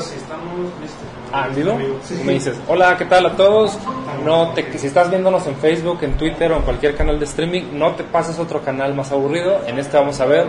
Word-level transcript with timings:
sí, 0.00 0.14
estamos 0.16 0.54
listos. 0.80 1.04
Ah, 1.32 1.48
¿vivo? 1.54 1.78
Me 2.24 2.32
dices, 2.32 2.56
hola, 2.68 2.96
¿qué 2.96 3.04
tal 3.04 3.26
a 3.26 3.36
todos? 3.36 3.78
No 4.24 4.50
te, 4.50 4.78
si 4.78 4.86
estás 4.86 5.10
viéndonos 5.10 5.46
en 5.46 5.56
Facebook, 5.56 5.98
en 6.02 6.16
Twitter 6.16 6.52
o 6.52 6.56
en 6.56 6.62
cualquier 6.62 6.94
canal 6.94 7.18
de 7.18 7.24
streaming, 7.24 7.64
no 7.72 7.94
te 7.94 8.04
pases 8.04 8.38
otro 8.38 8.62
canal 8.62 8.94
más 8.94 9.12
aburrido. 9.12 9.60
En 9.66 9.78
este 9.78 9.96
vamos 9.96 10.20
a 10.20 10.26
ver 10.26 10.46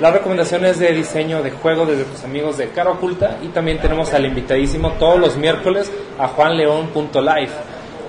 las 0.00 0.12
recomendaciones 0.12 0.78
de 0.78 0.92
diseño 0.92 1.42
de 1.42 1.50
juego 1.50 1.86
desde 1.86 2.04
tus 2.04 2.22
amigos 2.24 2.56
de 2.56 2.68
Cara 2.70 2.90
Oculta 2.90 3.38
y 3.42 3.48
también 3.48 3.78
tenemos 3.78 4.12
al 4.12 4.26
invitadísimo 4.26 4.92
todos 4.92 5.18
los 5.18 5.36
miércoles 5.36 5.90
a 6.18 6.28
juanleón.live. 6.28 7.50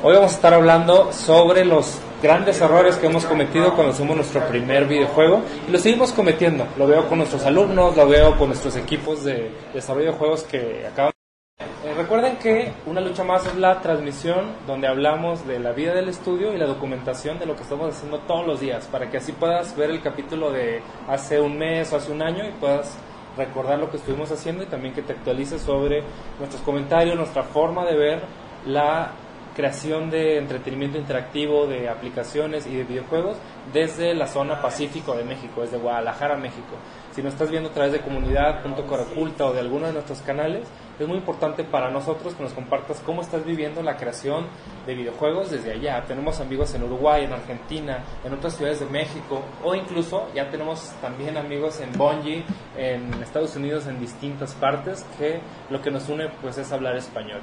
Hoy 0.03 0.13
vamos 0.13 0.31
a 0.31 0.35
estar 0.35 0.53
hablando 0.53 1.11
sobre 1.11 1.65
los 1.65 1.99
grandes 2.21 2.59
errores 2.61 2.97
que 2.97 3.07
hemos 3.07 3.25
cometido 3.25 3.73
cuando 3.75 3.93
hacemos 3.93 4.15
nuestro 4.15 4.45
primer 4.47 4.85
videojuego 4.85 5.41
y 5.67 5.71
lo 5.71 5.77
seguimos 5.77 6.11
cometiendo. 6.11 6.67
Lo 6.77 6.87
veo 6.87 7.07
con 7.07 7.19
nuestros 7.19 7.45
alumnos, 7.45 7.95
lo 7.95 8.07
veo 8.07 8.37
con 8.37 8.49
nuestros 8.49 8.75
equipos 8.75 9.23
de 9.23 9.51
desarrollo 9.73 10.11
de 10.11 10.17
juegos 10.17 10.43
que 10.43 10.85
acaban. 10.85 11.13
Eh, 11.59 11.93
recuerden 11.95 12.37
que 12.37 12.73
Una 12.85 12.99
Lucha 12.99 13.23
Más 13.23 13.45
es 13.45 13.55
la 13.55 13.79
transmisión 13.79 14.53
donde 14.67 14.87
hablamos 14.87 15.47
de 15.47 15.59
la 15.59 15.71
vida 15.71 15.93
del 15.93 16.09
estudio 16.09 16.53
y 16.53 16.57
la 16.57 16.65
documentación 16.65 17.39
de 17.39 17.45
lo 17.45 17.55
que 17.55 17.63
estamos 17.63 17.95
haciendo 17.95 18.19
todos 18.19 18.45
los 18.45 18.59
días, 18.59 18.85
para 18.91 19.09
que 19.09 19.17
así 19.17 19.31
puedas 19.31 19.75
ver 19.77 19.89
el 19.89 20.01
capítulo 20.01 20.51
de 20.51 20.81
hace 21.07 21.39
un 21.39 21.57
mes 21.57 21.91
o 21.93 21.95
hace 21.95 22.11
un 22.11 22.21
año 22.21 22.45
y 22.45 22.51
puedas 22.51 22.97
recordar 23.37 23.79
lo 23.79 23.89
que 23.89 23.95
estuvimos 23.95 24.29
haciendo 24.29 24.63
y 24.63 24.65
también 24.65 24.93
que 24.93 25.01
te 25.01 25.13
actualices 25.13 25.61
sobre 25.61 26.03
nuestros 26.37 26.61
comentarios, 26.63 27.15
nuestra 27.15 27.43
forma 27.43 27.85
de 27.85 27.95
ver 27.95 28.21
la 28.65 29.11
creación 29.59 30.09
de 30.09 30.37
entretenimiento 30.37 30.97
interactivo, 30.97 31.67
de 31.67 31.89
aplicaciones 31.89 32.65
y 32.65 32.77
de 32.77 32.85
videojuegos 32.85 33.35
desde 33.73 34.13
la 34.13 34.25
zona 34.25 34.61
Pacífico 34.61 35.13
de 35.17 35.25
México, 35.25 35.59
desde 35.59 35.77
Guadalajara, 35.77 36.37
México. 36.37 36.77
Si 37.11 37.21
nos 37.21 37.33
estás 37.33 37.51
viendo 37.51 37.67
a 37.67 37.73
través 37.73 37.91
de 37.91 37.99
comunidad.coraculta 37.99 39.47
o 39.47 39.51
de 39.51 39.59
alguno 39.59 39.87
de 39.87 39.91
nuestros 39.91 40.21
canales, 40.21 40.65
es 40.97 41.05
muy 41.05 41.17
importante 41.17 41.65
para 41.65 41.91
nosotros 41.91 42.35
que 42.35 42.43
nos 42.43 42.53
compartas 42.53 43.01
cómo 43.05 43.21
estás 43.21 43.43
viviendo 43.43 43.83
la 43.83 43.97
creación 43.97 44.45
de 44.87 44.95
videojuegos 44.95 45.51
desde 45.51 45.73
allá. 45.73 46.05
Tenemos 46.07 46.39
amigos 46.39 46.73
en 46.75 46.83
Uruguay, 46.83 47.25
en 47.25 47.33
Argentina, 47.33 48.05
en 48.23 48.33
otras 48.33 48.55
ciudades 48.55 48.79
de 48.79 48.85
México 48.85 49.41
o 49.61 49.75
incluso 49.75 50.29
ya 50.33 50.49
tenemos 50.49 50.93
también 51.01 51.35
amigos 51.35 51.81
en 51.81 51.91
Bungie, 51.97 52.45
en 52.77 53.13
Estados 53.21 53.57
Unidos, 53.57 53.87
en 53.87 53.99
distintas 53.99 54.53
partes, 54.55 55.05
que 55.17 55.41
lo 55.69 55.81
que 55.81 55.91
nos 55.91 56.07
une 56.07 56.29
pues 56.41 56.57
es 56.57 56.71
hablar 56.71 56.95
español. 56.95 57.41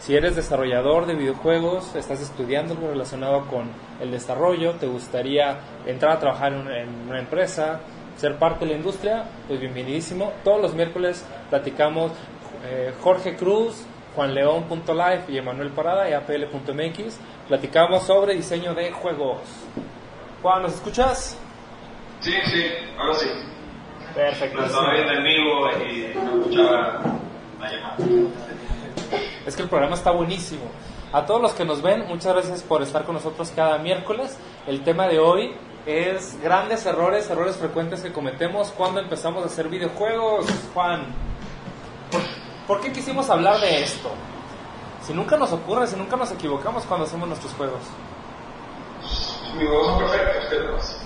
Si 0.00 0.16
eres 0.16 0.34
desarrollador 0.34 1.04
de 1.04 1.14
videojuegos, 1.14 1.94
estás 1.94 2.22
estudiando 2.22 2.72
algo 2.72 2.88
relacionado 2.88 3.44
con 3.46 3.70
el 4.00 4.10
desarrollo, 4.10 4.72
te 4.76 4.86
gustaría 4.86 5.58
entrar 5.84 6.12
a 6.12 6.18
trabajar 6.18 6.54
en 6.54 6.88
una, 7.06 7.18
empresa, 7.18 7.80
ser 8.16 8.38
parte 8.38 8.64
de 8.64 8.70
la 8.70 8.78
industria, 8.78 9.24
pues 9.46 9.60
bienvenidísimo. 9.60 10.32
Todos 10.42 10.62
los 10.62 10.74
miércoles 10.74 11.22
platicamos 11.50 12.12
eh, 12.64 12.94
Jorge 13.02 13.36
Cruz, 13.36 13.84
juanleón.life 14.16 15.30
y 15.30 15.36
Emanuel 15.36 15.68
Parada 15.68 16.08
y 16.08 16.14
apl.mx. 16.14 17.20
Platicamos 17.46 18.02
sobre 18.04 18.34
diseño 18.34 18.74
de 18.74 18.92
juegos. 18.92 19.42
Juan, 20.40 20.62
¿nos 20.62 20.76
escuchas? 20.76 21.38
Sí, 22.20 22.32
sí, 22.46 22.64
ahora 22.98 23.14
sí. 23.16 23.28
Perfecto. 24.14 24.64
estaba 24.64 24.94
viendo 24.94 25.12
en 25.12 25.24
vivo 25.24 25.70
y 25.86 26.14
no 26.14 26.40
escuchaba 26.40 27.02
la 27.60 27.70
llamada. 27.70 27.96
Es 29.50 29.56
que 29.56 29.62
el 29.62 29.68
programa 29.68 29.96
está 29.96 30.12
buenísimo. 30.12 30.62
A 31.12 31.26
todos 31.26 31.42
los 31.42 31.54
que 31.54 31.64
nos 31.64 31.82
ven, 31.82 32.06
muchas 32.06 32.34
gracias 32.34 32.62
por 32.62 32.82
estar 32.82 33.02
con 33.02 33.16
nosotros 33.16 33.50
cada 33.50 33.78
miércoles. 33.78 34.38
El 34.64 34.84
tema 34.84 35.08
de 35.08 35.18
hoy 35.18 35.56
es 35.86 36.40
grandes 36.40 36.86
errores, 36.86 37.28
errores 37.28 37.56
frecuentes 37.56 38.00
que 38.00 38.12
cometemos 38.12 38.68
cuando 38.68 39.00
empezamos 39.00 39.42
a 39.42 39.46
hacer 39.46 39.68
videojuegos. 39.68 40.46
Juan, 40.72 41.02
¿por, 42.68 42.80
qué 42.80 42.92
quisimos 42.92 43.28
hablar 43.28 43.60
de 43.60 43.82
esto? 43.82 44.10
Si 45.04 45.12
nunca 45.12 45.36
nos 45.36 45.50
ocurre, 45.50 45.88
si 45.88 45.96
nunca 45.96 46.14
nos 46.16 46.30
equivocamos 46.30 46.84
cuando 46.84 47.06
hacemos 47.06 47.26
nuestros 47.26 47.52
juegos. 47.54 47.80
Mis 49.56 49.66
juegos 49.66 49.86
son 49.86 49.98
perfectos, 49.98 51.02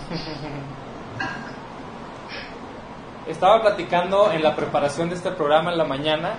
Estaba 3.26 3.62
platicando 3.62 4.30
en 4.32 4.42
la 4.42 4.54
preparación 4.54 5.08
de 5.08 5.14
este 5.14 5.30
programa 5.30 5.72
en 5.72 5.78
la 5.78 5.84
mañana 5.84 6.34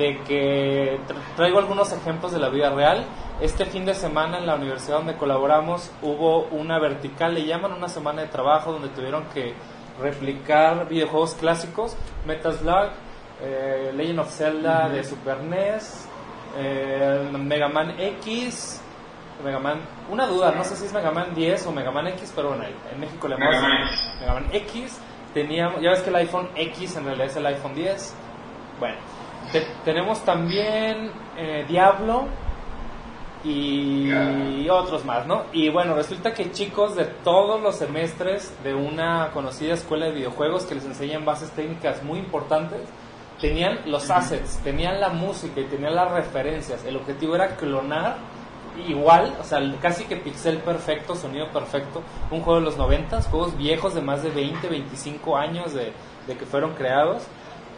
de 0.00 0.18
que 0.22 0.98
traigo 1.36 1.58
algunos 1.58 1.92
ejemplos 1.92 2.32
de 2.32 2.38
la 2.38 2.48
vida 2.48 2.70
real. 2.70 3.04
Este 3.40 3.66
fin 3.66 3.84
de 3.84 3.94
semana 3.94 4.38
en 4.38 4.46
la 4.46 4.54
universidad 4.54 4.98
donde 4.98 5.16
colaboramos 5.16 5.90
hubo 6.02 6.44
una 6.46 6.78
vertical, 6.78 7.34
le 7.34 7.44
llaman 7.44 7.72
una 7.72 7.88
semana 7.88 8.22
de 8.22 8.28
trabajo, 8.28 8.72
donde 8.72 8.88
tuvieron 8.88 9.24
que 9.34 9.54
replicar 10.00 10.88
videojuegos 10.88 11.34
clásicos, 11.34 11.96
Metal 12.26 12.54
Slug, 12.54 12.90
eh, 13.42 13.92
Legend 13.94 14.20
of 14.20 14.30
Zelda 14.30 14.88
de 14.88 15.04
Super 15.04 15.42
NES, 15.42 16.08
eh, 16.58 17.30
Mega 17.38 17.68
Man 17.68 17.94
X, 17.98 18.82
Mega 19.44 19.58
Man, 19.58 19.80
una 20.10 20.26
duda, 20.26 20.52
no 20.52 20.64
sé 20.64 20.76
si 20.76 20.86
es 20.86 20.92
Mega 20.92 21.10
Man 21.10 21.34
10 21.34 21.66
o 21.66 21.72
Mega 21.72 21.90
Man 21.90 22.06
X, 22.08 22.32
pero 22.34 22.48
bueno, 22.48 22.64
en 22.64 23.00
México 23.00 23.28
le 23.28 23.36
llamamos 23.36 23.62
Mega 24.20 24.34
Man 24.34 24.46
X. 24.52 25.00
Teníamos, 25.34 25.80
ya 25.80 25.90
ves 25.90 26.00
que 26.00 26.10
el 26.10 26.16
iPhone 26.16 26.48
X 26.56 26.96
en 26.96 27.04
realidad 27.04 27.26
es 27.28 27.36
el 27.36 27.46
iPhone 27.46 27.74
10. 27.74 28.14
Bueno, 28.80 28.96
tenemos 29.84 30.24
también 30.24 31.10
eh, 31.36 31.64
Diablo 31.68 32.26
y 33.42 34.68
otros 34.68 35.04
más, 35.04 35.26
¿no? 35.26 35.44
Y 35.52 35.70
bueno, 35.70 35.94
resulta 35.94 36.34
que 36.34 36.52
chicos 36.52 36.94
de 36.94 37.06
todos 37.06 37.60
los 37.60 37.76
semestres 37.76 38.52
de 38.62 38.74
una 38.74 39.30
conocida 39.32 39.74
escuela 39.74 40.06
de 40.06 40.12
videojuegos 40.12 40.64
que 40.64 40.74
les 40.74 40.84
enseñan 40.84 41.24
bases 41.24 41.50
técnicas 41.52 42.02
muy 42.02 42.18
importantes, 42.18 42.82
tenían 43.40 43.80
los 43.86 44.10
assets, 44.10 44.58
tenían 44.62 45.00
la 45.00 45.08
música 45.08 45.60
y 45.60 45.64
tenían 45.64 45.94
las 45.94 46.12
referencias. 46.12 46.84
El 46.84 46.96
objetivo 46.96 47.34
era 47.34 47.56
clonar 47.56 48.18
igual, 48.86 49.34
o 49.40 49.44
sea, 49.44 49.58
casi 49.80 50.04
que 50.04 50.16
pixel 50.16 50.58
perfecto, 50.58 51.14
sonido 51.14 51.48
perfecto, 51.48 52.02
un 52.30 52.42
juego 52.42 52.60
de 52.60 52.66
los 52.66 52.76
90, 52.76 53.22
juegos 53.22 53.56
viejos 53.56 53.94
de 53.94 54.02
más 54.02 54.22
de 54.22 54.30
20, 54.30 54.68
25 54.68 55.36
años 55.36 55.72
de, 55.72 55.92
de 56.26 56.36
que 56.36 56.46
fueron 56.46 56.74
creados 56.74 57.22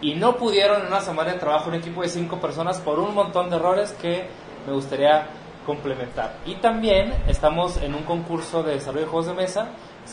y 0.02 0.14
no 0.16 0.36
pudieron 0.36 0.82
en 0.82 0.88
una 0.88 1.00
semana 1.00 1.32
de 1.32 1.38
trabajo 1.38 1.68
un 1.68 1.76
equipo 1.76 2.02
de 2.02 2.08
cinco 2.08 2.40
personas 2.40 2.80
por 2.80 2.98
un 2.98 3.14
montón 3.14 3.48
de 3.48 3.56
errores 3.56 3.92
que 3.92 4.26
me 4.66 4.72
gustaría 4.72 5.28
complementar. 5.64 6.38
Y 6.44 6.56
también 6.56 7.14
estamos 7.28 7.76
en 7.76 7.94
un 7.94 8.02
concurso 8.02 8.64
de 8.64 8.74
desarrollo 8.74 9.04
de 9.04 9.10
juegos 9.10 9.26
de 9.28 9.34
mesa. 9.34 9.68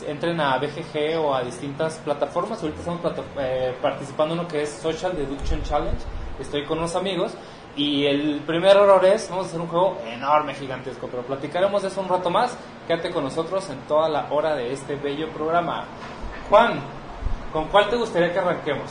Entren 0.06 0.40
a 0.40 0.56
BGG 0.58 1.18
o 1.18 1.34
a 1.34 1.42
distintas 1.42 1.98
plataformas. 1.98 2.62
Ahorita 2.62 2.78
estamos 2.78 3.00
eh, 3.40 3.74
participando 3.82 4.34
en 4.34 4.42
lo 4.42 4.48
que 4.48 4.62
es 4.62 4.70
Social 4.70 5.16
Deduction 5.16 5.60
Challenge. 5.64 5.98
Estoy 6.38 6.64
con 6.64 6.78
unos 6.78 6.94
amigos. 6.94 7.34
Y 7.74 8.06
el 8.06 8.42
primer 8.46 8.76
error 8.76 9.04
es, 9.04 9.28
vamos 9.28 9.46
a 9.46 9.48
hacer 9.48 9.60
un 9.60 9.68
juego 9.68 9.98
enorme, 10.06 10.54
gigantesco, 10.54 11.08
pero 11.08 11.22
platicaremos 11.22 11.82
de 11.82 11.88
eso 11.88 12.00
un 12.00 12.08
rato 12.08 12.30
más. 12.30 12.56
Quédate 12.86 13.10
con 13.10 13.24
nosotros 13.24 13.68
en 13.70 13.80
toda 13.88 14.08
la 14.08 14.28
hora 14.30 14.54
de 14.54 14.72
este 14.72 14.94
bello 14.94 15.28
programa. 15.30 15.84
Juan, 16.48 16.80
¿con 17.52 17.68
cuál 17.68 17.88
te 17.88 17.96
gustaría 17.96 18.32
que 18.32 18.38
arranquemos? 18.38 18.90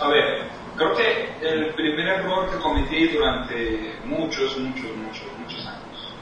A 0.00 0.08
ver, 0.08 0.48
creo 0.76 0.94
que 0.94 1.36
el 1.40 1.74
primer 1.74 2.06
error 2.06 2.50
que 2.50 2.58
cometí 2.58 3.08
durante 3.08 3.96
muchos, 4.04 4.58
muchos, 4.58 4.96
muchos, 4.96 5.26
muchos 5.38 5.66
años 5.66 6.14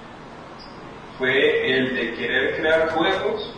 fue 1.19 1.71
el 1.71 1.95
de 1.95 2.15
querer 2.15 2.57
crear 2.57 2.91
juegos 2.91 3.55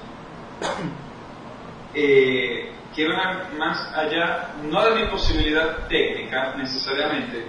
eh, 1.94 2.72
que 2.94 3.02
iban 3.02 3.58
más 3.58 3.92
allá, 3.94 4.54
no 4.62 4.84
de 4.84 5.02
mi 5.02 5.10
posibilidad 5.10 5.88
técnica 5.88 6.54
necesariamente, 6.56 7.46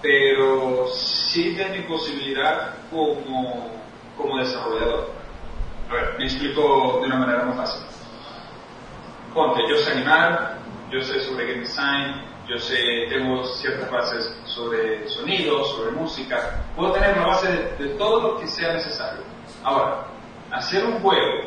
pero 0.00 0.88
sí 0.88 1.54
de 1.54 1.66
mi 1.66 1.82
posibilidad 1.82 2.74
como, 2.90 3.70
como 4.16 4.38
desarrollador. 4.38 5.12
A 5.88 5.94
ver, 5.94 6.14
me 6.18 6.24
explico 6.24 6.98
de 7.00 7.06
una 7.06 7.16
manera 7.16 7.44
muy 7.44 7.56
fácil. 7.56 7.84
Ponte, 9.32 9.62
yo 9.68 9.76
sé 9.76 9.92
animar, 9.92 10.61
yo 10.92 11.00
sé 11.00 11.20
sobre 11.20 11.46
game 11.46 11.60
design, 11.60 12.22
yo 12.46 12.58
sé, 12.58 12.76
tengo 13.08 13.42
ciertas 13.44 13.90
bases 13.90 14.38
sobre 14.44 15.08
sonido, 15.08 15.64
sobre 15.64 15.92
música, 15.92 16.62
puedo 16.76 16.92
tener 16.92 17.16
una 17.16 17.28
base 17.28 17.50
de, 17.78 17.88
todo 17.96 18.20
lo 18.20 18.38
que 18.38 18.46
sea 18.46 18.74
necesario. 18.74 19.22
Ahora, 19.64 20.06
hacer 20.50 20.84
un 20.84 21.00
juego, 21.00 21.44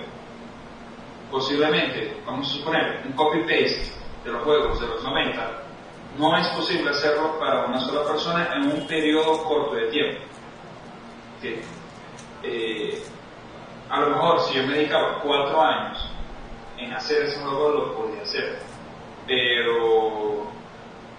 posiblemente, 1.29 2.17
vamos 2.25 2.49
a 2.49 2.53
suponer, 2.57 3.03
un 3.05 3.13
copy-paste 3.13 3.91
de 4.23 4.31
los 4.31 4.43
juegos 4.43 4.79
de 4.79 4.87
los 4.87 5.03
90, 5.03 5.63
no 6.17 6.37
es 6.37 6.47
posible 6.47 6.89
hacerlo 6.89 7.37
para 7.37 7.65
una 7.65 7.79
sola 7.81 8.03
persona 8.03 8.49
en 8.55 8.71
un 8.71 8.87
periodo 8.87 9.43
corto 9.43 9.75
de 9.75 9.87
tiempo. 9.91 10.21
Eh, 12.41 13.03
a 13.89 13.99
lo 13.99 14.09
mejor 14.09 14.39
si 14.41 14.55
yo 14.55 14.65
me 14.65 14.73
dedicaba 14.73 15.19
cuatro 15.21 15.61
años 15.61 16.09
en 16.77 16.91
hacer 16.93 17.23
ese 17.23 17.39
juego, 17.41 17.69
lo 17.69 17.95
podía 17.95 18.23
hacer 18.23 18.74
pero 19.27 20.47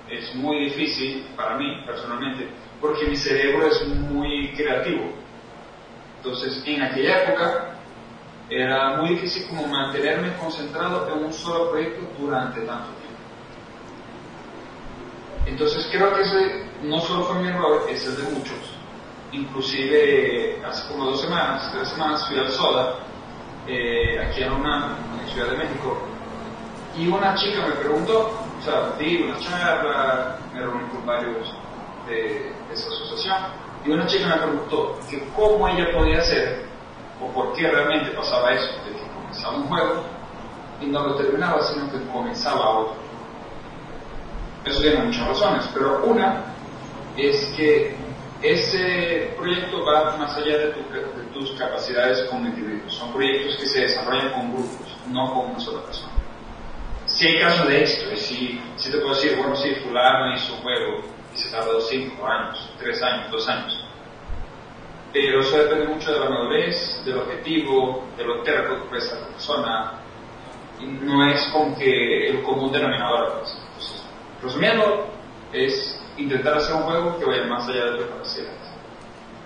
es 0.08 0.34
muy 0.34 0.64
difícil 0.64 1.26
para 1.36 1.56
mí 1.56 1.82
personalmente 1.84 2.48
porque 2.80 3.06
mi 3.06 3.16
cerebro 3.16 3.66
es 3.66 3.86
muy 3.88 4.52
creativo. 4.54 5.10
Entonces, 6.18 6.62
en 6.66 6.82
aquella 6.82 7.22
época 7.22 7.76
era 8.48 8.96
muy 8.96 9.10
difícil 9.10 9.46
como 9.48 9.66
mantenerme 9.66 10.36
concentrado 10.36 11.08
en 11.08 11.24
un 11.24 11.32
solo 11.32 11.70
proyecto 11.70 12.06
durante 12.18 12.60
tanto 12.60 12.90
tiempo. 12.90 13.06
Entonces 15.46 15.88
creo 15.90 16.14
que 16.14 16.22
ese 16.22 16.66
no 16.82 17.00
solo 17.00 17.24
fue 17.24 17.42
mi 17.42 17.48
error, 17.48 17.86
ese 17.88 18.08
es 18.08 18.16
de 18.18 18.22
muchos. 18.24 18.58
Inclusive 19.32 20.62
hace 20.64 20.92
como 20.92 21.06
dos 21.06 21.20
semanas, 21.20 21.72
tres 21.72 21.88
semanas 21.88 22.26
fui 22.28 22.38
al 22.38 22.50
Soda, 22.50 22.98
eh, 23.66 24.20
aquí 24.20 24.42
en 24.42 24.52
una 24.52 24.96
en 25.20 25.28
Ciudad 25.28 25.50
de 25.50 25.56
México, 25.56 26.06
y 26.98 27.08
una 27.08 27.34
chica 27.34 27.66
me 27.66 27.74
preguntó, 27.74 28.32
o 28.58 28.62
sea, 28.62 28.92
di 28.98 29.22
una 29.22 29.38
charla, 29.38 30.38
me 30.52 30.60
reuní 30.60 30.88
con 30.88 31.04
varios 31.04 31.54
de, 32.06 32.52
esa 32.72 32.88
asociación, 32.88 33.36
y 33.84 33.90
una 33.90 34.06
chica 34.06 34.28
me 34.28 34.36
preguntó 34.36 34.98
que 35.08 35.22
cómo 35.36 35.68
ella 35.68 35.92
podía 35.92 36.18
hacer, 36.18 36.64
o 37.20 37.28
por 37.32 37.52
qué 37.52 37.68
realmente 37.68 38.10
pasaba 38.10 38.52
eso, 38.52 38.72
de 38.84 38.92
que 38.92 39.06
comenzaba 39.14 39.56
un 39.56 39.68
juego 39.68 40.04
y 40.80 40.86
no 40.86 41.06
lo 41.06 41.14
terminaba, 41.16 41.62
sino 41.62 41.90
que 41.90 42.00
comenzaba 42.10 42.78
otro. 42.78 42.96
Eso 44.64 44.80
tiene 44.80 45.04
muchas 45.04 45.28
razones, 45.28 45.68
pero 45.72 46.02
una 46.04 46.44
es 47.16 47.46
que 47.56 47.94
ese 48.42 49.34
proyecto 49.36 49.84
va 49.84 50.16
más 50.16 50.36
allá 50.36 50.58
de, 50.58 50.74
tus 51.32 51.52
capacidades 51.52 52.22
como 52.30 52.46
individuo. 52.46 52.88
Son 52.90 53.12
proyectos 53.12 53.56
que 53.58 53.66
se 53.66 53.80
desarrollan 53.80 54.32
con 54.32 54.52
grupos, 54.52 54.96
no 55.08 55.34
con 55.34 55.50
una 55.50 55.60
sola 55.60 55.82
persona. 55.82 56.12
Si 57.16 57.26
hay 57.26 57.40
casos 57.40 57.66
de 57.66 57.80
éxito, 57.80 58.12
y 58.12 58.16
si, 58.18 58.60
si 58.76 58.90
te 58.90 58.98
puedo 58.98 59.14
decir, 59.14 59.38
bueno, 59.38 59.56
si 59.56 59.74
fulano 59.76 60.34
hizo 60.34 60.52
un 60.52 60.60
juego 60.60 61.00
y 61.34 61.38
se 61.38 61.50
tardó 61.50 61.80
5 61.80 62.26
años, 62.26 62.70
3 62.78 63.02
años, 63.02 63.30
2 63.30 63.48
años. 63.48 63.84
Pero 65.14 65.40
eso 65.40 65.56
depende 65.56 65.88
mucho 65.88 66.12
de 66.12 66.20
la 66.20 66.28
madurez, 66.28 67.02
del 67.06 67.16
objetivo, 67.16 68.04
de 68.18 68.24
lo 68.24 68.42
terco 68.42 68.86
que 68.90 69.00
ser 69.00 69.18
la 69.18 69.28
persona. 69.28 69.92
Y 70.78 70.84
no 70.84 71.26
es 71.30 71.42
con 71.54 71.74
que 71.76 72.28
el 72.28 72.42
común 72.42 72.70
denominador. 72.70 73.38
Pues. 73.38 73.56
Entonces, 73.64 74.04
resumiendo, 74.42 75.06
es 75.54 75.98
intentar 76.18 76.58
hacer 76.58 76.74
un 76.74 76.82
juego 76.82 77.18
que 77.18 77.24
vaya 77.24 77.46
más 77.46 77.66
allá 77.66 77.92
de 77.92 77.96
tus 77.96 78.06
capacidades. 78.08 78.60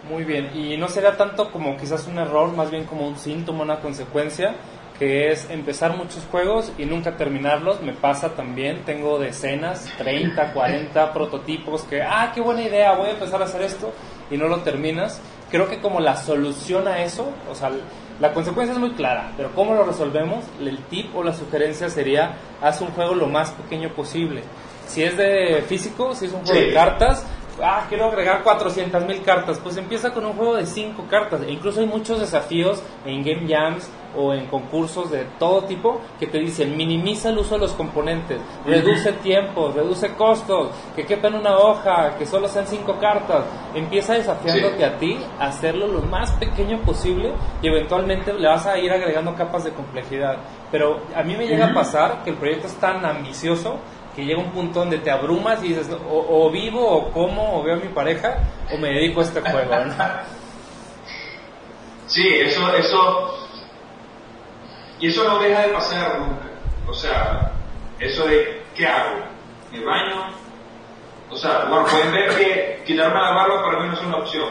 Muy 0.08 0.24
bien, 0.24 0.50
y 0.56 0.76
no 0.76 0.88
será 0.88 1.16
tanto 1.16 1.52
como 1.52 1.76
quizás 1.76 2.08
un 2.08 2.18
error, 2.18 2.52
más 2.52 2.68
bien 2.68 2.84
como 2.84 3.06
un 3.06 3.16
síntoma, 3.16 3.62
una 3.62 3.78
consecuencia, 3.78 4.56
que 5.00 5.32
es 5.32 5.48
empezar 5.48 5.96
muchos 5.96 6.26
juegos 6.30 6.72
y 6.76 6.84
nunca 6.84 7.16
terminarlos. 7.16 7.80
Me 7.80 7.94
pasa 7.94 8.34
también, 8.34 8.84
tengo 8.84 9.18
decenas, 9.18 9.90
30, 9.96 10.52
40 10.52 11.12
prototipos 11.14 11.84
que, 11.84 12.02
ah, 12.02 12.30
qué 12.34 12.42
buena 12.42 12.62
idea, 12.62 12.92
voy 12.92 13.08
a 13.08 13.12
empezar 13.12 13.40
a 13.40 13.46
hacer 13.46 13.62
esto 13.62 13.94
y 14.30 14.36
no 14.36 14.46
lo 14.46 14.58
terminas. 14.58 15.18
Creo 15.50 15.70
que 15.70 15.80
como 15.80 16.00
la 16.00 16.16
solución 16.16 16.86
a 16.86 17.02
eso, 17.02 17.32
o 17.50 17.54
sea, 17.54 17.70
la 18.20 18.34
consecuencia 18.34 18.74
es 18.74 18.78
muy 18.78 18.90
clara, 18.90 19.32
pero 19.38 19.52
¿cómo 19.54 19.72
lo 19.74 19.84
resolvemos? 19.84 20.44
El 20.60 20.76
tip 20.84 21.16
o 21.16 21.24
la 21.24 21.32
sugerencia 21.32 21.88
sería, 21.88 22.36
haz 22.60 22.82
un 22.82 22.88
juego 22.88 23.14
lo 23.14 23.26
más 23.26 23.52
pequeño 23.52 23.94
posible. 23.94 24.42
Si 24.86 25.02
es 25.02 25.16
de 25.16 25.64
físico, 25.66 26.14
si 26.14 26.26
es 26.26 26.32
un 26.32 26.44
juego 26.44 26.60
de 26.60 26.74
cartas, 26.74 27.26
ah, 27.62 27.84
quiero 27.88 28.06
agregar 28.06 28.42
400 28.42 29.04
mil 29.04 29.22
cartas, 29.22 29.58
pues 29.58 29.76
empieza 29.76 30.12
con 30.12 30.24
un 30.24 30.32
juego 30.32 30.56
de 30.56 30.66
5 30.66 31.04
cartas. 31.08 31.42
E 31.42 31.52
incluso 31.52 31.80
hay 31.80 31.86
muchos 31.86 32.20
desafíos 32.20 32.82
en 33.04 33.22
Game 33.22 33.46
Jams 33.48 33.90
o 34.16 34.32
en 34.34 34.46
concursos 34.46 35.10
de 35.10 35.24
todo 35.38 35.62
tipo 35.64 36.00
que 36.18 36.26
te 36.26 36.38
dicen 36.38 36.76
minimiza 36.76 37.30
el 37.30 37.38
uso 37.38 37.54
de 37.54 37.60
los 37.60 37.72
componentes, 37.72 38.40
reduce 38.66 39.12
tiempo, 39.14 39.70
reduce 39.72 40.14
costos, 40.14 40.70
que 40.96 41.04
quepa 41.04 41.28
en 41.28 41.36
una 41.36 41.56
hoja, 41.56 42.16
que 42.18 42.26
solo 42.26 42.48
sean 42.48 42.66
5 42.66 42.98
cartas. 42.98 43.44
Empieza 43.74 44.14
desafiándote 44.14 44.84
a 44.84 44.98
ti 44.98 45.18
a 45.38 45.46
hacerlo 45.46 45.86
lo 45.86 46.02
más 46.02 46.32
pequeño 46.32 46.78
posible 46.80 47.32
y 47.62 47.68
eventualmente 47.68 48.32
le 48.32 48.48
vas 48.48 48.66
a 48.66 48.78
ir 48.78 48.90
agregando 48.90 49.34
capas 49.34 49.64
de 49.64 49.70
complejidad. 49.70 50.38
Pero 50.70 51.00
a 51.14 51.22
mí 51.22 51.36
me 51.36 51.46
llega 51.46 51.66
a 51.66 51.74
pasar 51.74 52.22
que 52.24 52.30
el 52.30 52.36
proyecto 52.36 52.66
es 52.66 52.74
tan 52.74 53.04
ambicioso 53.04 53.78
que 54.14 54.24
llega 54.24 54.40
un 54.40 54.50
punto 54.50 54.80
donde 54.80 54.98
te 54.98 55.10
abrumas 55.10 55.62
y 55.62 55.68
dices, 55.68 55.88
o, 56.08 56.50
vivo, 56.50 56.84
o 56.84 57.12
como, 57.12 57.60
o 57.60 57.62
veo 57.62 57.74
a 57.74 57.78
mi 57.78 57.88
pareja, 57.88 58.38
o 58.72 58.76
me 58.78 58.88
dedico 58.88 59.20
a 59.20 59.24
este 59.24 59.40
juego, 59.40 59.70
Sí, 62.06 62.26
eso, 62.26 62.74
eso, 62.74 63.48
y 64.98 65.08
eso 65.08 65.22
no 65.22 65.38
deja 65.38 65.62
de 65.62 65.68
pasar 65.68 66.18
nunca. 66.18 66.46
O 66.88 66.92
sea, 66.92 67.52
eso 68.00 68.26
de, 68.26 68.62
¿qué 68.74 68.84
hago? 68.84 69.20
¿Me 69.70 69.84
baño? 69.84 70.24
O 71.30 71.36
sea, 71.36 71.66
bueno, 71.66 71.86
pueden 71.86 72.12
ver 72.12 72.36
que 72.36 72.82
quitarme 72.84 73.14
la 73.14 73.30
barba 73.30 73.62
para 73.62 73.80
mí 73.80 73.88
no 73.88 73.94
es 73.94 74.00
una 74.02 74.16
opción. 74.16 74.48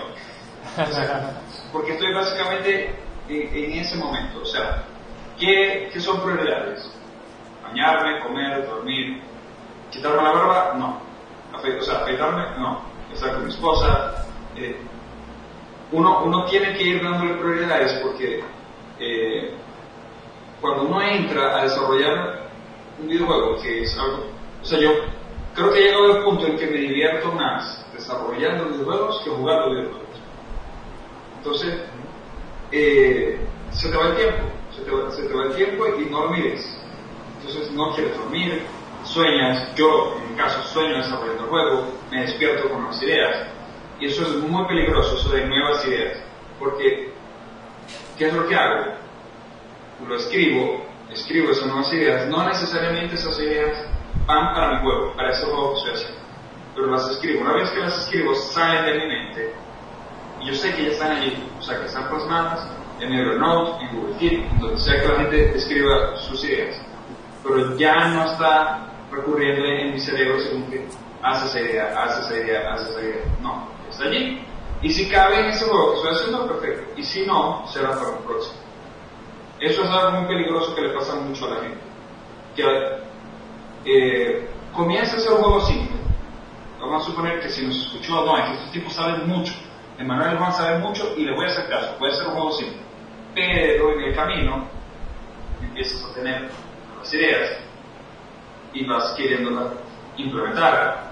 porque 1.74 1.92
estoy 1.92 2.14
básicamente 2.14 2.96
en, 3.28 3.72
ese 3.74 3.98
momento. 3.98 4.42
O 4.42 4.46
sea, 4.46 4.84
¿qué, 5.38 5.90
¿qué 5.92 6.00
son 6.00 6.22
prioridades? 6.22 6.90
Bañarme, 7.62 8.22
comer, 8.22 8.66
dormir, 8.66 9.22
¿Quitarme 9.92 10.24
la 10.24 10.32
barba? 10.32 10.74
No. 10.78 11.02
o 11.54 11.82
sea, 11.82 12.00
afeitarme? 12.00 12.44
No. 12.58 12.82
Estar 13.14 13.34
con 13.34 13.46
mi 13.46 13.50
esposa. 13.50 14.26
Eh, 14.56 14.80
uno, 15.92 16.24
uno 16.24 16.46
tiene 16.46 16.74
que 16.74 16.84
ir 16.84 17.04
dándole 17.04 17.36
prioridades 17.36 17.94
porque 18.04 18.44
eh, 19.00 19.54
cuando 20.62 20.84
uno 20.84 21.02
entra 21.02 21.58
a 21.58 21.64
desarrollar 21.64 22.50
un 23.00 23.08
videojuego, 23.08 23.58
que 23.62 23.84
es 23.84 23.98
algo, 23.98 24.26
o 24.62 24.66
sea, 24.66 24.80
yo 24.80 24.92
creo 25.56 25.72
que 25.72 25.80
he 25.80 25.84
llegado 25.84 26.14
al 26.14 26.24
punto 26.24 26.46
en 26.46 26.58
que 26.58 26.68
me 26.68 26.78
divierto 26.78 27.32
más 27.32 27.86
desarrollando 27.94 28.66
videojuegos 28.66 29.22
que 29.24 29.30
jugando 29.30 29.72
videojuegos. 29.72 30.10
Entonces, 31.38 31.80
eh, 32.72 33.40
se 33.72 33.90
te 33.90 33.98
va 33.98 34.08
el 34.08 34.16
tiempo, 34.16 34.44
se 34.76 34.82
te 34.82 34.92
va, 34.92 35.12
se 35.12 35.24
te 35.24 35.34
va 35.34 35.44
el 35.46 35.56
tiempo 35.56 35.88
y 35.88 36.06
no 36.06 36.28
lo. 36.28 36.78
Entonces 37.40 37.72
no 37.72 37.96
quieres 37.96 38.18
dormir, 38.18 38.64
sueñas, 39.04 39.75
yo 39.75 40.18
en 40.18 40.31
mi 40.31 40.38
caso 40.38 40.62
sueño 40.63 40.98
desarrollando 40.98 41.44
el 41.44 41.50
juego, 41.50 41.88
me 42.12 42.22
despierto 42.22 42.69
con 42.69 42.80
nuevas 42.81 43.01
ideas, 43.01 43.48
y 44.00 44.07
eso 44.07 44.24
es 44.24 44.36
muy 44.36 44.66
peligroso, 44.68 45.18
eso 45.18 45.30
de 45.30 45.46
nuevas 45.46 45.86
ideas, 45.86 46.18
porque 46.60 47.13
¿qué 48.18 48.28
es 48.28 48.34
lo 48.34 48.48
que 48.48 48.56
hago? 48.56 48.94
Lo 50.07 50.16
escribo, 50.16 50.86
escribo 51.12 51.51
esas 51.51 51.68
nuevas 51.68 51.92
ideas, 51.94 52.28
no 52.28 52.48
necesariamente 52.48 53.16
esas 53.16 53.38
ideas 53.40 53.78
van 54.25 54.54
para 54.54 54.74
mi 54.75 54.81
juego, 54.84 55.13
para 55.16 55.31
ese 55.31 55.45
juego 55.45 55.74
que 55.74 55.80
estoy 55.80 55.94
haciendo, 55.94 56.19
pero 56.75 56.88
las 56.88 57.10
escribo, 57.10 57.42
una 57.42 57.54
vez 57.54 57.69
que 57.72 57.80
las 57.80 57.98
escribo 57.98 58.36
salen 58.36 58.86
de 58.86 58.94
mi 59.00 59.07
mente, 59.07 59.54
y 60.42 60.48
yo 60.48 60.54
sé 60.54 60.74
que 60.74 60.84
ya 60.84 60.92
están 60.92 61.12
allí, 61.12 61.44
o 61.57 61.62
sea 61.62 61.80
que 61.80 61.86
están 61.86 62.07
plasmadas 62.10 62.68
en 63.02 63.13
Evernote, 63.13 63.83
en 63.83 63.95
Google 63.95 64.16
Keep, 64.18 64.50
donde 64.59 64.78
sea 64.78 65.02
que 65.02 65.07
la 65.07 65.16
gente 65.16 65.57
escriba 65.57 66.16
sus 66.18 66.44
ideas, 66.44 66.80
pero 67.44 67.78
ya 67.78 68.09
no 68.09 68.26
está 68.26 68.89
recurriendo 69.11 69.66
en 69.66 69.94
mi 69.94 69.99
cerebro 69.99 70.39
según 70.39 70.69
que 70.69 70.87
hace 71.21 71.45
esa 71.47 71.61
idea, 71.61 72.04
hace 72.04 72.21
esa 72.21 72.45
idea, 72.45 72.73
hace 72.73 72.92
esa 72.92 73.01
idea. 73.01 73.23
No, 73.42 73.68
está 73.89 74.06
allí. 74.06 74.42
Y 74.81 74.89
si 74.92 75.09
cabe 75.09 75.39
en 75.39 75.45
ese 75.47 75.66
juego 75.66 75.92
que 75.92 75.97
estoy 75.97 76.16
haciendo, 76.16 76.47
perfecto. 76.47 76.94
Y 76.95 77.04
si 77.04 77.25
no, 77.25 77.68
será 77.68 77.89
para 77.89 78.09
un 78.09 78.23
próximo. 78.23 78.59
Eso 79.59 79.83
es 79.83 79.89
algo 79.89 80.19
muy 80.19 80.28
peligroso 80.28 80.73
que 80.73 80.81
le 80.81 80.89
pasa 80.89 81.16
mucho 81.16 81.45
a 81.45 81.49
la 81.49 81.61
gente. 81.61 81.78
Que 82.56 82.63
eh, 83.85 84.49
comienza 84.73 85.18
a 85.18 85.19
ser 85.19 85.33
un 85.33 85.39
juego 85.39 85.61
simple. 85.61 85.97
Vamos 86.80 87.04
a 87.04 87.06
suponer 87.07 87.42
que 87.42 87.49
si 87.49 87.66
nos 87.66 87.75
escuchó, 87.75 88.25
no, 88.25 88.37
es 88.37 88.45
que 88.45 88.54
estos 88.54 88.71
tipos 88.71 88.94
saben 88.94 89.28
mucho. 89.28 89.54
Emanuel 89.97 90.37
van 90.37 90.49
a 90.49 90.51
saber 90.54 90.80
mucho 90.80 91.13
y 91.18 91.25
le 91.25 91.35
voy 91.35 91.44
a 91.45 91.49
hacer 91.49 91.68
caso. 91.68 91.97
Puede 91.99 92.13
ser 92.13 92.28
un 92.28 92.33
juego 92.33 92.51
simple. 92.54 92.80
Pero 93.35 93.94
en 93.94 94.01
el 94.01 94.16
camino 94.16 94.66
empiezas 95.61 96.09
a 96.09 96.13
tener 96.13 96.49
las 96.97 97.13
ideas 97.13 97.59
y 98.73 98.85
vas 98.85 99.14
queriéndola 99.14 99.73
implementar. 100.18 101.11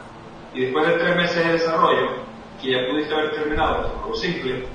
Y 0.53 0.61
después 0.61 0.87
de 0.87 0.93
tres 0.93 1.15
meses 1.15 1.45
de 1.45 1.53
desarrollo, 1.53 2.11
que 2.61 2.71
ya 2.71 2.87
pudiste 2.89 3.13
haber 3.13 3.31
terminado 3.31 3.85
tu 3.85 3.99
juego 3.99 4.15
simple 4.15 4.67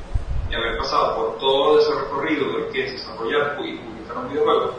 y 0.50 0.54
haber 0.54 0.78
pasado 0.78 1.16
por 1.16 1.38
todo 1.38 1.80
ese 1.80 1.94
recorrido 1.94 2.46
de 2.46 2.58
lo 2.58 2.70
que 2.70 2.84
es 2.84 2.92
desarrollar 2.92 3.56
y 3.64 3.78
publicar 3.78 4.18
un 4.18 4.28
videojuego, 4.30 4.74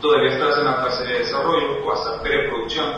todavía 0.00 0.32
estás 0.32 0.58
en 0.58 0.64
la 0.64 0.74
fase 0.74 1.04
de 1.04 1.18
desarrollo 1.20 1.84
o 1.84 1.92
hasta 1.92 2.20
preproducción, 2.22 2.94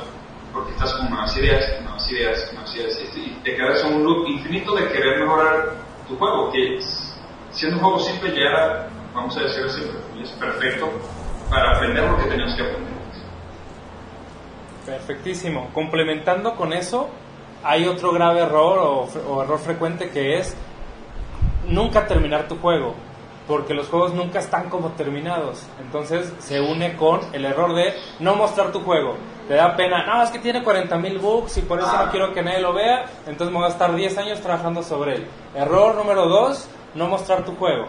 porque 0.53 0.73
estás 0.73 0.95
con 0.95 1.11
nuevas 1.11 1.37
ideas, 1.37 1.83
nuevas 1.83 2.11
ideas, 2.11 2.51
nuevas 2.53 2.75
ideas, 2.75 3.01
y 3.15 3.31
te 3.45 3.55
quedas 3.55 3.85
en 3.85 3.95
un 3.95 4.05
loop 4.05 4.27
infinito 4.29 4.75
de 4.75 4.89
querer 4.89 5.21
mejorar 5.21 5.75
tu 6.09 6.17
juego, 6.17 6.51
que 6.51 6.81
siendo 7.51 7.77
un 7.77 7.83
juego 7.83 8.01
simple 8.01 8.31
ya 8.31 8.41
era, 8.41 8.89
vamos 9.15 9.37
a 9.37 9.41
decirlo 9.43 9.69
simple, 9.69 9.99
es 10.21 10.31
perfecto 10.31 10.91
para 11.51 11.77
aprender 11.77 12.05
lo 12.05 12.17
que 12.19 12.25
tenías 12.25 12.55
que 12.55 12.63
aprender. 12.63 12.98
Perfectísimo. 14.89 15.69
Complementando 15.75 16.55
con 16.57 16.73
eso, 16.73 17.09
hay 17.63 17.87
otro 17.87 18.11
grave 18.13 18.41
error 18.41 19.07
o, 19.29 19.43
error 19.43 19.59
frecuente 19.59 20.09
que 20.11 20.39
es 20.39 20.57
nunca 21.67 22.07
terminar 22.07 22.49
tu 22.49 22.57
juego, 22.57 22.95
porque 23.47 23.75
los 23.75 23.89
juegos 23.89 24.15
nunca 24.15 24.39
están 24.39 24.71
como 24.71 24.93
terminados. 24.93 25.67
Entonces 25.81 26.33
se 26.39 26.61
une 26.63 26.97
con 26.97 27.21
el 27.35 27.45
error 27.45 27.75
de 27.75 27.95
no 28.21 28.35
mostrar 28.35 28.73
tu 28.73 28.81
juego. 28.81 29.17
Te 29.47 29.55
da 29.55 29.77
pena, 29.77 30.07
no, 30.07 30.23
es 30.23 30.31
que 30.31 30.39
tiene 30.39 30.65
40.000 30.65 31.21
bugs 31.21 31.59
y 31.59 31.63
por 31.63 31.79
eso 31.79 32.05
no 32.05 32.11
quiero 32.11 32.33
que 32.33 32.43
nadie 32.43 32.61
lo 32.61 32.73
vea, 32.73 33.07
entonces 33.27 33.53
me 33.53 33.59
voy 33.59 33.67
a 33.67 33.73
estar 33.73 33.95
10 33.95 34.19
años 34.19 34.41
trabajando 34.41 34.83
sobre 34.83 35.17
él. 35.17 35.27
Error 35.55 35.95
número 35.97 36.29
2, 36.29 36.69
no 36.95 37.09
mostrar 37.09 37.45
tu 37.45 37.55
juego. 37.57 37.87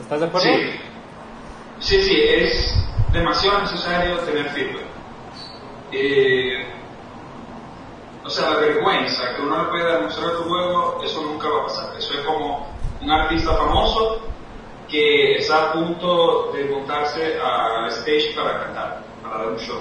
¿Estás 0.00 0.20
de 0.20 0.26
acuerdo? 0.26 0.48
Sí, 1.78 2.00
sí, 2.00 2.02
sí 2.02 2.20
es 2.20 2.88
demasiado 3.12 3.60
necesario 3.62 4.18
tener 4.18 4.48
feedback. 4.50 4.87
Eh, 5.92 6.66
o 8.24 8.30
sea, 8.30 8.50
la 8.50 8.60
vergüenza 8.60 9.34
que 9.34 9.42
uno 9.42 9.64
le 9.64 9.68
puede 9.70 9.92
demostrar 9.92 10.32
tu 10.32 10.42
juego, 10.44 11.00
eso 11.02 11.22
nunca 11.22 11.48
va 11.48 11.60
a 11.60 11.64
pasar. 11.64 11.96
Eso 11.96 12.14
es 12.14 12.20
como 12.20 12.68
un 13.00 13.10
artista 13.10 13.54
famoso 13.56 14.20
que 14.88 15.36
está 15.36 15.70
a 15.70 15.72
punto 15.72 16.52
de 16.52 16.64
montarse 16.66 17.38
al 17.40 17.88
stage 17.88 18.34
para 18.34 18.64
cantar, 18.64 19.02
para 19.22 19.38
dar 19.38 19.48
un 19.48 19.58
show. 19.58 19.80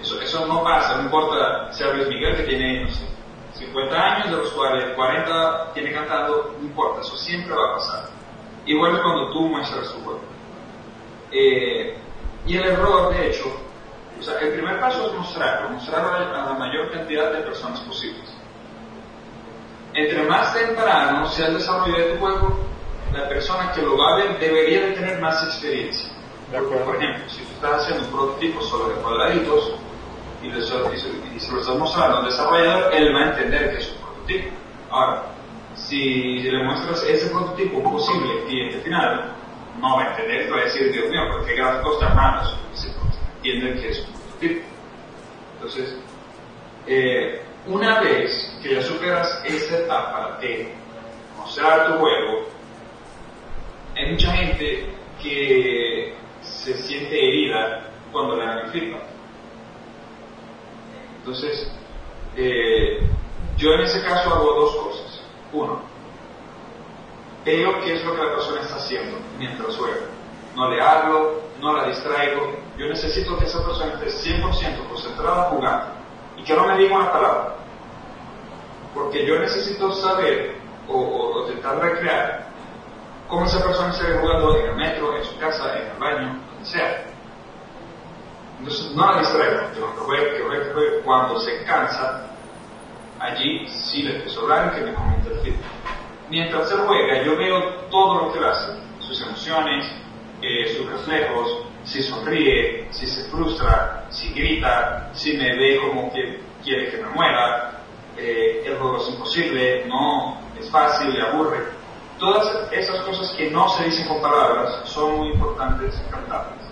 Eso, 0.00 0.20
eso 0.20 0.46
no 0.46 0.62
pasa, 0.64 0.96
no 0.96 1.04
importa 1.04 1.72
si 1.72 1.84
Luis 1.84 2.08
Miguel 2.08 2.36
que 2.36 2.42
tiene, 2.42 2.84
no 2.84 2.90
sé, 2.90 3.06
50 3.54 3.96
años, 3.96 4.30
de 4.30 4.36
los 4.36 4.50
cuales 4.50 4.94
40 4.94 5.72
tiene 5.74 5.92
cantando, 5.92 6.54
no 6.58 6.64
importa, 6.64 7.00
eso 7.00 7.16
siempre 7.16 7.54
va 7.54 7.70
a 7.70 7.74
pasar. 7.74 8.08
Igual 8.66 8.96
que 8.96 9.02
cuando 9.02 9.32
tú 9.32 9.48
muestras 9.48 9.92
tu 9.92 10.00
juego. 10.00 10.20
Eh, 11.30 11.96
y 12.46 12.56
el 12.56 12.64
error, 12.64 13.14
de 13.14 13.28
hecho, 13.28 13.44
o 14.22 14.24
sea, 14.24 14.38
el 14.38 14.52
primer 14.52 14.78
paso 14.78 15.08
es 15.08 15.14
mostrarlo, 15.14 15.70
mostrarlo 15.70 16.12
a 16.12 16.44
la 16.46 16.54
mayor 16.54 16.92
cantidad 16.92 17.32
de 17.32 17.40
personas 17.40 17.80
posibles. 17.80 18.32
Entre 19.94 20.22
más 20.22 20.54
temprano 20.54 21.26
sea 21.26 21.48
el 21.48 21.54
desarrollo 21.54 21.98
de 21.98 22.12
tu 22.12 22.20
juego, 22.20 22.56
la 23.12 23.28
persona 23.28 23.72
que 23.72 23.82
lo 23.82 23.98
va 23.98 24.14
a 24.14 24.16
ver 24.18 24.38
debería 24.38 24.82
de 24.82 24.92
tener 24.92 25.20
más 25.20 25.42
experiencia. 25.42 26.08
por 26.52 26.96
ejemplo, 26.96 27.28
si 27.28 27.38
tú 27.38 27.52
estás 27.54 27.82
haciendo 27.82 28.04
un 28.04 28.12
prototipo 28.12 28.62
solo 28.62 28.90
de 28.90 28.94
cuadraditos 29.02 29.72
y, 30.40 31.40
se 31.40 31.52
lo 31.52 31.60
estás 31.60 31.76
mostrando 31.76 32.18
al 32.18 32.24
desarrollador, 32.26 32.94
él 32.94 33.12
va 33.12 33.20
a 33.22 33.28
entender 33.30 33.72
que 33.72 33.78
es 33.78 33.90
un 33.90 34.02
prototipo. 34.02 34.50
Ahora, 34.88 35.22
si 35.74 36.42
le 36.42 36.62
muestras 36.62 37.02
ese 37.02 37.28
prototipo 37.28 37.82
posible 37.82 38.44
cliente 38.46 38.78
final, 38.82 39.34
no 39.80 39.96
va 39.96 40.04
a 40.04 40.10
entender, 40.10 40.52
va 40.52 40.58
a 40.58 40.64
decir, 40.64 40.92
Dios 40.92 41.10
mío, 41.10 41.22
¿por 41.28 41.44
qué 41.44 41.56
gráficos 41.56 41.98
tan 41.98 42.14
malos? 42.14 42.56
Entienden 43.42 43.80
que 43.80 43.88
es 43.88 44.11
Entonces, 45.54 45.96
eh, 46.86 47.42
una 47.66 48.00
vez 48.00 48.58
que 48.62 48.74
ya 48.74 48.82
superas 48.82 49.42
esa 49.44 49.78
etapa 49.78 50.38
de 50.40 50.72
mostrar 51.36 51.86
tu 51.86 51.98
juego, 51.98 52.48
hay 53.96 54.12
mucha 54.12 54.32
gente 54.32 54.86
que 55.22 56.14
se 56.42 56.76
siente 56.78 57.16
herida 57.16 57.90
cuando 58.10 58.36
le 58.36 58.46
dan 58.46 58.58
el 58.58 58.70
feedback. 58.70 59.02
Entonces, 61.18 61.70
eh, 62.36 63.08
yo 63.56 63.74
en 63.74 63.80
ese 63.82 64.02
caso 64.02 64.34
hago 64.34 64.52
dos 64.54 64.76
cosas. 64.76 65.22
Uno, 65.52 65.82
veo 67.44 67.80
qué 67.82 67.94
es 67.94 68.04
lo 68.04 68.16
que 68.16 68.22
la 68.22 68.34
persona 68.34 68.60
está 68.62 68.76
haciendo 68.76 69.18
mientras 69.38 69.76
juega. 69.76 70.06
No 70.56 70.70
le 70.70 70.80
hablo, 70.80 71.42
no 71.60 71.76
la 71.76 71.88
distraigo. 71.88 72.61
Yo 72.82 72.88
necesito 72.88 73.38
que 73.38 73.44
esa 73.44 73.64
persona 73.64 73.92
esté 73.94 74.34
100% 74.34 74.88
concentrada 74.88 75.50
jugando 75.50 75.86
y 76.36 76.42
que 76.42 76.52
no 76.52 76.66
me 76.66 76.76
diga 76.78 76.96
una 76.96 77.12
palabra. 77.12 77.54
Porque 78.92 79.24
yo 79.24 79.38
necesito 79.38 79.92
saber 79.92 80.56
o, 80.88 80.98
o, 80.98 81.42
intentar 81.42 81.78
recrear 81.78 82.48
cómo 83.28 83.46
esa 83.46 83.62
persona 83.62 83.92
se 83.92 84.02
ve 84.02 84.18
jugando 84.18 84.58
en 84.58 84.66
el 84.70 84.74
metro, 84.74 85.16
en 85.16 85.24
su 85.24 85.38
casa, 85.38 85.78
en 85.78 85.92
el 85.92 85.98
baño, 85.98 86.40
donde 86.50 86.64
sea. 86.64 87.04
Entonces, 88.58 88.90
no 88.96 89.12
la 89.12 89.20
distraigo, 89.20 89.60
que 89.70 90.42
que 90.42 90.74
que 90.74 91.00
cuando 91.04 91.38
se 91.38 91.62
cansa, 91.62 92.26
allí 93.20 93.68
sí 93.68 94.02
le 94.02 94.24
a 94.28 94.40
hablar 94.40 94.74
que 94.74 94.80
me 94.80 94.92
comente 94.92 95.32
el 95.32 95.38
feedback 95.38 95.82
mientras 96.32 96.72
él 96.72 96.78
juega, 96.86 97.22
yo 97.22 97.36
veo 97.36 97.60
todo 97.90 98.24
lo 98.24 98.32
que 98.32 98.38
él 98.38 98.44
hace, 98.46 98.72
sus 99.00 99.20
emociones, 99.20 99.84
eh, 100.40 100.74
sus 100.74 100.90
reflejos, 100.90 101.66
si 101.84 102.02
sonríe, 102.02 102.86
si 102.90 103.06
se 103.06 103.28
frustra, 103.30 104.06
si 104.10 104.32
grita, 104.32 105.10
si 105.12 105.36
me 105.36 105.56
ve 105.56 105.80
como 105.80 106.12
que 106.12 106.40
quiere 106.62 106.90
que 106.90 106.98
me 106.98 107.08
muera, 107.10 107.80
eh, 108.16 108.62
el 108.66 108.76
juego 108.78 108.98
es 108.98 109.08
imposible, 109.08 109.86
no, 109.86 110.38
es 110.58 110.70
fácil, 110.70 111.12
le 111.12 111.22
aburre. 111.22 111.60
Todas 112.18 112.70
esas 112.72 113.00
cosas 113.00 113.30
que 113.32 113.50
no 113.50 113.68
se 113.70 113.84
dicen 113.84 114.06
con 114.06 114.20
palabras 114.20 114.82
son 114.84 115.16
muy 115.16 115.32
importantes 115.32 116.00
cantarlas. 116.10 116.70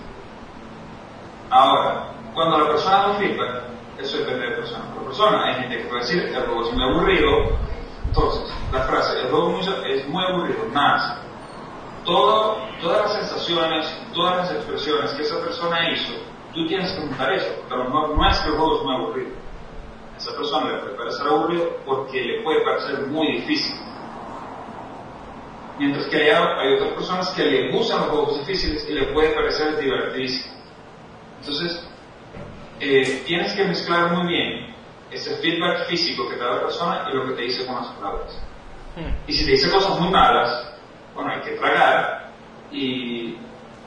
Ahora, 1.50 2.12
cuando 2.34 2.58
la 2.58 2.68
persona 2.68 3.08
no 3.08 3.14
flipa, 3.14 3.62
eso 3.98 4.18
depende 4.18 4.46
de 4.46 4.56
persona 4.56 4.84
por 4.94 5.06
persona. 5.06 5.44
Hay 5.46 5.54
gente 5.62 5.78
que 5.78 5.84
puede 5.84 6.02
decir, 6.02 6.22
el 6.22 6.44
juego 6.44 6.62
es 6.62 6.72
muy 6.72 6.84
aburrido, 6.84 7.58
entonces, 8.06 8.52
la 8.72 8.80
frase, 8.82 9.20
el 9.20 9.30
juego 9.30 9.58
es 9.60 10.08
muy 10.08 10.24
aburrido, 10.24 10.66
más 10.72 11.20
todo, 12.04 12.58
todas 12.80 13.02
las 13.02 13.12
sensaciones, 13.14 13.86
todas 14.14 14.36
las 14.38 14.52
expresiones 14.52 15.12
que 15.12 15.22
esa 15.22 15.40
persona 15.40 15.90
hizo, 15.90 16.14
tú 16.54 16.66
tienes 16.66 16.92
que 16.92 17.00
montar 17.00 17.32
eso, 17.32 17.54
pero 17.68 17.88
no, 17.88 18.08
no 18.08 18.30
es 18.30 18.38
que 18.38 18.48
el 18.48 18.56
juego 18.56 18.76
es 18.78 18.84
muy 18.84 18.94
aburrido. 18.94 19.30
A 20.14 20.16
esa 20.16 20.36
persona 20.36 20.72
le 20.72 20.78
puede 20.78 20.96
parecer 20.96 21.26
aburrido 21.26 21.70
porque 21.84 22.22
le 22.22 22.42
puede 22.42 22.60
parecer 22.62 23.06
muy 23.06 23.32
difícil. 23.32 23.76
Mientras 25.78 26.06
que 26.06 26.16
hay, 26.16 26.30
hay 26.30 26.74
otras 26.74 26.92
personas 26.92 27.30
que 27.30 27.44
le 27.44 27.72
gustan 27.72 28.00
los 28.00 28.10
juegos 28.10 28.38
difíciles 28.40 28.86
y 28.88 28.92
le 28.92 29.12
puede 29.12 29.30
parecer 29.30 29.78
divertidísimo. 29.78 30.54
Entonces, 31.40 31.86
eh, 32.80 33.22
tienes 33.26 33.52
que 33.54 33.64
mezclar 33.64 34.12
muy 34.12 34.26
bien 34.26 34.74
ese 35.10 35.36
feedback 35.36 35.86
físico 35.86 36.28
que 36.28 36.36
te 36.36 36.44
da 36.44 36.56
la 36.56 36.60
persona 36.60 37.06
y 37.10 37.16
lo 37.16 37.26
que 37.26 37.32
te 37.32 37.42
dice 37.42 37.66
con 37.66 37.76
las 37.76 37.86
palabras. 37.88 38.38
Hmm. 38.96 39.10
Y 39.26 39.32
si 39.32 39.44
te 39.44 39.52
dice 39.52 39.70
cosas 39.70 39.98
muy 39.98 40.10
malas, 40.10 40.70
bueno, 41.14 41.30
hay 41.30 41.40
que 41.40 41.52
tragar 41.52 42.30
y 42.70 43.36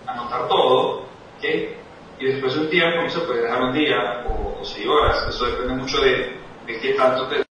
anotar 0.06 0.48
todo, 0.48 1.02
¿ok? 1.02 1.44
Y 2.20 2.26
después 2.26 2.54
de 2.56 2.62
un 2.62 2.70
tiempo, 2.70 3.02
no 3.02 3.10
se 3.10 3.20
puede 3.22 3.42
dejar 3.42 3.62
un 3.62 3.74
día 3.74 4.26
o, 4.28 4.64
seis 4.64 4.88
horas, 4.88 5.28
eso 5.28 5.46
depende 5.46 5.74
mucho 5.76 6.00
de, 6.00 6.38
de 6.66 6.80
qué 6.80 6.94
tanto 6.94 7.28
te... 7.28 7.44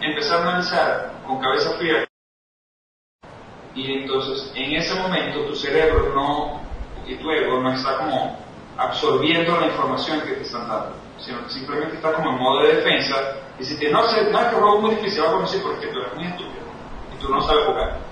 Empezar 0.00 0.40
a 0.40 0.42
analizar 0.48 1.12
con 1.26 1.40
cabeza 1.40 1.76
fría 1.78 2.08
y 3.74 3.92
entonces 3.92 4.52
en 4.54 4.72
ese 4.72 4.94
momento 5.00 5.46
tu 5.46 5.54
cerebro 5.54 6.12
no, 6.14 6.60
y 7.06 7.14
tu 7.16 7.30
ego 7.30 7.60
no 7.60 7.72
está 7.72 7.96
como 7.98 8.38
absorbiendo 8.76 9.58
la 9.60 9.66
información 9.68 10.20
que 10.22 10.32
te 10.32 10.42
están 10.42 10.68
dando 10.68 11.02
sino 11.24 11.42
que 11.44 11.50
simplemente 11.50 11.96
está 11.96 12.12
como 12.14 12.30
en 12.30 12.38
modo 12.38 12.62
de 12.62 12.76
defensa 12.76 13.14
y 13.58 13.64
si 13.64 13.78
te 13.78 13.90
no, 13.90 14.02
no 14.02 14.08
es 14.08 14.14
que 14.14 14.56
juego 14.56 14.80
muy 14.80 14.94
difícil, 14.96 15.22
va 15.22 15.38
a 15.38 15.40
decir 15.40 15.62
porque 15.62 15.86
tú 15.88 16.00
eres 16.00 16.14
muy 16.14 16.24
estúpido 16.24 16.64
y 17.14 17.20
tú 17.20 17.28
no 17.28 17.40
sabes 17.42 17.64
jugar. 17.66 18.11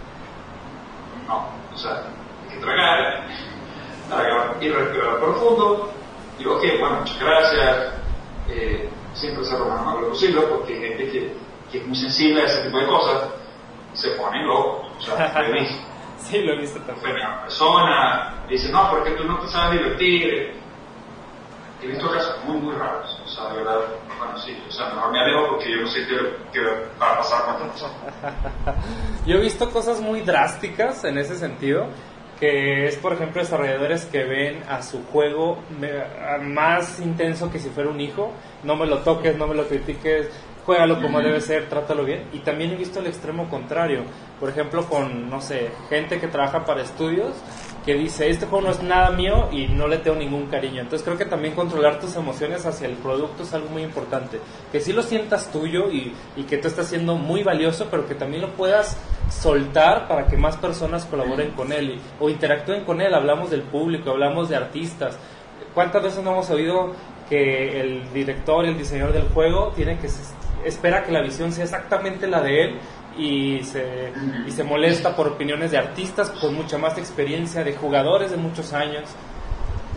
No, 1.27 1.49
o 1.73 1.77
sea, 1.77 2.03
hay 2.43 2.55
que 2.55 2.61
tragar, 2.61 3.27
tragar 4.09 4.57
y 4.61 4.69
respirar 4.69 5.21
profundo 5.21 5.93
y 6.39 6.47
ok, 6.47 6.63
bueno, 6.81 7.01
muchas 7.01 7.21
gracias, 7.21 7.95
eh, 8.49 8.89
siempre 9.15 9.45
ser 9.45 9.59
lo 9.59 9.67
más 9.67 9.81
amable 9.81 10.09
posible 10.09 10.41
porque 10.43 10.75
hay 10.75 10.81
gente 10.81 11.11
que, 11.11 11.37
que, 11.71 11.79
es 11.79 11.87
muy 11.87 11.97
sensible 11.97 12.43
a 12.43 12.47
ese 12.47 12.63
tipo 12.63 12.79
de 12.79 12.87
cosas, 12.87 13.29
se 13.93 14.11
pone 14.13 14.43
loco, 14.45 14.89
o 14.99 15.01
sea, 15.01 15.33
lo 15.43 15.49
he 15.49 15.61
visto. 15.61 15.83
sí, 16.19 16.39
lo 16.39 16.55
he 16.55 16.59
visto 16.59 16.81
también. 16.81 17.17
Una 17.17 17.43
persona 17.43 18.35
dice, 18.49 18.73
no, 18.73 18.91
porque 18.91 19.13
tú 19.13 19.25
no 19.25 19.39
te 19.39 19.49
sabes 19.49 19.79
divertir, 19.79 20.55
he 21.83 21.87
visto 21.87 22.11
casos 22.11 22.45
muy, 22.45 22.57
muy 22.59 22.75
raros. 22.75 23.21
O 23.25 23.29
sea, 23.29 23.49
de 23.51 23.59
verdad, 23.59 23.81
bueno, 24.21 24.39
sí, 24.39 24.55
o 24.69 24.71
sea, 24.71 24.91
mejor 24.91 25.13
me 25.13 25.21
alejo 25.21 25.49
porque 25.49 25.71
yo 25.71 25.81
no 25.81 25.89
sé 25.89 26.07
qué, 26.53 26.61
va 27.01 27.13
a 27.13 27.17
pasar 27.17 27.59
con 27.59 27.71
esto. 27.71 27.91
yo 29.27 29.37
he 29.37 29.41
visto 29.41 29.71
cosas 29.71 30.01
muy 30.01 30.21
drásticas 30.21 31.05
en 31.05 31.17
ese 31.17 31.37
sentido, 31.37 31.87
que 32.39 32.87
es, 32.87 32.97
por 32.97 33.15
ejemplo, 33.15 33.41
desarrolladores 33.41 34.05
que 34.05 34.25
ven 34.25 34.63
a 34.69 34.83
su 34.83 35.03
juego 35.07 35.59
más 36.43 37.01
intenso 37.01 37.51
que 37.51 37.59
si 37.59 37.71
fuera 37.71 37.89
un 37.89 38.01
hijo. 38.01 38.31
No 38.63 38.77
me 38.77 38.87
lo 38.87 38.99
toques, 38.99 39.37
no 39.37 39.47
me 39.47 39.55
lo 39.55 39.67
critiques, 39.67 40.29
juégalo 40.67 41.01
como 41.01 41.21
debe 41.21 41.41
ser, 41.41 41.69
trátalo 41.69 42.05
bien. 42.05 42.29
Y 42.33 42.41
también 42.41 42.73
he 42.73 42.77
visto 42.77 43.01
el 43.01 43.07
extremo 43.07 43.49
contrario. 43.49 44.05
Por 44.39 44.51
ejemplo, 44.51 44.85
con, 44.87 45.31
no 45.31 45.41
sé, 45.41 45.71
gente 45.89 46.21
que 46.21 46.29
trabaja 46.29 46.65
para 46.65 46.83
estudios 46.83 47.33
que 47.85 47.95
dice, 47.95 48.29
este 48.29 48.47
juego 48.47 48.67
no 48.67 48.73
es 48.73 48.83
nada 48.83 49.11
mío 49.11 49.49
y 49.51 49.69
no 49.69 49.89
le 49.89 49.99
tengo 49.99 50.17
ningún 50.17 50.47
cariño. 50.47 50.83
Entonces 50.83 51.05
creo 51.05 51.17
que 51.17 51.25
también 51.25 51.55
controlar 51.55 51.99
tus 51.99 52.15
emociones 52.17 52.67
hacia 52.67 52.87
el 52.87 52.95
producto 52.95 53.43
es 53.43 53.55
algo 53.55 53.71
muy 53.71 53.83
importante. 53.83 54.39
Que 54.71 54.81
sí 54.81 54.93
lo 54.93 55.03
sientas 55.03 55.51
tuyo 55.51 55.91
y, 55.91 56.15
y 56.37 56.43
que 56.45 56.59
tú 56.59 56.69
estás 56.69 56.89
siendo 56.89 57.17
muy 57.17 57.43
valioso, 57.43 57.89
pero 57.91 58.07
que 58.07 58.15
también 58.15 58.43
lo 58.43 58.51
puedas 58.51 58.99
soltar 59.31 60.09
para 60.09 60.27
que 60.27 60.37
más 60.37 60.57
personas 60.57 61.07
colaboren 61.07 61.53
con 61.53 61.73
él 61.73 61.99
o 62.19 62.29
interactúen 62.29 62.85
con 62.85 63.01
él. 63.01 63.15
Hablamos 63.15 63.51
del 63.51 63.63
público, 63.63 64.11
hablamos 64.11 64.49
de 64.49 64.57
artistas. 64.57 65.19
¿Cuántas 65.73 66.03
veces 66.03 66.23
no 66.23 66.33
hemos 66.33 66.51
oído 66.51 66.93
que 67.29 67.81
el 67.81 68.13
director, 68.13 68.67
el 68.67 68.77
diseñador 68.77 69.13
del 69.13 69.29
juego, 69.29 69.73
tiene 69.75 69.99
que 69.99 70.09
espera 70.65 71.05
que 71.05 71.13
la 71.13 71.23
visión 71.23 71.53
sea 71.53 71.65
exactamente 71.65 72.27
la 72.27 72.43
de 72.43 72.65
él 72.65 72.79
y 73.21 73.63
se, 73.65 74.13
y 74.47 74.51
se 74.51 74.65
molesta 74.65 75.15
por 75.15 75.29
opiniones 75.29 75.71
de 75.71 75.79
artistas 75.79 76.31
con 76.31 76.55
mucha 76.55 76.79
más 76.79 76.97
experiencia, 76.97 77.63
de 77.63 77.75
jugadores 77.75 78.31
de 78.31 78.39
muchos 78.39 78.73
años. 78.73 79.05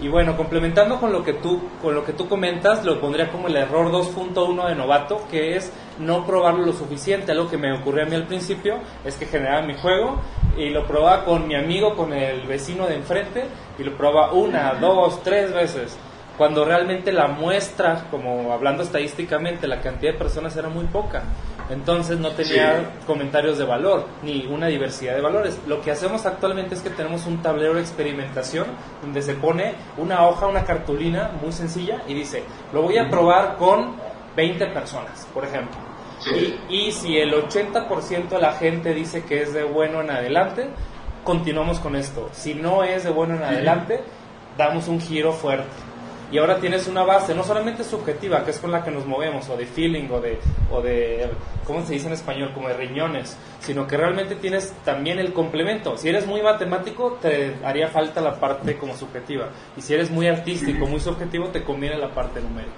Y 0.01 0.10
bueno, 0.10 0.36
complementando 0.36 1.00
con 1.00 1.13
lo 1.13 1.24
que 1.24 1.32
tú, 1.32 1.62
con 1.82 1.96
lo 1.96 2.03
que 2.03 2.12
tú 2.12 2.27
comentas, 2.27 2.84
lo 2.84 3.00
pondría 3.00 3.32
como 3.32 3.48
el 3.48 3.56
error 3.56 3.89
2.1 3.89 4.68
de 4.68 4.75
novato, 4.75 5.25
que 5.32 5.56
es 5.56 5.72
no 5.98 6.25
probarlo 6.25 6.65
lo 6.65 6.74
suficiente. 6.74 7.32
Algo 7.32 7.50
que 7.50 7.58
me 7.58 7.72
ocurrió 7.72 8.03
a 8.03 8.08
mí 8.08 8.15
al 8.15 8.27
principio 8.27 8.80
es 9.06 9.15
que 9.15 9.25
generaba 9.25 9.62
mi 9.62 9.75
juego 9.75 10.20
y 10.58 10.70
lo 10.72 10.86
probaba 10.86 11.24
con 11.24 11.48
mi 11.48 11.56
amigo, 11.56 11.96
con 11.96 12.12
el 12.12 12.42
vecino 12.42 12.86
de 12.86 12.96
enfrente, 12.96 13.46
y 13.80 13.84
lo 13.84 13.96
probaba 13.96 14.34
una, 14.34 14.74
dos, 14.74 15.24
tres 15.24 15.53
veces. 15.53 15.98
cuando 16.38 16.65
realmente 16.65 17.13
la 17.13 17.27
muestra, 17.27 18.08
como 18.10 18.51
hablando 18.51 18.84
estadísticamente, 18.84 19.68
la 19.68 19.80
cantidad 19.80 20.13
de 20.13 20.18
personas 20.18 20.58
era 20.58 20.68
muy 20.68 20.86
poca. 20.86 21.24
Entonces 21.70 22.20
no 22.20 22.32
tenía 22.32 22.91
comentarios 23.08 23.58
de 23.58 23.65
valor, 23.65 24.05
ni 24.22 24.46
una 24.46 24.67
diversidad 24.67 25.15
de 25.15 25.22
valores. 25.22 25.58
Lo 25.67 25.82
que 25.82 25.91
hacemos 25.91 26.25
actualmente 26.25 26.75
es 26.75 26.82
que 26.82 26.89
tenemos 26.89 27.25
un 27.25 27.41
tablero 27.41 27.75
de 27.75 27.82
experimentación 27.82 28.67
donde 29.01 29.22
se 29.22 29.34
pone 29.36 29.75
una 29.98 30.27
hoja, 30.27 30.48
una 30.48 30.63
cartulina 30.63 31.32
muy 31.41 31.51
sencilla 31.51 32.03
y 32.08 32.13
dice, 32.13 32.43
lo 32.74 32.82
voy 32.82 32.98
a 32.98 33.10
probar 33.10 33.58
con 33.58 33.96
20 34.36 34.67
personas, 34.67 35.27
por 35.34 35.46
ejemplo. 35.46 35.77
Y, 36.70 36.88
y 36.88 36.91
si 36.91 37.17
el 37.17 37.34
80% 37.34 38.29
de 38.29 38.39
la 38.39 38.53
gente 38.53 38.93
dice 38.93 39.24
que 39.24 39.41
es 39.41 39.53
de 39.53 39.63
bueno 39.63 40.01
en 40.01 40.12
adelante, 40.12 40.70
continuamos 41.24 41.79
con 41.79 41.96
esto. 41.96 42.29
Si 42.34 42.53
no 42.53 42.84
es 42.84 43.03
de 43.03 43.10
bueno 43.10 43.36
en 43.36 43.43
adelante, 43.43 44.01
damos 44.58 44.88
un 44.88 45.00
giro 45.00 45.34
fuerte 45.34 45.92
y 46.34 46.40
ahora 46.40 46.58
tienes 46.58 46.88
una 46.88 47.04
base 47.04 47.36
no 47.36 47.44
solamente 47.44 47.84
subjetiva, 47.84 48.44
que 48.44 48.50
es 48.50 48.58
con 48.58 48.72
la 48.72 48.84
que 48.84 48.90
nos 48.90 49.06
movemos, 49.06 49.48
o 49.50 49.56
de 49.56 49.68
feeling, 49.68 50.10
o 50.10 50.20
de, 50.20 50.40
o 50.72 50.82
de, 50.82 51.30
¿cómo 51.63 51.86
se 51.86 51.94
dice 51.94 52.08
en 52.08 52.13
español? 52.13 52.54
Como 52.56 52.70
de 52.70 52.74
riñones, 52.74 53.38
sino 53.60 53.86
que 53.86 53.96
realmente 53.98 54.34
tienes 54.38 54.74
también 54.84 55.20
el 55.20 55.32
complemento. 55.32 55.96
Si 55.96 56.10
eres 56.10 56.25
muy 56.25 56.42
matemático, 56.42 57.20
te 57.22 57.58
haría 57.63 57.88
falta 57.90 58.20
la 58.20 58.40
parte 58.40 58.78
como 58.78 58.96
subjetiva. 58.96 59.50
Y 59.78 59.82
si 59.82 59.94
eres 59.94 60.10
muy 60.10 60.28
artístico, 60.28 60.88
muy 60.88 61.00
subjetivo, 61.00 61.50
te 61.50 61.63
conviene 61.63 62.00
la 62.00 62.10
parte 62.10 62.42
numérica. 62.42 62.74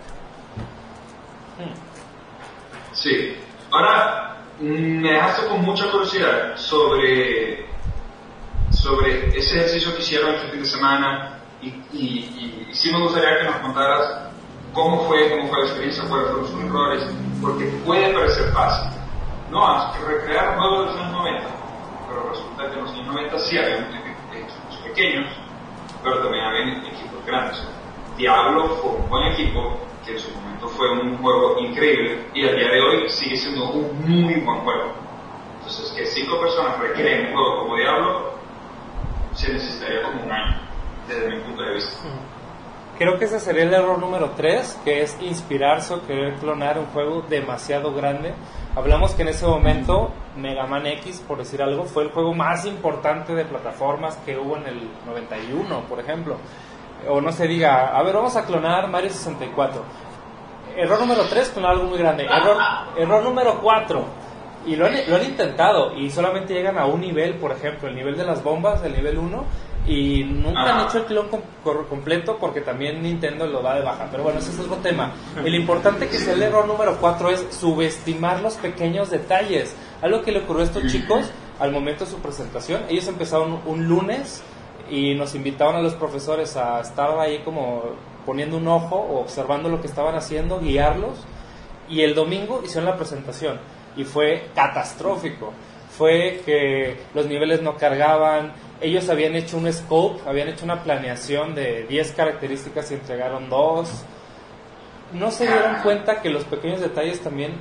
Sí. 2.92 3.38
Ahora, 3.72 4.36
me 4.60 5.14
dejaste 5.14 5.48
con 5.48 5.62
mucha 5.62 5.90
curiosidad 5.90 6.58
sobre, 6.58 7.68
sobre 8.70 9.30
ese 9.30 9.60
ejercicio 9.60 9.96
que 9.96 10.02
hicieron 10.02 10.36
este 10.36 10.50
fin 10.50 10.60
de 10.60 10.68
semana 10.68 11.35
y, 11.93 11.98
y, 11.98 12.67
sí 12.72 12.91
me 12.91 13.01
gustaría 13.01 13.39
que 13.39 13.45
nos 13.45 13.55
contaras 13.57 14.29
cómo 14.74 15.01
fue, 15.05 15.29
cómo 15.29 15.48
fue 15.48 15.60
la 15.60 15.65
experiencia, 15.65 16.03
cuáles 16.07 16.27
fueron 16.27 16.48
sus 16.48 16.63
errores, 16.63 17.07
porque 17.41 17.65
puede 17.86 18.13
parecer 18.13 18.51
fácil. 18.51 18.91
No, 19.50 19.67
hay 19.67 19.98
que 19.98 20.05
recrear 20.05 20.57
juegos 20.57 20.79
de 20.79 20.86
los 20.86 21.01
años 21.01 21.12
90, 21.13 21.48
pero 22.07 22.29
resulta 22.29 22.69
que 22.69 22.74
en 22.74 22.84
los 22.84 22.91
años 22.93 23.07
90 23.07 23.39
sí 23.39 23.57
había 23.57 23.75
equipos 23.77 24.77
pequeños, 24.84 25.31
pero 26.03 26.19
también 26.19 26.43
había 26.43 26.77
equipos 26.88 27.25
grandes. 27.25 27.63
Diablo 28.17 28.69
fue 28.81 28.91
un 28.91 29.10
buen 29.10 29.31
equipo, 29.31 29.79
que 30.05 30.13
en 30.13 30.19
su 30.19 30.31
momento 30.31 30.67
fue 30.69 30.91
un 30.91 31.17
juego 31.17 31.57
increíble 31.60 32.27
y 32.34 32.48
al 32.48 32.55
día 32.55 32.69
de 32.69 32.81
hoy 32.81 33.10
sigue 33.10 33.38
siendo 33.38 33.69
un 33.69 34.01
muy 34.05 34.36
buen 34.36 34.60
juego. 34.60 34.93
Entonces, 35.57 35.91
que 35.93 36.05
cinco 36.05 36.39
personas 36.39 36.77
recreen 36.79 37.27
un 37.27 37.34
juego 37.34 37.60
como 37.62 37.75
Diablo, 37.75 38.36
se 39.34 39.51
necesitaría 39.51 40.03
como 40.03 40.24
un 40.24 40.31
año 40.31 40.65
desde 41.08 41.30
mi 41.30 41.40
punto 41.42 41.64
de 41.64 41.74
vista. 41.74 41.98
Creo 42.98 43.20
que 43.20 43.26
ese 43.26 43.42
sería 43.42 43.64
el 43.64 43.74
error 43.74 44.00
número 44.00 44.32
3, 44.38 44.80
que 44.86 45.02
es 45.02 45.18
inspirarse 45.22 45.94
o 45.94 46.08
querer 46.08 46.36
clonar 46.36 46.80
un 46.80 46.86
juego 46.86 47.24
demasiado 47.24 47.94
grande. 47.94 48.34
Hablamos 48.74 49.14
que 49.14 49.24
en 49.24 49.28
ese 49.30 49.46
momento 49.46 50.14
Mega 50.38 50.66
Man 50.66 50.86
X, 50.88 51.22
por 51.28 51.38
decir 51.38 51.62
algo, 51.62 51.84
fue 51.84 52.04
el 52.04 52.12
juego 52.12 52.34
más 52.34 52.66
importante 52.66 53.36
de 53.36 53.44
plataformas 53.44 54.16
que 54.26 54.38
hubo 54.38 54.56
en 54.56 54.68
el 54.68 54.90
91, 55.06 55.82
por 55.90 56.00
ejemplo. 56.00 56.38
O 57.10 57.20
no 57.20 57.34
se 57.34 57.48
diga, 57.48 57.88
a 57.88 58.02
ver, 58.02 58.16
vamos 58.16 58.38
a 58.38 58.46
clonar 58.46 58.88
Mario 58.88 59.10
64. 59.10 59.84
Error 60.78 61.00
número 61.00 61.24
3, 61.30 61.50
clonar 61.50 61.72
algo 61.72 61.88
muy 61.88 61.98
grande. 61.98 62.24
Error, 62.24 62.58
error 62.98 63.24
número 63.24 63.60
4, 63.62 64.06
y 64.68 64.78
lo 64.78 64.86
han, 64.86 64.94
lo 65.08 65.16
han, 65.18 65.24
intentado 65.24 65.94
y 65.96 66.10
solamente 66.10 66.54
llegan 66.54 66.78
a 66.78 66.86
un 66.86 67.02
nivel, 67.02 67.36
por 67.36 67.52
ejemplo, 67.52 67.90
el 67.90 67.96
nivel 67.96 68.18
de 68.18 68.24
las 68.24 68.42
bombas, 68.42 68.84
el 68.84 68.94
nivel 68.94 69.18
1, 69.18 69.46
y 69.88 70.24
nunca 70.24 70.62
han 70.62 70.80
ah. 70.80 70.88
hecho 70.88 71.00
el 71.00 71.06
clon 71.06 71.28
completo 71.88 72.38
porque 72.39 72.62
también 72.62 73.04
Nintendo 73.04 73.45
lo 73.45 73.62
da 73.62 73.76
de 73.76 73.82
baja. 73.82 74.08
Pero 74.10 74.24
bueno, 74.24 74.39
ese 74.39 74.52
es 74.52 74.60
otro 74.60 74.78
tema. 74.78 75.12
El 75.43 75.54
importante 75.54 76.08
que 76.08 76.17
es 76.17 76.28
el 76.28 76.41
error 76.41 76.65
número 76.67 76.98
4 77.00 77.30
es 77.30 77.45
subestimar 77.52 78.41
los 78.41 78.56
pequeños 78.56 79.12
detalles. 79.12 79.76
Algo 80.02 80.24
que 80.24 80.32
le 80.32 80.39
ocurrió 80.39 80.63
a 80.63 80.65
estos 80.65 80.91
chicos 80.91 81.30
al 81.60 81.71
momento 81.71 82.06
de 82.06 82.12
su 82.12 82.17
presentación. 82.17 82.84
Ellos 82.89 83.08
empezaron 83.08 83.62
un 83.65 83.88
lunes 83.88 84.41
y 84.89 85.13
nos 85.13 85.36
invitaron 85.36 85.76
a 85.76 85.82
los 85.82 85.93
profesores 85.93 86.58
a 86.58 86.80
estar 86.80 87.19
ahí 87.19 87.39
como 87.39 87.84
poniendo 88.26 88.58
un 88.58 88.67
ojo 88.67 88.95
o 88.95 89.19
observando 89.19 89.69
lo 89.69 89.82
que 89.82 89.88
estaban 89.88 90.15
haciendo, 90.15 90.60
guiarlos. 90.60 91.17
Y 91.88 92.02
el 92.02 92.15
domingo 92.15 92.62
hicieron 92.65 92.86
la 92.86 92.98
presentación 92.98 93.60
y 93.95 94.04
fue 94.04 94.50
catastrófico. 94.56 95.54
Fue 95.95 96.41
que 96.45 96.98
los 97.13 97.28
niveles 97.28 97.62
no 97.62 97.78
cargaban, 97.78 98.52
ellos 98.82 99.10
habían 99.10 99.36
hecho 99.36 99.58
un 99.58 99.72
scope, 99.72 100.22
habían 100.28 100.50
hecho 100.50 100.66
una 100.66 100.84
planeación 100.84 101.56
de 101.56 101.86
10 101.88 102.12
características 102.12 102.92
y 102.92 102.96
entregaron 102.96 103.50
dos. 103.50 104.04
No 105.14 105.32
se 105.32 105.48
dieron 105.48 105.82
cuenta 105.82 106.22
que 106.22 106.30
los 106.30 106.44
pequeños 106.44 106.82
detalles 106.82 107.22
también 107.22 107.54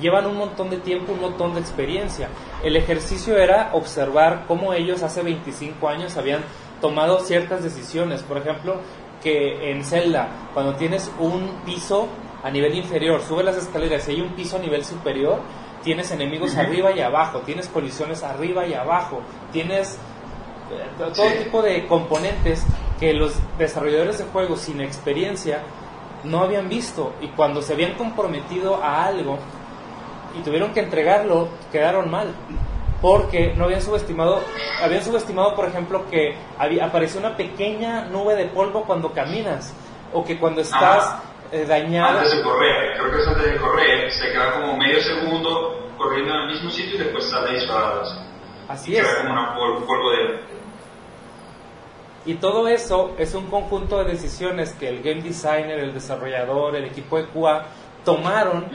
llevan 0.00 0.26
un 0.26 0.36
montón 0.36 0.70
de 0.70 0.78
tiempo, 0.78 1.12
un 1.12 1.20
montón 1.20 1.54
de 1.54 1.60
experiencia. 1.60 2.28
El 2.64 2.76
ejercicio 2.76 3.36
era 3.36 3.70
observar 3.72 4.44
cómo 4.48 4.72
ellos 4.72 5.02
hace 5.02 5.22
25 5.22 5.88
años 5.88 6.16
habían 6.16 6.42
tomado 6.80 7.20
ciertas 7.20 7.62
decisiones. 7.62 8.22
Por 8.22 8.38
ejemplo, 8.38 8.76
que 9.22 9.70
en 9.70 9.84
Zelda, 9.84 10.28
cuando 10.52 10.74
tienes 10.74 11.10
un 11.20 11.62
piso 11.64 12.08
a 12.42 12.50
nivel 12.50 12.74
inferior, 12.74 13.22
sube 13.22 13.44
las 13.44 13.56
escaleras 13.56 14.08
y 14.08 14.12
hay 14.12 14.20
un 14.20 14.30
piso 14.30 14.56
a 14.56 14.60
nivel 14.60 14.84
superior, 14.84 15.40
tienes 15.84 16.10
enemigos 16.10 16.56
arriba 16.56 16.92
y 16.92 17.00
abajo, 17.00 17.40
tienes 17.40 17.68
colisiones 17.68 18.22
arriba 18.22 18.66
y 18.66 18.74
abajo, 18.74 19.20
tienes 19.52 19.98
todo 20.98 21.26
tipo 21.42 21.62
de 21.62 21.86
componentes 21.86 22.64
que 22.98 23.12
los 23.14 23.34
desarrolladores 23.58 24.18
de 24.18 24.24
juegos 24.24 24.60
sin 24.60 24.80
experiencia 24.80 25.62
no 26.24 26.40
habían 26.40 26.68
visto. 26.68 27.14
Y 27.20 27.28
cuando 27.28 27.62
se 27.62 27.72
habían 27.72 27.94
comprometido 27.94 28.82
a 28.82 29.04
algo 29.04 29.38
y 30.38 30.42
tuvieron 30.42 30.72
que 30.72 30.80
entregarlo, 30.80 31.48
quedaron 31.70 32.10
mal. 32.10 32.34
Porque 33.00 33.54
no 33.56 33.64
habían 33.64 33.82
subestimado, 33.82 34.40
habían 34.80 35.02
subestimado 35.02 35.56
por 35.56 35.66
ejemplo 35.66 36.08
que 36.08 36.36
había, 36.56 36.86
apareció 36.86 37.18
una 37.18 37.36
pequeña 37.36 38.04
nube 38.04 38.36
de 38.36 38.46
polvo 38.46 38.84
cuando 38.84 39.12
caminas. 39.12 39.74
O 40.12 40.22
que 40.22 40.38
cuando 40.38 40.60
estás 40.60 41.22
eh, 41.50 41.64
dañado... 41.66 42.18
Antes 42.18 42.36
de 42.36 42.42
correr, 42.42 42.98
creo 42.98 43.10
que 43.10 43.18
es 43.18 43.26
antes 43.26 43.44
de 43.44 43.56
correr, 43.56 44.12
se 44.12 44.30
queda 44.30 44.52
como 44.52 44.76
medio 44.76 45.00
segundo 45.00 45.90
corriendo 45.96 46.34
en 46.34 46.40
el 46.42 46.48
mismo 46.52 46.70
sitio 46.70 46.96
y 46.96 46.98
después 46.98 47.28
sale 47.28 47.54
disparado. 47.54 48.02
Así 48.68 48.94
es. 48.96 49.06
Queda 49.06 49.54
como 49.54 49.78
un 49.78 49.86
polvo 49.86 50.10
de 50.10 50.61
y 52.24 52.34
todo 52.34 52.68
eso 52.68 53.14
es 53.18 53.34
un 53.34 53.46
conjunto 53.46 53.98
de 53.98 54.12
decisiones 54.12 54.72
que 54.72 54.88
el 54.88 55.02
game 55.02 55.22
designer, 55.22 55.78
el 55.78 55.92
desarrollador, 55.92 56.76
el 56.76 56.84
equipo 56.84 57.16
de 57.18 57.26
QA 57.26 57.66
tomaron 58.04 58.66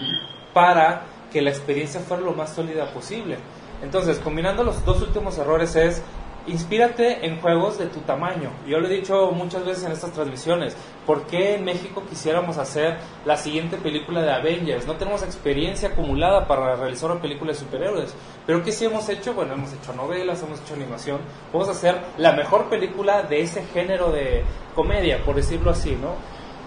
para 0.53 1.03
que 1.31 1.41
la 1.41 1.49
experiencia 1.49 1.99
fuera 2.01 2.23
lo 2.23 2.33
más 2.33 2.53
sólida 2.53 2.91
posible. 2.93 3.37
Entonces, 3.81 4.17
combinando 4.19 4.63
los 4.63 4.83
dos 4.83 5.01
últimos 5.01 5.37
errores 5.37 5.75
es 5.75 6.01
inspírate 6.47 7.25
en 7.25 7.39
juegos 7.39 7.77
de 7.77 7.87
tu 7.87 7.99
tamaño. 7.99 8.51
Yo 8.65 8.79
lo 8.79 8.87
he 8.87 8.95
dicho 8.95 9.31
muchas 9.31 9.65
veces 9.65 9.83
en 9.83 9.91
estas 9.91 10.11
transmisiones. 10.11 10.75
¿Por 11.05 11.27
qué 11.27 11.55
en 11.55 11.65
México 11.65 12.03
quisiéramos 12.09 12.57
hacer 12.57 12.97
la 13.25 13.37
siguiente 13.37 13.77
película 13.77 14.21
de 14.21 14.31
Avengers? 14.31 14.87
No 14.87 14.95
tenemos 14.95 15.23
experiencia 15.23 15.89
acumulada 15.89 16.47
para 16.47 16.75
realizar 16.75 17.11
una 17.11 17.21
película 17.21 17.51
de 17.51 17.57
superhéroes. 17.59 18.15
Pero 18.45 18.63
¿qué 18.63 18.71
sí 18.71 18.85
hemos 18.85 19.07
hecho? 19.09 19.33
Bueno, 19.33 19.53
hemos 19.53 19.73
hecho 19.73 19.93
novelas, 19.93 20.41
hemos 20.41 20.61
hecho 20.61 20.73
animación. 20.73 21.19
Vamos 21.51 21.67
a 21.67 21.71
hacer 21.71 21.97
la 22.17 22.31
mejor 22.33 22.69
película 22.69 23.23
de 23.23 23.41
ese 23.41 23.63
género 23.65 24.11
de 24.11 24.43
comedia, 24.73 25.23
por 25.23 25.35
decirlo 25.35 25.71
así, 25.71 25.97
¿no? 26.01 26.15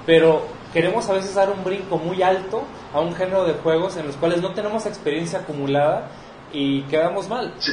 Pero 0.07 0.43
queremos 0.73 1.09
a 1.09 1.14
veces 1.14 1.35
dar 1.35 1.51
un 1.51 1.64
brinco 1.64 1.99
muy 1.99 2.23
alto 2.23 2.64
a 2.93 3.01
un 3.01 3.14
género 3.14 3.45
de 3.45 3.55
juegos 3.55 3.97
en 3.97 4.07
los 4.07 4.16
cuales 4.16 4.40
no 4.40 4.53
tenemos 4.53 4.87
experiencia 4.87 5.40
acumulada 5.40 6.11
y 6.53 6.83
quedamos 6.83 7.29
mal. 7.29 7.55
Sí 7.59 7.73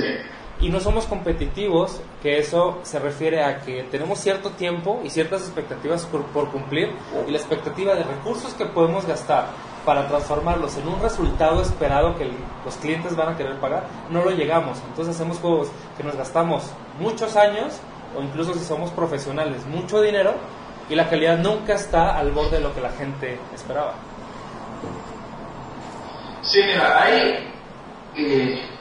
y 0.60 0.70
no 0.70 0.80
somos 0.80 1.06
competitivos, 1.06 2.02
que 2.22 2.40
eso 2.40 2.80
se 2.84 3.00
refiere 3.00 3.44
a 3.44 3.62
que 3.62 3.84
tenemos 3.92 4.20
cierto 4.20 4.52
tiempo 4.52 5.02
y 5.04 5.10
ciertas 5.10 5.42
expectativas 5.42 6.06
por, 6.06 6.50
cumplir 6.50 6.92
y 7.28 7.32
la 7.32 7.38
expectativa 7.38 7.94
de 7.94 8.04
recursos 8.04 8.54
que 8.56 8.66
podemos 8.66 9.06
gastar 9.06 9.48
para 9.86 10.08
transformarlos 10.08 10.76
en 10.78 10.88
un 10.88 11.00
resultado 11.00 11.62
esperado 11.62 12.18
que 12.18 12.30
los 12.66 12.76
clientes 12.76 13.16
van 13.16 13.30
a 13.30 13.38
querer 13.38 13.60
pagar, 13.60 13.84
no 14.10 14.24
lo 14.24 14.32
llegamos. 14.32 14.80
Entonces 14.90 15.16
hacemos 15.16 15.38
juegos 15.38 15.70
que 15.96 16.04
nos 16.04 16.16
gastamos 16.16 16.64
muchos 17.00 17.36
años 17.36 17.80
o 18.18 18.22
incluso 18.22 18.54
si 18.54 18.66
somos 18.66 18.90
profesionales, 18.92 19.66
mucho 19.68 20.02
dinero 20.02 20.34
y 20.90 20.96
la 20.96 21.10
calidad 21.10 21.38
nunca 21.38 21.76
está 21.76 22.18
al 22.18 22.32
borde 22.32 22.58
de 22.58 22.62
lo 22.64 22.74
que 22.74 22.82
la 22.82 22.90
gente 22.90 23.40
esperaba. 23.54 23.94
Sí, 26.42 26.62
mira, 26.66 27.04
hay... 27.04 27.54
Eh, 28.16 28.77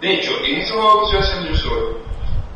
de 0.00 0.14
hecho, 0.14 0.32
en 0.44 0.56
ese 0.56 0.72
juego 0.72 1.00
que 1.00 1.04
estoy 1.06 1.20
haciendo 1.20 1.50
yo 1.50 1.56
solo, 1.56 1.98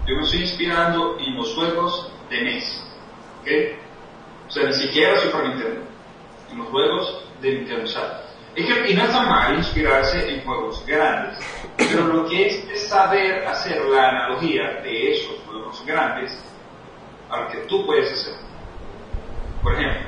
yo 0.06 0.16
me 0.16 0.22
estoy 0.22 0.40
inspirando 0.42 1.16
en 1.18 1.36
los 1.36 1.54
juegos 1.54 2.12
de 2.30 2.42
NES. 2.42 2.84
¿Ok? 3.40 3.48
O 4.48 4.50
sea, 4.50 4.66
ni 4.66 4.74
siquiera 4.74 5.18
Super 5.18 5.48
Nintendo. 5.48 5.80
En 6.50 6.58
los 6.58 6.68
juegos 6.68 7.24
de 7.40 7.52
Nintendo. 7.52 7.84
O 7.84 7.88
sea, 7.88 8.22
es 8.54 8.66
que 8.66 8.90
y 8.90 8.94
no 8.94 9.04
está 9.04 9.22
mal 9.22 9.56
inspirarse 9.56 10.34
en 10.34 10.44
juegos 10.44 10.84
grandes, 10.86 11.38
pero 11.78 12.06
lo 12.06 12.28
que 12.28 12.48
es, 12.48 12.68
es 12.70 12.88
saber 12.88 13.46
hacer 13.46 13.82
la 13.86 14.10
analogía 14.10 14.80
de 14.82 15.12
esos 15.12 15.38
juegos 15.46 15.82
grandes 15.86 16.38
a 17.30 17.40
lo 17.40 17.48
que 17.48 17.58
tú 17.60 17.86
puedes 17.86 18.12
hacer. 18.12 18.34
Por 19.62 19.72
ejemplo, 19.72 20.06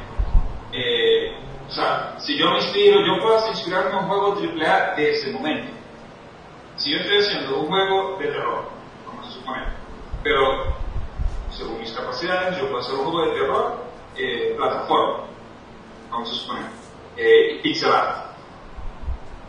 eh, 0.72 1.32
o 1.66 1.72
sea, 1.72 2.16
si 2.18 2.36
yo 2.36 2.50
me 2.50 2.56
inspiro, 2.58 3.00
yo 3.00 3.18
puedo 3.22 3.48
inspirarme 3.48 3.90
en 3.90 3.96
un 3.96 4.08
juego 4.08 4.34
AAA 4.34 4.94
de 4.96 5.12
ese 5.14 5.30
momento. 5.32 5.68
Si 6.76 6.90
yo 6.90 6.98
estoy 6.98 7.18
haciendo 7.18 7.60
un 7.60 7.66
juego 7.68 8.18
de 8.18 8.26
terror, 8.26 8.68
vamos 9.06 9.28
a 9.28 9.30
suponer, 9.30 9.68
pero 10.22 10.74
según 11.50 11.78
mis 11.78 11.92
capacidades, 11.92 12.58
yo 12.58 12.66
puedo 12.66 12.80
hacer 12.80 12.94
un 12.96 13.04
juego 13.04 13.26
de 13.26 13.40
terror 13.40 13.84
eh, 14.16 14.54
plataforma, 14.56 15.24
vamos 16.10 16.30
a 16.30 16.34
suponer, 16.34 16.64
eh, 17.16 17.60
pixel 17.62 17.92
art. 17.92 18.26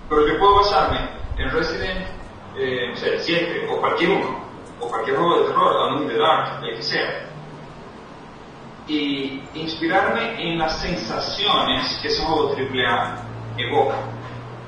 Pero 0.08 0.28
yo 0.28 0.38
puedo 0.38 0.58
basarme 0.58 1.10
en 1.38 1.50
Resident 1.50 2.06
eh, 2.58 2.96
sé, 2.96 3.20
7 3.20 3.68
o 3.72 3.78
cualquier 3.80 4.12
uno, 4.12 4.40
o 4.80 4.88
cualquier 4.88 5.18
juego 5.18 5.40
de 5.40 5.48
terror, 5.48 5.78
Alone 5.78 6.04
in 6.04 6.10
the 6.10 6.18
Dark, 6.18 6.64
el 6.64 6.76
que 6.76 6.84
sea, 6.84 7.30
y 8.88 9.42
inspirarme 9.56 10.42
en 10.42 10.60
las 10.60 10.80
sensaciones 10.80 12.00
que 12.02 12.08
ese 12.08 12.24
juego 12.24 12.54
AAA 12.54 13.18
evoca, 13.58 13.98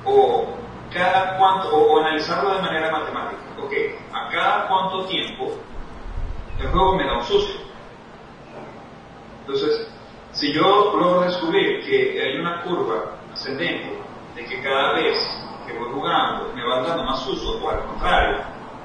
o 0.06 0.58
cada 0.98 1.38
cuánto, 1.38 1.70
o, 1.70 2.00
analizarlo 2.00 2.56
de 2.56 2.62
manera 2.62 2.92
matemática. 2.92 3.42
Ok, 3.62 3.74
a 4.14 4.30
cada 4.30 4.68
cuánto 4.68 5.06
tiempo 5.06 5.52
el 6.60 6.68
juego 6.68 6.96
me 6.96 7.06
da 7.06 7.18
un 7.18 7.24
susto. 7.24 7.64
Entonces, 9.42 9.88
si 10.32 10.52
yo 10.52 10.96
logro 10.98 11.22
descubrir 11.22 11.86
que 11.86 12.22
hay 12.22 12.40
una 12.40 12.62
curva 12.64 13.18
ascendente, 13.34 13.98
de 14.36 14.46
que 14.46 14.62
cada 14.62 14.94
vez 14.94 15.18
que 15.66 15.78
voy 15.78 15.92
jugando 15.92 16.54
me 16.54 16.64
va 16.64 16.82
dando 16.82 17.04
más 17.04 17.22
susto, 17.24 17.60
o 17.64 17.70
al 17.70 17.84
contrario, 17.86 18.38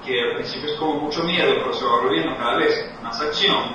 que 0.05 0.21
al 0.21 0.35
principio 0.35 0.71
es 0.71 0.79
como 0.79 0.95
mucho 0.95 1.23
miedo, 1.25 1.55
pero 1.59 1.73
se 1.75 1.85
va 1.85 2.01
volviendo 2.01 2.37
cada 2.37 2.57
vez 2.57 2.93
más 3.03 3.21
acción, 3.21 3.75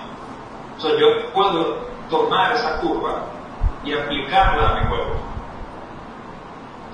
o 0.78 0.80
sea, 0.80 0.92
yo 1.00 1.32
puedo 1.34 1.88
tomar 2.10 2.54
esa 2.54 2.80
curva 2.80 3.26
y 3.84 3.94
aplicarla 3.94 4.70
a 4.70 4.82
mi 4.82 4.88
juego. 4.88 5.07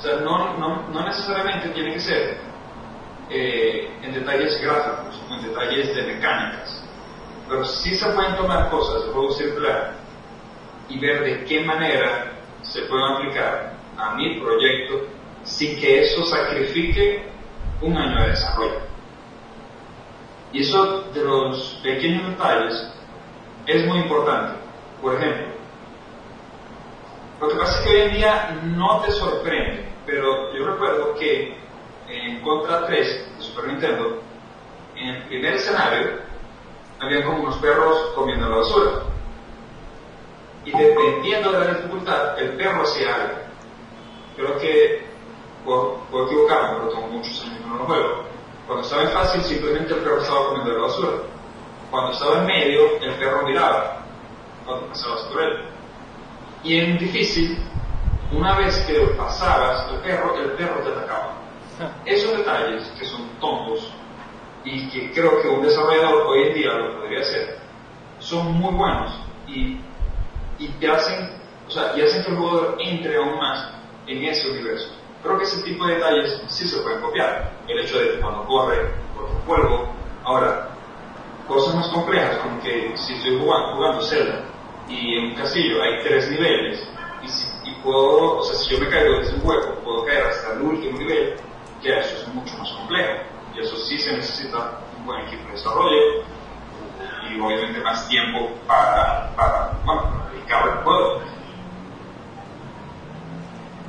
Sea, 0.04 0.18
no, 0.18 0.58
no, 0.58 0.90
no 0.90 1.06
necesariamente 1.06 1.70
tiene 1.70 1.94
que 1.94 2.02
ser 2.02 2.38
eh, 3.30 3.90
en 4.02 4.14
detalles 4.14 4.62
gráficos 4.62 5.18
en 5.32 5.48
detalles 5.48 5.96
de 5.96 6.02
mecánicas, 6.04 6.84
pero 7.48 7.64
sí 7.64 7.96
se 7.96 8.10
pueden 8.10 8.36
tomar 8.36 8.70
cosas 8.70 9.06
de 9.06 9.14
juego 9.14 9.32
circular 9.32 9.94
y 10.90 11.00
ver 11.00 11.24
de 11.24 11.46
qué 11.46 11.62
manera 11.62 12.34
se 12.64 12.82
pueden 12.82 13.14
aplicar 13.14 13.78
a 13.98 14.16
mi 14.16 14.42
proyecto 14.42 15.08
sin 15.44 15.80
que 15.80 16.02
eso 16.02 16.26
sacrifique 16.26 17.24
un 17.80 17.96
año 17.96 18.24
de 18.24 18.30
desarrollo. 18.32 18.82
Y 20.52 20.64
eso 20.64 21.04
de 21.14 21.24
los 21.24 21.80
pequeños 21.82 22.28
detalles 22.28 22.94
es 23.68 23.88
muy 23.88 24.00
importante. 24.00 24.58
Por 25.02 25.16
ejemplo, 25.16 25.48
lo 27.40 27.48
que 27.48 27.56
pasa 27.56 27.80
es 27.80 27.88
que 27.88 27.94
hoy 27.96 28.02
en 28.02 28.14
día 28.16 28.60
no 28.64 29.00
te 29.00 29.12
sorprende, 29.14 29.93
pero 30.06 30.54
yo 30.54 30.66
recuerdo 30.66 31.16
que 31.16 31.58
en 32.10 32.42
Contra 32.42 32.86
3 32.86 33.38
de 33.38 33.44
Super 33.44 33.68
Nintendo, 33.68 34.22
en 34.96 35.10
el 35.10 35.24
primer 35.24 35.54
escenario, 35.56 36.20
había 37.00 37.26
como 37.26 37.44
unos 37.44 37.58
perros 37.58 38.12
comiendo 38.16 38.50
la 38.50 38.58
basura. 38.58 38.92
Y 40.66 40.72
dependiendo 40.72 41.52
de 41.52 41.60
la 41.60 41.74
dificultad, 41.74 42.40
el 42.40 42.52
perro 42.52 42.84
hacía 42.84 43.16
algo. 43.16 43.34
Creo 44.36 44.58
que 44.60 45.06
puedo, 45.66 45.98
puedo 46.10 46.28
equivocarme, 46.28 46.80
pero 46.80 46.90
tengo 46.90 47.08
muchos 47.08 47.44
años 47.44 47.60
que 47.60 47.68
no 47.68 47.76
lo 47.78 47.86
juego. 47.86 48.24
Cuando 48.68 48.84
estaba 48.84 49.04
en 49.04 49.10
fácil, 49.10 49.42
simplemente 49.42 49.94
el 49.94 50.00
perro 50.00 50.22
estaba 50.22 50.48
comiendo 50.48 50.74
la 50.74 50.82
basura. 50.84 51.12
Cuando 51.92 52.12
estaba 52.12 52.40
en 52.40 52.46
medio, 52.46 52.98
el 53.02 53.14
perro 53.16 53.46
miraba 53.46 54.04
cuando 54.66 54.88
pasabas 54.88 55.24
por 55.24 55.42
él. 55.42 55.66
Y 56.64 56.80
en 56.80 56.98
difícil, 56.98 57.58
una 58.36 58.58
vez 58.58 58.78
que 58.88 59.00
pasabas 59.18 59.92
el 59.92 60.00
perro, 60.00 60.38
el 60.38 60.52
perro 60.52 60.82
te 60.82 60.90
atacaba. 60.90 61.38
Esos 62.06 62.38
detalles 62.38 62.84
que 63.00 63.06
son 63.06 63.28
tontos 63.40 63.92
y 64.64 64.88
que 64.90 65.12
creo 65.12 65.42
que 65.42 65.48
un 65.50 65.62
desarrollador 65.62 66.28
hoy 66.28 66.48
en 66.48 66.54
día 66.54 66.74
lo 66.74 67.00
podría 67.00 67.22
hacer, 67.22 67.58
son 68.20 68.54
muy 68.54 68.74
buenos 68.74 69.12
y, 69.48 69.78
y 70.58 70.68
te 70.80 70.90
hacen, 70.90 71.32
o 71.68 71.72
sea, 71.72 71.94
y 71.98 72.02
hacen 72.02 72.24
que 72.24 72.32
el 72.32 72.38
jugador 72.38 72.78
entre 72.80 73.18
aún 73.18 73.38
más 73.38 73.74
en 74.08 74.24
ese 74.24 74.50
universo. 74.52 74.90
Creo 75.22 75.38
que 75.38 75.44
ese 75.44 75.62
tipo 75.64 75.86
de 75.86 75.96
detalles 75.96 76.42
sí 76.48 76.68
se 76.68 76.82
pueden 76.82 77.02
copiar. 77.02 77.52
El 77.68 77.80
hecho 77.80 77.98
de 77.98 78.20
cuando 78.20 78.46
corre 78.46 78.92
tu 79.16 79.46
juego, 79.46 79.90
ahora, 80.24 80.70
cosas 81.48 81.76
más 81.76 81.88
complejas, 81.90 82.38
como 82.38 82.62
que 82.62 82.92
si 82.96 83.14
estoy 83.14 83.40
jugando, 83.40 83.76
jugando 83.76 84.02
Zelda 84.04 84.44
y 84.90 85.18
en 85.18 85.26
un 85.28 85.36
castillo 85.36 85.82
hay 85.82 86.04
tres 86.04 86.30
niveles 86.30 86.86
y, 87.64 87.72
puedo, 87.82 88.38
o 88.38 88.44
sea, 88.44 88.56
si 88.56 88.72
yo 88.72 88.80
me 88.80 88.90
caigo 88.90 89.20
desde 89.20 89.36
un 89.36 89.48
hueco, 89.48 89.76
puedo 89.84 90.06
caer 90.06 90.24
hasta 90.24 90.54
el 90.54 90.62
último 90.62 90.98
nivel, 90.98 91.36
ya 91.82 92.00
eso 92.00 92.16
es 92.16 92.28
mucho 92.34 92.58
más 92.58 92.72
complejo 92.72 93.24
y 93.56 93.60
eso 93.60 93.78
sí 93.78 93.98
se 93.98 94.14
necesita 94.14 94.80
un 94.98 95.06
buen 95.06 95.26
equipo 95.28 95.46
de 95.46 95.52
desarrollo 95.52 96.24
y 97.30 97.40
obviamente 97.40 97.80
más 97.82 98.08
tiempo 98.08 98.50
para, 98.68 99.34
para, 99.36 99.80
bueno, 99.86 100.02
para 100.04 100.32
dedicar 100.32 100.70
al 100.70 100.84
juego. 100.84 101.22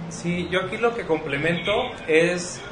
Sí, 0.09 0.49
yo 0.51 0.61
aquí 0.61 0.77
lo 0.77 0.95
que 0.95 1.05
complemento 1.07 1.73
es 2.07 2.63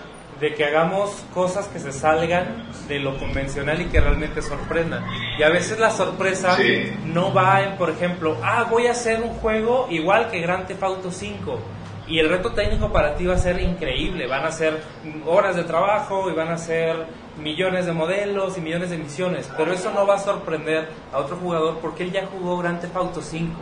de 0.43 0.55
que 0.55 0.65
hagamos 0.65 1.25
cosas 1.33 1.69
que 1.69 1.79
se 1.79 1.93
salgan 1.93 2.67
de 2.89 2.99
lo 2.99 3.17
convencional 3.17 3.81
y 3.81 3.85
que 3.85 4.01
realmente 4.01 4.43
sorprendan. 4.43 5.05
Y 5.39 5.45
a 5.45 5.49
veces 5.51 5.79
la 5.79 5.93
sorpresa 5.93 6.59
no 7.07 7.33
va 7.33 7.63
en, 7.63 7.77
por 7.77 7.91
ejemplo, 7.91 8.37
ah, 8.43 8.67
voy 8.69 8.89
a 8.89 8.91
hacer 8.91 9.23
un 9.23 9.35
juego 9.35 9.87
igual 9.89 10.33
que 10.33 10.41
Grand 10.41 10.67
Theft 10.67 10.83
Auto 10.83 11.13
5. 11.13 11.61
Y 12.09 12.19
el 12.19 12.29
reto 12.29 12.51
técnico 12.51 12.93
para 12.93 13.15
ti 13.15 13.25
va 13.25 13.35
a 13.35 13.39
ser 13.39 13.63
increíble. 13.63 14.27
Van 14.27 14.45
a 14.45 14.51
ser 14.51 14.83
horas 15.25 15.55
de 15.55 15.63
trabajo 15.63 16.29
y 16.29 16.35
van 16.35 16.49
a 16.49 16.59
ser 16.59 17.07
millones 17.41 17.87
de 17.87 17.93
modelos 17.93 18.59
y 18.59 18.63
millones 18.63 18.91
de 18.91 18.99
misiones. 18.99 19.49
Pero 19.57 19.73
eso 19.73 19.93
no 19.93 20.09
va 20.09 20.17
a 20.17 20.19
sorprender 20.19 20.89
a 21.13 21.19
otro 21.19 21.37
jugador 21.37 21.79
porque 21.81 22.03
él 22.03 22.11
ya 22.11 22.27
jugó 22.27 22.59
Grand 22.59 22.81
Theft 22.81 22.97
Auto 22.97 23.23
5 23.23 23.55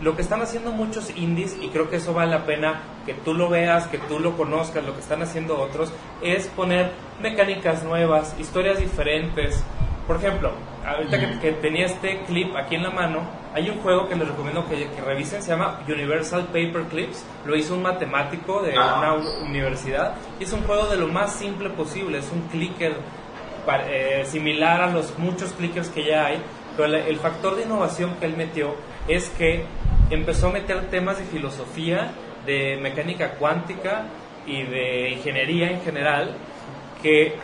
lo 0.00 0.16
que 0.16 0.22
están 0.22 0.40
haciendo 0.40 0.72
muchos 0.72 1.10
indies, 1.16 1.56
y 1.60 1.68
creo 1.68 1.90
que 1.90 1.96
eso 1.96 2.14
vale 2.14 2.30
la 2.30 2.46
pena 2.46 2.80
que 3.04 3.14
tú 3.14 3.34
lo 3.34 3.48
veas, 3.48 3.86
que 3.88 3.98
tú 3.98 4.18
lo 4.18 4.36
conozcas, 4.36 4.84
lo 4.84 4.94
que 4.94 5.00
están 5.00 5.22
haciendo 5.22 5.60
otros, 5.60 5.92
es 6.22 6.46
poner 6.48 6.92
mecánicas 7.20 7.84
nuevas, 7.84 8.34
historias 8.38 8.78
diferentes. 8.78 9.62
Por 10.06 10.16
ejemplo, 10.16 10.52
ahorita 10.86 11.40
que, 11.40 11.52
tenía 11.52 11.86
este 11.86 12.22
clip 12.26 12.56
aquí 12.56 12.76
en 12.76 12.82
la 12.82 12.90
mano, 12.90 13.20
hay 13.54 13.68
un 13.68 13.78
juego 13.80 14.08
que 14.08 14.16
les 14.16 14.26
recomiendo 14.26 14.66
que, 14.66 14.88
revisen, 15.04 15.42
se 15.42 15.50
llama 15.50 15.80
Universal 15.86 16.46
Paper 16.46 16.84
Clips, 16.90 17.24
lo 17.44 17.54
hizo 17.54 17.74
un 17.74 17.82
matemático 17.82 18.62
de 18.62 18.72
una 18.72 19.14
universidad, 19.44 20.14
y 20.38 20.44
es 20.44 20.52
un 20.52 20.62
juego 20.62 20.86
de 20.86 20.96
lo 20.96 21.08
más 21.08 21.34
simple 21.34 21.68
posible, 21.70 22.18
es 22.18 22.30
un 22.32 22.42
clicker 22.48 22.96
eh, 23.88 24.24
similar 24.26 24.80
a 24.80 24.90
los 24.90 25.16
muchos 25.18 25.52
clickers 25.52 25.90
que 25.90 26.04
ya 26.04 26.26
hay, 26.26 26.42
pero 26.76 26.96
el 26.96 27.18
factor 27.18 27.56
de 27.56 27.64
innovación 27.64 28.14
que 28.18 28.26
él 28.26 28.36
metió 28.36 28.74
es 29.06 29.28
que 29.30 29.64
empezó 30.10 30.48
a 30.48 30.52
meter 30.52 30.90
temas 30.90 31.18
de 31.18 31.24
filosofía, 31.24 32.10
de 32.46 32.78
mecánica 32.80 33.34
cuántica 33.34 34.06
y 34.46 34.62
de 34.62 35.10
ingeniería 35.10 35.70
en 35.70 35.80
general, 35.82 36.36
que 37.02 37.36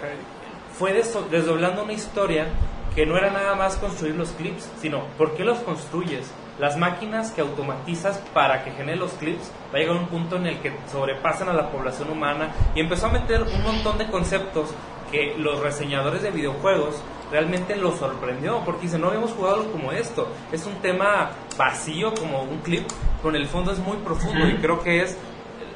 fue 0.79 0.93
desdoblando 0.93 1.85
una 1.85 1.93
historia 1.93 2.47
que 2.95 3.05
no 3.05 3.17
era 3.17 3.31
nada 3.31 3.55
más 3.55 3.77
construir 3.77 4.15
los 4.15 4.31
clips, 4.31 4.71
sino 4.81 5.05
por 5.19 5.37
qué 5.37 5.45
los 5.45 5.59
construyes. 5.59 6.33
Las 6.59 6.79
máquinas 6.79 7.31
que 7.31 7.43
automatizas 7.43 8.17
para 8.33 8.65
que 8.65 8.71
generen 8.71 9.01
los 9.01 9.13
clips 9.13 9.53
va 9.73 9.77
a 9.77 9.81
llegar 9.83 9.97
a 9.97 10.01
un 10.01 10.07
punto 10.07 10.37
en 10.37 10.47
el 10.47 10.59
que 10.61 10.73
sobrepasan 10.91 11.51
a 11.51 11.53
la 11.53 11.71
población 11.71 12.11
humana 12.11 12.55
y 12.75 12.81
empezó 12.81 13.09
a 13.09 13.13
meter 13.13 13.43
un 13.43 13.63
montón 13.63 13.99
de 13.99 14.07
conceptos 14.07 14.71
que 15.13 15.35
los 15.37 15.61
reseñadores 15.61 16.23
de 16.23 16.31
videojuegos 16.31 17.03
realmente 17.31 17.77
lo 17.77 17.97
sorprendió 17.97 18.63
porque 18.65 18.83
dice, 18.83 18.99
no 18.99 19.09
habíamos 19.09 19.33
jugado 19.33 19.71
como 19.71 19.93
esto. 19.93 20.29
Es 20.53 20.67
un 20.67 20.75
tema 20.77 21.31
vacío 21.57 22.15
como 22.15 22.43
un 22.43 22.59
clip, 22.59 22.87
con 23.23 23.37
el 23.37 23.47
fondo 23.47 23.73
es 23.73 23.79
muy 23.79 23.97
profundo 23.99 24.47
y 24.49 24.57
creo 24.57 24.83
que 24.83 25.03
es 25.03 25.17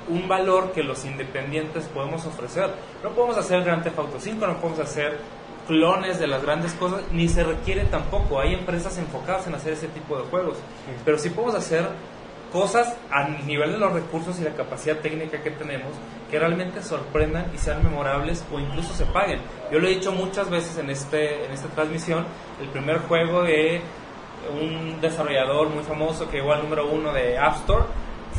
un 0.08 0.28
valor 0.28 0.72
que 0.72 0.82
los 0.82 1.04
independientes 1.04 1.84
podemos 1.86 2.26
ofrecer. 2.26 2.70
No 3.02 3.10
podemos 3.10 3.36
hacer 3.38 3.62
Grand 3.62 3.82
Theft 3.82 3.98
Auto 3.98 4.18
5, 4.18 4.46
no 4.46 4.56
podemos 4.60 4.80
hacer 4.80 5.18
clones 5.66 6.18
de 6.18 6.26
las 6.26 6.42
grandes 6.42 6.72
cosas, 6.74 7.02
ni 7.12 7.28
se 7.28 7.44
requiere 7.44 7.84
tampoco. 7.84 8.40
Hay 8.40 8.54
empresas 8.54 8.98
enfocadas 8.98 9.46
en 9.46 9.54
hacer 9.54 9.74
ese 9.74 9.88
tipo 9.88 10.16
de 10.18 10.24
juegos, 10.24 10.56
pero 11.04 11.18
sí 11.18 11.30
podemos 11.30 11.54
hacer 11.54 11.88
cosas 12.52 12.96
a 13.10 13.28
nivel 13.28 13.72
de 13.72 13.78
los 13.78 13.92
recursos 13.92 14.40
y 14.40 14.44
la 14.44 14.54
capacidad 14.54 14.98
técnica 14.98 15.42
que 15.42 15.50
tenemos 15.50 15.92
que 16.30 16.38
realmente 16.38 16.82
sorprendan 16.82 17.50
y 17.54 17.58
sean 17.58 17.82
memorables 17.82 18.44
o 18.52 18.58
incluso 18.58 18.92
se 18.94 19.06
paguen. 19.06 19.40
Yo 19.72 19.78
lo 19.78 19.86
he 19.86 19.90
dicho 19.90 20.12
muchas 20.12 20.50
veces 20.50 20.78
en, 20.78 20.90
este, 20.90 21.44
en 21.44 21.52
esta 21.52 21.68
transmisión, 21.68 22.26
el 22.60 22.68
primer 22.68 22.98
juego 23.00 23.42
de 23.42 23.80
un 24.48 25.00
desarrollador 25.00 25.68
muy 25.68 25.82
famoso 25.82 26.28
que 26.30 26.38
llegó 26.38 26.52
al 26.52 26.62
número 26.62 26.88
uno 26.90 27.12
de 27.12 27.38
App 27.38 27.56
Store 27.56 27.84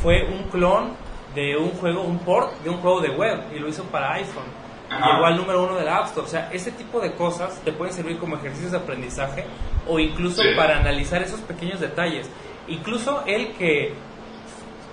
fue 0.02 0.24
un 0.24 0.44
clon 0.44 0.96
de 1.34 1.56
un 1.56 1.70
juego, 1.70 2.02
un 2.02 2.18
port 2.18 2.52
de 2.62 2.70
un 2.70 2.78
juego 2.78 3.00
de 3.00 3.10
web 3.10 3.44
y 3.54 3.58
lo 3.58 3.68
hizo 3.68 3.84
para 3.84 4.14
iPhone. 4.14 4.62
Llegó 4.90 5.24
al 5.24 5.36
número 5.36 5.64
uno 5.64 5.76
de 5.76 5.84
la 5.84 5.98
App 5.98 6.06
Store. 6.06 6.26
O 6.26 6.30
sea, 6.30 6.50
ese 6.52 6.70
tipo 6.72 7.00
de 7.00 7.14
cosas 7.14 7.60
te 7.64 7.72
pueden 7.72 7.94
servir 7.94 8.18
como 8.18 8.36
ejercicios 8.36 8.72
de 8.72 8.78
aprendizaje 8.78 9.46
o 9.88 9.98
incluso 9.98 10.42
para 10.54 10.78
analizar 10.78 11.22
esos 11.22 11.40
pequeños 11.40 11.80
detalles. 11.80 12.28
Incluso 12.68 13.22
el 13.26 13.52
que, 13.52 13.94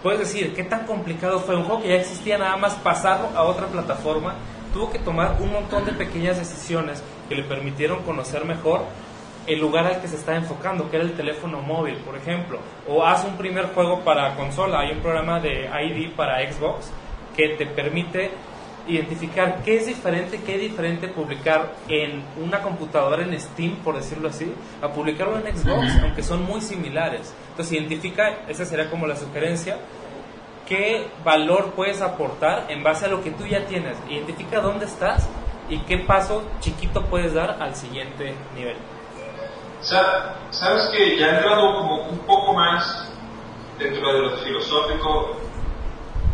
puedes 0.01 0.19
decir, 0.19 0.53
qué 0.55 0.63
tan 0.63 0.86
complicado 0.86 1.39
fue 1.39 1.55
un 1.55 1.63
juego 1.63 1.82
que 1.82 1.89
ya 1.89 1.95
existía, 1.95 2.38
nada 2.38 2.58
más 2.58 2.73
pasarlo 2.75 3.29
a 3.36 3.43
otra 3.43 3.67
plataforma, 3.67 4.36
tuvo 4.73 4.91
que 4.91 4.99
tomar 4.99 5.38
un 5.39 5.51
montón 5.51 5.86
de 5.86 5.93
pequeñas 5.93 6.38
decisiones 6.38 7.03
que 7.27 7.36
le 7.36 7.43
permitieron 7.43 8.03
conocer 8.03 8.45
mejor 8.45 8.82
el 9.47 9.60
lugar 9.60 9.88
al 9.88 10.01
que 10.01 10.08
se 10.08 10.15
está 10.15 10.36
enfocando, 10.36 10.89
que 10.89 10.97
era 10.97 11.05
el 11.05 11.13
teléfono 11.13 11.62
móvil, 11.62 11.95
por 11.97 12.15
ejemplo. 12.15 12.60
O 12.88 13.03
haz 13.03 13.25
un 13.25 13.36
primer 13.36 13.67
juego 13.73 14.01
para 14.01 14.36
consola, 14.36 14.82
hay 14.82 14.91
un 14.91 14.99
programa 14.99 15.39
de 15.39 15.65
ID 15.65 16.12
para 16.15 16.39
Xbox 16.51 16.91
que 17.36 17.49
te 17.49 17.65
permite 17.65 18.32
identificar 18.88 19.62
qué 19.63 19.77
es 19.77 19.88
diferente, 19.88 20.39
qué 20.45 20.55
es 20.55 20.62
diferente 20.62 21.08
publicar 21.08 21.73
en 21.88 22.23
una 22.43 22.62
computadora 22.62 23.23
en 23.23 23.39
Steam, 23.39 23.75
por 23.77 23.95
decirlo 23.95 24.29
así, 24.29 24.51
a 24.82 24.89
publicarlo 24.89 25.39
en 25.39 25.55
Xbox, 25.55 25.99
aunque 26.03 26.23
son 26.23 26.43
muy 26.43 26.62
similares. 26.62 27.34
Entonces 27.60 27.78
identifica, 27.78 28.38
esa 28.48 28.63
sería 28.63 28.89
como 28.89 29.06
la 29.06 29.17
sugerencia, 29.17 29.76
qué 30.65 31.12
valor 31.26 31.74
puedes 31.76 32.02
aportar 32.02 32.67
en 32.69 32.84
base 32.84 33.04
a 33.04 33.10
lo 33.10 33.22
que 33.22 33.32
tú 33.32 33.45
ya 33.45 33.65
tienes. 33.65 33.98
Identifica 34.08 34.62
dónde 34.62 34.86
estás 34.86 35.28
y 35.67 35.80
qué 35.80 35.98
paso 35.98 36.41
chiquito 36.62 37.04
puedes 37.08 37.34
dar 37.34 37.62
al 37.62 37.76
siguiente 37.76 38.34
nivel. 38.56 38.78
Sabes 39.82 40.89
que 40.95 41.19
ya 41.19 41.26
he 41.26 41.36
entrado 41.36 41.74
como 41.74 42.08
un 42.08 42.19
poco 42.19 42.54
más 42.54 43.12
dentro 43.78 44.08
de 44.13 44.19
lo 44.19 44.38
filosófico 44.38 45.36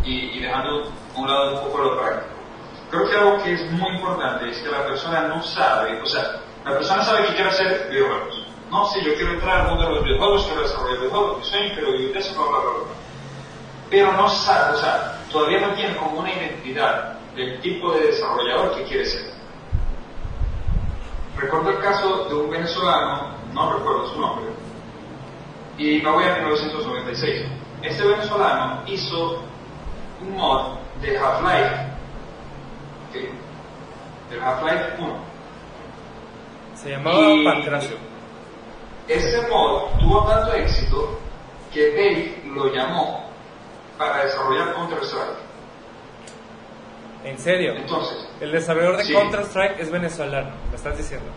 y, 0.04 0.40
dejando 0.42 0.84
a 1.16 1.20
un 1.20 1.28
lado 1.28 1.54
un 1.56 1.68
poco 1.68 1.78
lo 1.80 1.98
práctico. 2.00 2.36
Creo 2.92 3.10
que 3.10 3.18
algo 3.18 3.44
que 3.44 3.54
es 3.54 3.72
muy 3.72 3.96
importante 3.96 4.48
es 4.52 4.60
que 4.60 4.70
la 4.70 4.86
persona 4.86 5.22
no 5.22 5.42
sabe, 5.42 6.00
o 6.00 6.06
sea, 6.06 6.40
la 6.64 6.74
persona 6.74 7.04
sabe 7.04 7.26
que 7.26 7.34
quiere 7.34 7.50
hacer 7.50 7.88
videojuegos. 7.90 8.45
No, 8.72 8.88
sí, 8.88 9.00
yo 9.06 9.14
quiero 9.16 9.34
entrar 9.34 9.62
al 9.62 9.68
mundo 9.70 9.84
de 9.84 9.96
los 9.96 10.04
videojuegos, 10.04 10.46
quiero 10.46 10.62
desarrollar 10.62 10.98
videojuegos, 10.98 11.38
mi 11.38 11.44
sueño, 11.46 11.74
quiero 11.74 11.92
vivir 11.92 12.18
eso, 12.18 12.34
bla, 12.34 12.60
bla, 12.60 12.60
bla. 12.60 12.94
Pero 13.90 14.14
no 14.14 14.30
sabe, 14.30 14.76
o 14.76 14.78
sea, 14.78 15.22
todavía 15.32 15.68
no 15.68 15.74
tiene 15.76 15.96
como 15.96 16.20
una 16.20 16.34
identidad 16.34 17.14
del 17.36 17.62
tipo 17.62 17.92
de 17.94 18.08
desarrollador 18.08 18.76
que 18.76 18.84
quiere 18.84 19.06
ser. 19.06 19.34
Recuerdo 21.38 21.70
el 21.70 21.80
caso 21.80 22.26
de 22.26 22.36
un 22.36 22.50
venezolano, 22.50 23.36
no 23.54 23.74
recuerdo 23.74 24.08
su 24.08 24.20
nombre, 24.20 24.46
y 25.78 26.02
me 26.02 26.10
voy 26.10 26.24
a 26.24 26.36
1996. 26.36 27.46
Este 27.82 28.04
venezolano 28.04 28.82
hizo 28.88 29.44
un 30.22 30.36
mod 30.36 30.78
de 31.02 31.18
Half-Life, 31.18 31.96
del 34.30 34.42
Half-Life 34.42 34.86
1. 34.98 35.16
Se 36.74 36.90
llamaba 36.90 37.18
Pancracio. 37.44 38.15
Ese 39.08 39.42
mod 39.48 40.00
tuvo 40.00 40.26
tanto 40.28 40.54
éxito 40.54 41.20
que 41.74 41.92
Dave 41.92 42.42
lo 42.48 42.74
llamó 42.74 43.30
para 43.98 44.26
desarrollar 44.26 44.74
Counter-Strike. 44.74 45.46
¿En 47.24 47.40
serio? 47.40 47.74
Entonces, 47.76 48.28
el 48.40 48.52
desarrollador 48.52 48.98
de 48.98 49.14
Counter-Strike 49.14 49.80
es 49.80 49.92
venezolano, 49.92 50.52
me 50.70 50.76
estás 50.76 50.98
diciendo. 50.98 51.28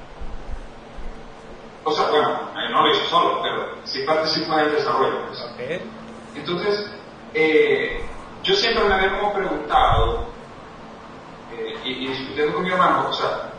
O 1.85 1.93
sea, 1.93 2.11
bueno, 2.11 2.51
eh, 2.55 2.71
no 2.71 2.83
lo 2.83 2.93
hizo 2.93 3.05
solo, 3.07 3.41
pero 3.43 3.69
sí 3.85 4.03
participó 4.05 4.55
en 4.55 4.67
el 4.67 4.73
desarrollo. 4.73 5.27
Pues. 5.27 5.81
Entonces, 6.35 6.91
eh, 7.35 8.03
yo 8.43 8.55
siempre 8.55 8.85
me 8.85 8.95
había 8.95 9.19
como 9.19 9.33
preguntado, 9.33 10.27
eh, 11.57 11.75
y, 11.85 12.09
discutiendo 12.09 12.55
con 12.55 12.65
mi 12.65 12.71
hermano, 12.71 13.09
o 13.09 13.13
sea, 13.13 13.51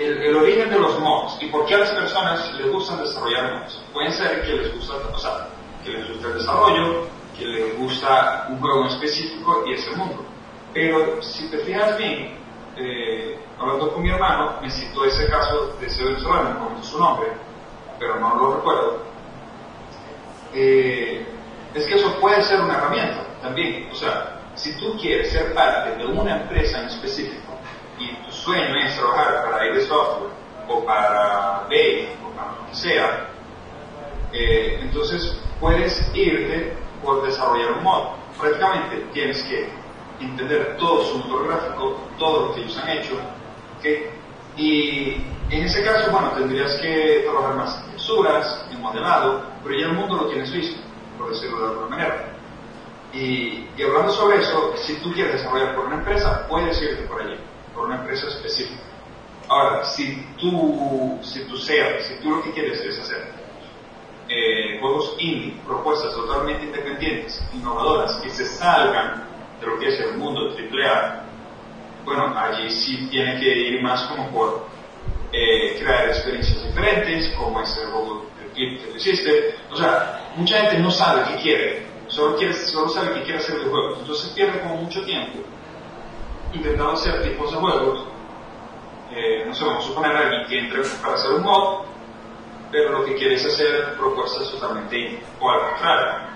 el, 0.00 0.34
origen 0.34 0.70
de 0.70 0.78
los 0.78 0.98
mods 0.98 1.36
y 1.40 1.46
por 1.46 1.66
qué 1.66 1.74
a 1.74 1.78
las 1.78 1.90
personas 1.90 2.54
les 2.54 2.72
gustan 2.72 3.02
desarrollar 3.02 3.60
mods. 3.60 3.82
Pueden 3.92 4.12
ser 4.12 4.42
que 4.42 4.54
les 4.54 4.74
gusta, 4.74 4.94
o 5.12 5.18
sea, 5.18 5.48
que 5.84 5.90
les 5.90 6.08
gusta 6.08 6.28
el 6.28 6.34
desarrollo, 6.34 7.06
que 7.38 7.44
les 7.44 7.78
gusta 7.78 8.46
un 8.48 8.60
juego 8.60 8.86
específico 8.86 9.64
y 9.66 9.74
ese 9.74 9.94
mundo. 9.96 10.24
Pero 10.72 11.20
si 11.22 11.50
te 11.50 11.58
fijas 11.58 11.98
bien, 11.98 12.38
eh, 12.76 13.38
hablando 13.58 13.92
con 13.92 14.02
mi 14.02 14.10
hermano, 14.10 14.54
me 14.62 14.70
citó 14.70 15.04
ese 15.04 15.28
caso 15.28 15.76
de 15.78 15.86
ese 15.86 16.02
venezolano, 16.02 16.70
no 16.70 16.82
su 16.82 16.98
nombre, 16.98 17.28
pero 17.98 18.18
no 18.18 18.36
lo 18.36 18.56
recuerdo. 18.56 19.02
Eh, 20.54 21.26
es 21.74 21.86
que 21.86 21.94
eso 21.96 22.14
puede 22.20 22.42
ser 22.42 22.60
una 22.60 22.78
herramienta 22.78 23.22
también. 23.42 23.88
O 23.92 23.94
sea, 23.94 24.40
si 24.54 24.76
tú 24.78 24.96
quieres 24.98 25.30
ser 25.30 25.52
parte 25.52 25.96
de 25.96 26.06
una 26.06 26.40
empresa 26.40 26.80
en 26.80 26.86
específico 26.86 27.52
y 27.98 28.16
sueño 28.44 28.76
es 28.84 28.96
trabajar 28.96 29.44
para 29.44 29.66
ID 29.66 29.86
Software 29.86 30.30
o 30.68 30.84
para 30.84 31.66
Bay 31.68 32.08
o 32.24 32.30
para 32.36 32.52
lo 32.52 32.66
que 32.68 32.74
sea, 32.74 33.28
eh, 34.32 34.78
entonces 34.82 35.36
puedes 35.58 36.10
irte 36.14 36.74
por 37.04 37.24
desarrollar 37.26 37.72
un 37.72 37.84
mod. 37.84 38.08
Prácticamente 38.38 39.06
tienes 39.12 39.42
que 39.42 39.68
entender 40.20 40.76
todo 40.78 41.04
su 41.04 41.18
motor 41.18 41.48
gráfico, 41.48 42.00
todo 42.18 42.48
lo 42.48 42.54
que 42.54 42.62
ellos 42.62 42.78
han 42.78 42.88
hecho. 42.90 43.18
Y 44.56 45.14
en 45.50 45.64
ese 45.64 45.82
caso, 45.82 46.10
bueno, 46.10 46.30
tendrías 46.32 46.74
que 46.80 47.24
trabajar 47.24 47.56
más 47.56 47.82
en 47.84 47.92
texturas, 47.92 48.66
en 48.70 48.80
modelado, 48.80 49.42
pero 49.62 49.78
ya 49.78 49.86
el 49.86 49.94
mundo 49.94 50.16
lo 50.16 50.26
tienes 50.26 50.50
listo, 50.50 50.80
por 51.18 51.30
decirlo 51.30 51.58
de 51.58 51.68
alguna 51.68 51.88
manera. 51.88 52.26
Y, 53.12 53.66
hablando 53.82 54.12
sobre 54.12 54.38
eso, 54.38 54.74
si 54.76 54.94
tú 54.96 55.12
quieres 55.12 55.34
desarrollar 55.34 55.74
por 55.74 55.86
una 55.86 55.96
empresa, 55.96 56.46
puedes 56.48 56.80
irte 56.80 57.02
por 57.04 57.22
allí, 57.22 57.36
por 57.74 57.86
una 57.86 57.96
empresa 57.96 58.28
específica. 58.28 58.82
Ahora, 59.48 59.84
si 59.84 60.24
tú, 60.38 61.18
si 61.22 61.44
tú 61.44 61.56
seas, 61.56 62.06
si 62.06 62.14
tú 62.22 62.30
lo 62.30 62.42
que 62.42 62.52
quieres 62.52 62.80
es 62.80 62.98
hacer 63.00 63.32
eh, 64.28 64.78
juegos 64.80 65.16
indie, 65.18 65.54
propuestas 65.66 66.14
totalmente 66.14 66.66
independientes, 66.66 67.42
innovadoras, 67.52 68.16
que 68.18 68.30
se 68.30 68.46
salgan 68.46 69.24
de 69.60 69.66
lo 69.66 69.78
que 69.78 69.88
es 69.88 70.00
el 70.00 70.16
mundo 70.16 70.50
AAA, 70.50 71.24
bueno, 72.04 72.38
allí 72.38 72.70
sí 72.70 73.08
tiene 73.10 73.40
que 73.40 73.48
ir 73.48 73.82
más 73.82 74.02
como 74.04 74.30
por 74.30 74.66
eh, 75.32 75.76
crear 75.80 76.08
experiencias 76.08 76.64
diferentes, 76.64 77.34
como 77.36 77.60
ese 77.60 77.84
juego 77.86 78.26
del 78.38 78.50
clip 78.52 78.84
que 78.84 78.96
hiciste. 78.96 79.56
O 79.70 79.76
sea, 79.76 80.32
mucha 80.36 80.60
gente 80.60 80.78
no 80.78 80.90
sabe 80.90 81.24
qué 81.28 81.42
quiere, 81.42 81.86
solo, 82.06 82.36
quiere, 82.36 82.54
solo 82.54 82.88
sabe 82.88 83.14
que 83.14 83.22
quiere 83.22 83.38
hacer 83.38 83.58
de 83.58 83.68
juegos. 83.68 83.98
Entonces 83.98 84.30
pierde 84.30 84.60
como 84.60 84.76
mucho 84.76 85.04
tiempo 85.04 85.40
intentando 86.52 86.92
hacer 86.92 87.22
tipos 87.22 87.50
de 87.50 87.56
juegos. 87.58 88.04
Eh, 89.12 89.44
no 89.46 89.54
sé, 89.54 89.64
vamos 89.64 89.84
a 89.84 89.88
suponer 89.88 90.16
alguien 90.16 90.46
que 90.46 90.58
entre 90.58 90.82
para 91.02 91.14
hacer 91.14 91.32
un 91.32 91.42
mod, 91.42 91.84
pero 92.70 92.92
lo 92.92 93.04
que 93.04 93.14
quiere 93.14 93.34
es 93.34 93.44
hacer 93.44 93.96
propuestas 93.96 94.50
totalmente. 94.50 95.20
O 95.40 95.50
al 95.50 95.60
contrario, 95.70 96.30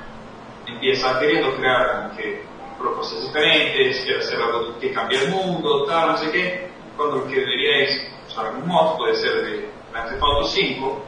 empieza 0.67 1.19
queriendo 1.19 1.55
crear 1.57 2.03
como 2.03 2.17
que 2.17 2.43
propuestas 2.79 3.23
diferentes, 3.23 4.01
quiere 4.05 4.21
hacer 4.21 4.41
algo 4.41 4.79
que 4.79 4.93
cambie 4.93 5.23
el 5.23 5.31
mundo, 5.31 5.85
tal, 5.87 6.09
no 6.09 6.19
sé 6.19 6.31
qué, 6.31 6.69
cuando 6.97 7.17
lo 7.17 7.27
que 7.27 7.37
debería 7.37 7.85
es 7.85 8.13
usar 8.29 8.55
un 8.55 8.67
mod, 8.67 8.97
puede 8.97 9.15
ser 9.15 9.45
de 9.45 9.71
Grand 9.93 10.11
Theft 10.11 10.23
Auto 10.23 10.45
5, 10.45 11.05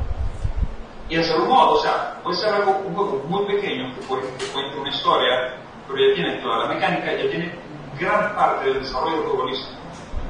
y 1.09 1.17
hacer 1.17 1.41
un 1.41 1.49
mod, 1.49 1.75
o 1.75 1.83
sea, 1.83 2.21
puede 2.23 2.37
ser 2.37 2.55
algo, 2.55 2.83
un 2.85 2.95
juego 2.95 3.25
muy 3.29 3.47
pequeño 3.47 3.95
que, 3.95 4.01
puede, 4.07 4.23
que 4.39 4.47
cuente 4.47 4.79
una 4.79 4.91
historia, 4.91 5.57
pero 5.87 5.99
ya 5.99 6.15
tiene 6.15 6.37
toda 6.43 6.59
la 6.59 6.75
mecánica, 6.75 7.13
ya 7.13 7.31
tiene 7.31 7.66
gran 7.99 8.35
parte 8.35 8.69
del 8.69 8.81
desarrollo 8.81 9.47
listo. 9.47 9.69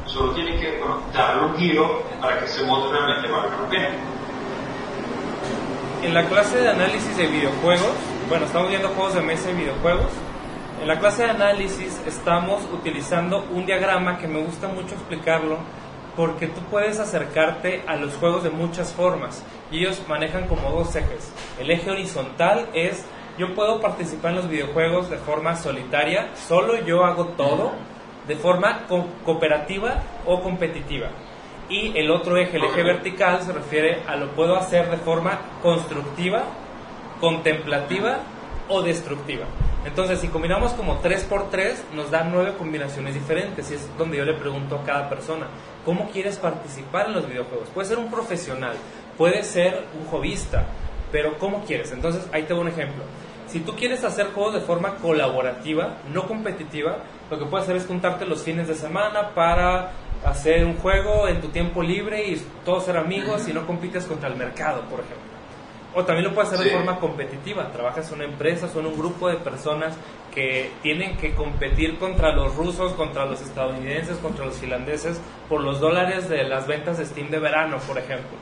Solo 0.06 0.32
tiene 0.32 0.56
que 0.58 0.78
bueno, 0.78 1.00
darle 1.12 1.46
un 1.46 1.56
giro 1.56 2.02
para 2.20 2.38
que 2.38 2.46
ese 2.46 2.64
mod 2.64 2.90
realmente 2.90 3.28
valga 3.28 3.56
la 3.60 3.68
pena. 3.68 3.88
En 6.02 6.14
la 6.14 6.24
clase 6.28 6.58
de 6.58 6.68
análisis 6.68 7.16
de 7.16 7.26
videojuegos, 7.26 7.92
bueno, 8.28 8.46
estamos 8.46 8.68
viendo 8.68 8.88
juegos 8.90 9.14
de 9.14 9.22
mesa 9.22 9.50
y 9.50 9.54
videojuegos, 9.54 10.12
en 10.80 10.88
la 10.88 10.98
clase 11.00 11.24
de 11.24 11.30
análisis 11.30 12.00
estamos 12.06 12.62
utilizando 12.72 13.44
un 13.50 13.66
diagrama 13.66 14.18
que 14.18 14.28
me 14.28 14.40
gusta 14.40 14.68
mucho 14.68 14.94
explicarlo 14.94 15.58
porque 16.14 16.46
tú 16.46 16.60
puedes 16.70 17.00
acercarte 17.00 17.82
a 17.86 17.96
los 17.96 18.14
juegos 18.14 18.44
de 18.44 18.50
muchas 18.50 18.92
formas 18.92 19.42
y 19.70 19.78
ellos 19.78 20.02
manejan 20.06 20.46
como 20.46 20.70
dos 20.70 20.94
ejes. 20.94 21.32
El 21.58 21.70
eje 21.70 21.90
horizontal 21.90 22.68
es 22.74 23.04
yo 23.38 23.54
puedo 23.54 23.80
participar 23.80 24.30
en 24.30 24.36
los 24.36 24.48
videojuegos 24.48 25.10
de 25.10 25.18
forma 25.18 25.56
solitaria, 25.56 26.30
solo 26.34 26.84
yo 26.84 27.04
hago 27.04 27.26
todo, 27.36 27.72
de 28.26 28.36
forma 28.36 28.86
cooperativa 29.24 30.02
o 30.24 30.40
competitiva. 30.40 31.08
Y 31.68 31.96
el 31.98 32.10
otro 32.10 32.36
eje, 32.36 32.56
el 32.56 32.64
eje 32.64 32.82
vertical, 32.82 33.42
se 33.42 33.52
refiere 33.52 34.02
a 34.06 34.16
lo 34.16 34.30
puedo 34.32 34.56
hacer 34.56 34.88
de 34.90 34.96
forma 34.98 35.40
constructiva, 35.62 36.44
contemplativa 37.20 38.18
o 38.68 38.82
destructiva. 38.82 39.44
Entonces, 39.84 40.20
si 40.20 40.28
combinamos 40.28 40.72
como 40.72 41.00
3x3, 41.00 41.92
nos 41.94 42.10
dan 42.10 42.32
9 42.32 42.54
combinaciones 42.58 43.14
diferentes. 43.14 43.70
Y 43.70 43.74
es 43.74 43.88
donde 43.96 44.16
yo 44.16 44.24
le 44.24 44.34
pregunto 44.34 44.76
a 44.76 44.84
cada 44.84 45.08
persona, 45.08 45.46
¿cómo 45.84 46.10
quieres 46.10 46.38
participar 46.38 47.06
en 47.06 47.14
los 47.14 47.28
videojuegos? 47.28 47.68
Puede 47.70 47.88
ser 47.88 47.98
un 47.98 48.10
profesional, 48.10 48.76
puede 49.16 49.44
ser 49.44 49.84
un 49.98 50.06
hobbyista, 50.06 50.66
pero 51.12 51.38
¿cómo 51.38 51.64
quieres? 51.64 51.92
Entonces, 51.92 52.28
ahí 52.32 52.42
te 52.42 52.54
doy 52.54 52.62
un 52.62 52.68
ejemplo. 52.68 53.04
Si 53.48 53.60
tú 53.60 53.74
quieres 53.74 54.02
hacer 54.04 54.32
juegos 54.32 54.54
de 54.54 54.60
forma 54.60 54.96
colaborativa, 54.96 55.98
no 56.12 56.26
competitiva, 56.26 56.98
lo 57.30 57.38
que 57.38 57.46
puedes 57.46 57.64
hacer 57.64 57.76
es 57.76 57.86
juntarte 57.86 58.26
los 58.26 58.42
fines 58.42 58.66
de 58.66 58.74
semana 58.74 59.30
para 59.34 59.92
hacer 60.24 60.64
un 60.64 60.76
juego 60.76 61.28
en 61.28 61.40
tu 61.40 61.48
tiempo 61.48 61.82
libre 61.82 62.26
y 62.26 62.42
todos 62.64 62.84
ser 62.84 62.96
amigos 62.96 63.46
y 63.48 63.52
no 63.52 63.66
compites 63.66 64.04
contra 64.04 64.28
el 64.28 64.36
mercado, 64.36 64.82
por 64.82 65.00
ejemplo. 65.00 65.36
O 65.94 66.04
también 66.04 66.28
lo 66.28 66.34
puedes 66.34 66.52
hacer 66.52 66.66
de 66.66 66.72
forma 66.72 67.00
competitiva. 67.00 67.72
Trabajas 67.72 68.08
en 68.08 68.16
una 68.16 68.24
empresa, 68.24 68.68
son 68.68 68.84
un 68.84 68.98
grupo 68.98 69.28
de 69.28 69.36
personas 69.36 69.94
que 70.34 70.70
tienen 70.82 71.16
que 71.16 71.34
competir 71.34 71.98
contra 71.98 72.34
los 72.34 72.54
rusos, 72.54 72.92
contra 72.92 73.24
los 73.24 73.40
estadounidenses, 73.40 74.18
contra 74.18 74.44
los 74.44 74.56
finlandeses 74.56 75.18
por 75.48 75.62
los 75.62 75.80
dólares 75.80 76.28
de 76.28 76.44
las 76.44 76.66
ventas 76.66 76.98
de 76.98 77.06
Steam 77.06 77.30
de 77.30 77.38
verano, 77.38 77.78
por 77.86 77.96
ejemplo. 77.96 78.36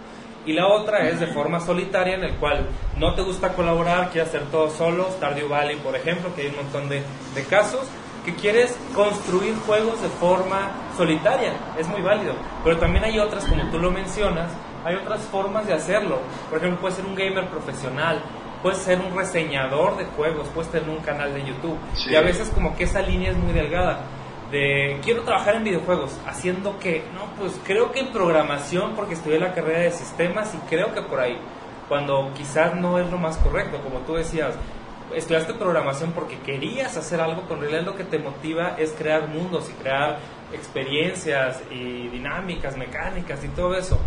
Y 0.46 0.52
la 0.52 0.66
otra 0.68 1.09
es 1.09 1.20
de 1.20 1.28
forma 1.28 1.61
solitaria, 1.61 2.14
en 2.14 2.24
el 2.24 2.37
cual 2.37 2.66
no 2.98 3.14
te 3.14 3.22
gusta 3.22 3.54
colaborar, 3.54 4.11
quieres 4.11 4.28
hacer 4.28 4.42
todo 4.50 4.70
solo, 4.70 5.09
Stardew 5.12 5.48
Valley, 5.48 5.76
por 5.76 5.96
ejemplo, 5.96 6.35
que 6.35 6.42
hay 6.42 6.48
un 6.48 6.57
montón 6.57 6.88
de, 6.88 7.02
de 7.35 7.44
casos, 7.44 7.88
que 8.24 8.35
quieres 8.35 8.76
construir 8.94 9.54
juegos 9.66 10.00
de 10.02 10.09
forma 10.09 10.70
solitaria, 10.96 11.52
es 11.78 11.87
muy 11.88 12.02
válido. 12.02 12.35
Pero 12.62 12.78
también 12.78 13.04
hay 13.04 13.18
otras, 13.18 13.44
como 13.44 13.70
tú 13.70 13.78
lo 13.78 13.90
mencionas, 13.90 14.50
hay 14.85 14.96
otras 14.96 15.22
formas 15.22 15.66
de 15.66 15.74
hacerlo. 15.74 16.18
Por 16.48 16.59
ejemplo, 16.59 16.80
puedes 16.80 16.96
ser 16.96 17.07
un 17.07 17.14
gamer 17.14 17.48
profesional, 17.48 18.22
puedes 18.62 18.78
ser 18.78 18.98
un 19.00 19.16
reseñador 19.16 19.96
de 19.96 20.04
juegos, 20.07 20.48
puedes 20.54 20.70
tener 20.70 20.88
un 20.88 21.00
canal 21.00 21.35
de 21.35 21.44
YouTube. 21.44 21.78
Y 22.09 22.14
a 22.14 22.22
veces 22.22 22.50
como 22.50 22.76
que 22.76 22.85
esa 22.85 23.02
línea 23.02 23.30
es 23.30 23.37
muy 23.37 23.52
delgada. 23.52 24.00
De 24.55 25.01
quiero 25.03 25.23
trabajar 25.23 25.57
en 25.57 25.64
videojuegos, 25.64 26.17
haciendo 26.29 26.79
que, 26.79 27.03
no, 27.12 27.27
pues 27.40 27.61
creo 27.64 27.90
que 27.90 27.99
en 27.99 28.12
programación, 28.12 28.95
porque 28.95 29.14
estudié 29.14 29.40
la 29.40 29.53
carrera 29.53 29.81
de 29.81 29.90
sistemas 29.90 30.55
y 30.55 30.59
creo 30.69 30.95
que 30.95 31.03
por 31.03 31.19
ahí, 31.19 31.37
cuando 31.88 32.31
quizás 32.37 32.77
no 32.77 33.01
es 33.01 33.11
lo 33.11 33.19
más 33.19 33.37
correcto, 33.38 33.81
como 33.83 33.99
tú 34.07 34.14
decías, 34.14 34.55
estudiaste 35.12 35.55
programación 35.55 36.12
porque 36.12 36.38
querías 36.38 36.97
hacer 36.97 37.21
algo, 37.21 37.43
en 37.51 37.61
realidad 37.62 37.83
lo 37.83 37.97
que 37.97 38.05
te 38.05 38.21
motiva 38.21 38.77
es 38.79 38.93
crear 38.93 39.27
mundos 39.27 39.69
y 39.71 39.73
crear 39.73 40.19
experiencias 40.53 41.61
y 41.73 42.07
dinámicas, 42.07 42.77
mecánicas 42.77 43.43
y 43.43 43.49
todo 43.49 43.75
eso. 43.75 43.99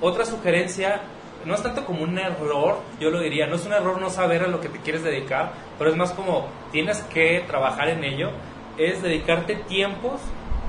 Otra 0.00 0.24
sugerencia, 0.24 1.02
no 1.44 1.54
es 1.54 1.62
tanto 1.62 1.84
como 1.84 2.02
un 2.02 2.18
error, 2.18 2.80
yo 2.98 3.10
lo 3.10 3.20
diría, 3.20 3.46
no 3.46 3.56
es 3.56 3.66
un 3.66 3.74
error 3.74 4.00
no 4.00 4.08
saber 4.08 4.42
a 4.42 4.48
lo 4.48 4.58
que 4.58 4.70
te 4.70 4.78
quieres 4.78 5.04
dedicar, 5.04 5.52
pero 5.76 5.90
es 5.90 5.96
más 5.98 6.12
como 6.12 6.48
tienes 6.70 7.02
que 7.12 7.44
trabajar 7.46 7.90
en 7.90 8.04
ello, 8.04 8.30
es 8.78 9.02
dedicarte 9.02 9.56
tiempos 9.56 10.20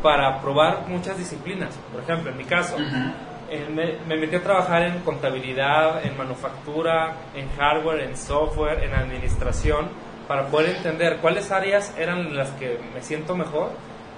para 0.01 0.41
probar 0.41 0.87
muchas 0.87 1.17
disciplinas. 1.17 1.77
Por 1.91 2.03
ejemplo, 2.03 2.31
en 2.31 2.37
mi 2.37 2.43
caso, 2.43 2.75
eh, 3.49 3.67
me, 3.73 3.97
me, 4.07 4.19
metí 4.19 4.35
a 4.35 4.43
trabajar 4.43 4.83
en 4.83 4.99
contabilidad, 4.99 6.05
en 6.05 6.17
manufactura, 6.17 7.15
en 7.35 7.49
hardware, 7.57 8.01
en 8.01 8.17
software, 8.17 8.83
en 8.83 8.93
administración, 8.93 9.87
para 10.27 10.47
poder 10.47 10.75
entender 10.75 11.17
cuáles 11.17 11.51
áreas 11.51 11.93
eran 11.97 12.35
las 12.35 12.49
que 12.51 12.79
me 12.93 13.01
siento 13.01 13.35
mejor 13.35 13.71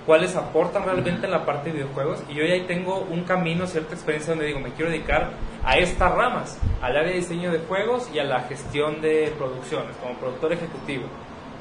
cuáles 0.06 0.36
aportan 0.36 0.84
realmente 0.84 1.26
en 1.26 1.32
la 1.32 1.46
parte 1.46 1.70
de 1.70 1.78
videojuegos 1.78 2.24
y 2.30 2.36
yo 2.36 2.46
ya 2.46 2.54
ahí 2.54 2.66
tengo 2.68 3.00
un 3.00 3.24
camino, 3.24 3.66
cierta 3.66 3.94
experiencia 3.96 4.34
donde 4.34 4.48
digo, 4.48 4.60
me 4.60 4.72
quiero 4.72 4.92
dedicar 4.92 5.32
a 5.64 5.78
estas 5.78 6.14
ramas, 6.14 6.60
al 6.82 6.96
área 6.96 7.10
de 7.10 7.18
diseño 7.18 7.52
de 7.52 7.60
juegos 7.60 8.10
y 8.14 8.20
a 8.20 8.24
la 8.24 8.42
gestión 8.42 9.02
de 9.02 9.34
producciones 9.38 9.96
como 9.98 10.14
productor 10.16 10.54
ejecutivo. 10.54 11.06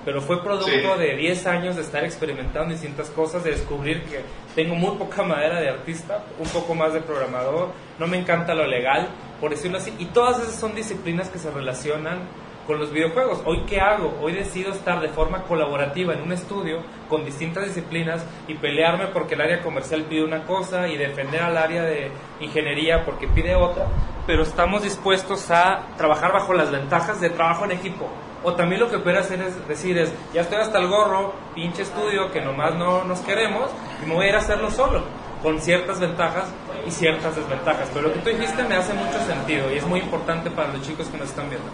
Pero 0.04 0.20
fue 0.20 0.42
producto 0.42 0.96
de 0.98 1.16
10 1.16 1.46
años 1.46 1.76
de 1.76 1.82
estar 1.82 2.04
experimentando 2.04 2.72
distintas 2.72 3.08
cosas, 3.10 3.42
de 3.42 3.52
descubrir 3.52 4.02
que 4.04 4.20
tengo 4.54 4.74
muy 4.74 4.96
poca 4.96 5.22
madera 5.22 5.60
de 5.60 5.70
artista, 5.70 6.24
un 6.38 6.48
poco 6.48 6.74
más 6.74 6.92
de 6.92 7.00
programador, 7.00 7.68
no 7.98 8.06
me 8.06 8.18
encanta 8.18 8.54
lo 8.54 8.66
legal, 8.66 9.08
por 9.40 9.50
decirlo 9.50 9.78
así, 9.78 9.94
y 9.98 10.06
todas 10.06 10.40
esas 10.40 10.56
son 10.56 10.74
disciplinas 10.74 11.28
que 11.30 11.38
se 11.38 11.50
relacionan 11.50 12.18
con 12.66 12.78
los 12.78 12.92
videojuegos. 12.92 13.42
Hoy 13.44 13.62
qué 13.66 13.80
hago? 13.80 14.18
Hoy 14.20 14.32
decido 14.32 14.72
estar 14.72 15.00
de 15.00 15.08
forma 15.08 15.42
colaborativa 15.44 16.14
en 16.14 16.22
un 16.22 16.32
estudio 16.32 16.82
con 17.08 17.24
distintas 17.24 17.66
disciplinas 17.66 18.24
y 18.48 18.54
pelearme 18.54 19.06
porque 19.08 19.34
el 19.34 19.42
área 19.42 19.62
comercial 19.62 20.04
pide 20.04 20.24
una 20.24 20.44
cosa 20.44 20.88
y 20.88 20.96
defender 20.96 21.42
al 21.42 21.56
área 21.56 21.82
de 21.82 22.10
ingeniería 22.40 23.04
porque 23.04 23.28
pide 23.28 23.54
otra, 23.54 23.86
pero 24.26 24.42
estamos 24.42 24.82
dispuestos 24.82 25.50
a 25.50 25.86
trabajar 25.96 26.32
bajo 26.32 26.54
las 26.54 26.70
ventajas 26.70 27.20
de 27.20 27.30
trabajo 27.30 27.64
en 27.64 27.72
equipo. 27.72 28.08
O 28.44 28.52
también 28.52 28.83
lo 28.83 28.90
que 28.90 28.98
puede 28.98 29.18
hacer 29.18 29.40
es 29.40 29.66
decir 29.66 29.96
es, 29.96 30.12
ya 30.35 30.42
estoy 30.42 30.59
hasta 30.59 30.78
el 30.78 30.88
gorro, 30.88 31.33
pinche 31.54 31.80
estudio 31.80 32.30
que 32.30 32.42
nomás 32.42 32.74
no 32.74 33.02
nos 33.04 33.20
queremos 33.20 33.70
y 34.02 34.07
me 34.07 34.14
voy 34.14 34.26
a 34.26 34.28
ir 34.28 34.35
a 34.35 34.38
hacerlo 34.38 34.70
solo, 34.70 35.02
con 35.42 35.59
ciertas 35.61 35.98
ventajas 35.98 36.52
y 36.87 36.90
ciertas 36.90 37.35
desventajas. 37.35 37.88
Pero 37.94 38.09
lo 38.09 38.12
que 38.12 38.20
tú 38.20 38.28
dijiste 38.28 38.62
me 38.64 38.76
hace 38.76 38.92
mucho 38.92 39.18
sentido 39.20 39.72
y 39.72 39.78
es 39.78 39.87
muy 39.87 40.00
importante 40.00 40.50
para 40.50 40.74
los 40.74 40.83
chicos 40.83 41.09
que 41.09 41.16
nos 41.16 41.30
están 41.30 41.48
viendo. 41.48 41.68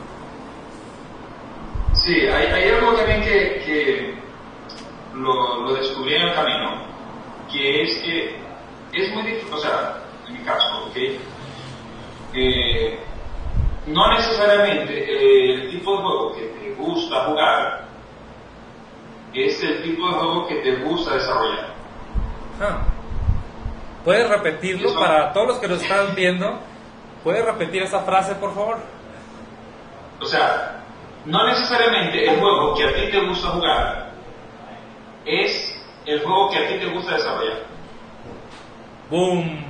Sí, 1.92 2.20
hay, 2.28 2.68
algo 2.70 2.94
también 2.94 3.20
que, 3.20 4.14
lo, 5.14 5.62
lo, 5.62 5.74
descubrí 5.74 6.14
en 6.14 6.22
el 6.22 6.34
camino, 6.34 6.84
que 7.52 7.82
es 7.82 7.96
que 7.98 8.36
es 8.92 9.12
muy 9.12 9.24
difícil, 9.24 9.52
o 9.52 9.58
sea, 9.58 10.02
en 10.28 10.34
mi 10.34 10.44
caso, 10.44 10.86
¿ok? 10.86 10.96
Eh, 12.32 12.98
no 13.86 14.14
necesariamente 14.14 14.92
eh, 14.92 15.54
el 15.54 15.70
tipo 15.70 15.96
de 15.96 16.02
juego 16.02 16.34
que 16.34 16.59
gusta 16.80 17.24
jugar 17.26 17.84
es 19.32 19.62
el 19.62 19.82
tipo 19.82 20.08
de 20.08 20.14
juego 20.14 20.46
que 20.48 20.56
te 20.56 20.76
gusta 20.76 21.14
desarrollar. 21.14 21.66
Ah. 22.60 22.82
¿Puedes 24.04 24.28
repetirlo 24.28 24.94
para 24.98 25.32
todos 25.32 25.46
los 25.48 25.58
que 25.58 25.68
lo 25.68 25.74
están 25.74 26.14
viendo? 26.14 26.58
¿Puedes 27.22 27.44
repetir 27.44 27.82
esa 27.82 28.00
frase, 28.00 28.34
por 28.34 28.54
favor? 28.54 28.78
O 30.20 30.24
sea, 30.24 30.82
no 31.26 31.46
necesariamente 31.46 32.28
el 32.28 32.40
juego 32.40 32.74
que 32.74 32.84
a 32.84 32.94
ti 32.94 33.10
te 33.10 33.26
gusta 33.26 33.48
jugar 33.48 34.10
es 35.26 35.76
el 36.06 36.22
juego 36.22 36.50
que 36.50 36.58
a 36.58 36.68
ti 36.68 36.78
te 36.78 36.86
gusta 36.86 37.14
desarrollar. 37.14 37.58
¡Boom! 39.10 39.69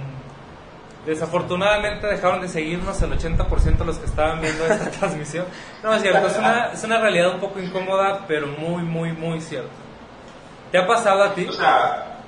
Desafortunadamente 1.07 2.07
dejaron 2.07 2.43
de 2.43 2.49
seguirnos 2.49 3.01
el 3.03 3.13
80% 3.13 3.79
de 3.79 3.85
los 3.85 3.99
que 3.99 4.07
estaban 4.07 4.41
viendo 4.41 4.65
esta 4.67 4.91
transmisión. 4.99 5.47
No, 5.83 5.95
es 5.95 6.03
cierto, 6.03 6.27
es 6.27 6.37
una, 6.37 6.73
es 6.73 6.85
una 6.85 7.01
realidad 7.01 7.35
un 7.35 7.41
poco 7.41 7.59
incómoda, 7.59 8.27
pero 8.29 8.47
muy, 8.47 8.83
muy, 8.83 9.13
muy 9.13 9.41
cierta. 9.41 9.71
¿Te 10.71 10.79
ha 10.79 10.87
pasado 10.87 11.23
a 11.25 11.35
ti? 11.35 11.47
O 11.49 11.53
sea, 11.53 12.21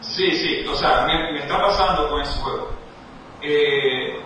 sí, 0.00 0.30
sí, 0.32 0.66
o 0.66 0.74
sea, 0.76 1.06
me, 1.06 1.32
me 1.32 1.40
está 1.40 1.58
pasando 1.60 2.08
con 2.10 2.20
ese 2.20 2.38
juego. 2.40 2.70
Eh, 3.42 4.20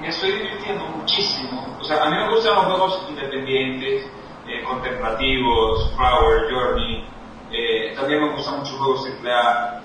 me 0.00 0.08
estoy 0.08 0.32
divirtiendo 0.32 0.84
muchísimo. 0.88 1.78
O 1.80 1.84
sea, 1.84 2.02
a 2.02 2.10
mí 2.10 2.16
me 2.16 2.28
gustan 2.28 2.54
los 2.56 2.64
juegos 2.64 3.06
independientes, 3.08 4.04
eh, 4.46 4.62
contemplativos, 4.64 5.94
Flower, 5.96 6.52
Journey. 6.52 7.08
Eh, 7.52 7.94
también 7.94 8.22
me 8.22 8.34
gustan 8.34 8.58
muchos 8.58 8.76
juegos 8.76 9.08
AAA. 9.22 9.82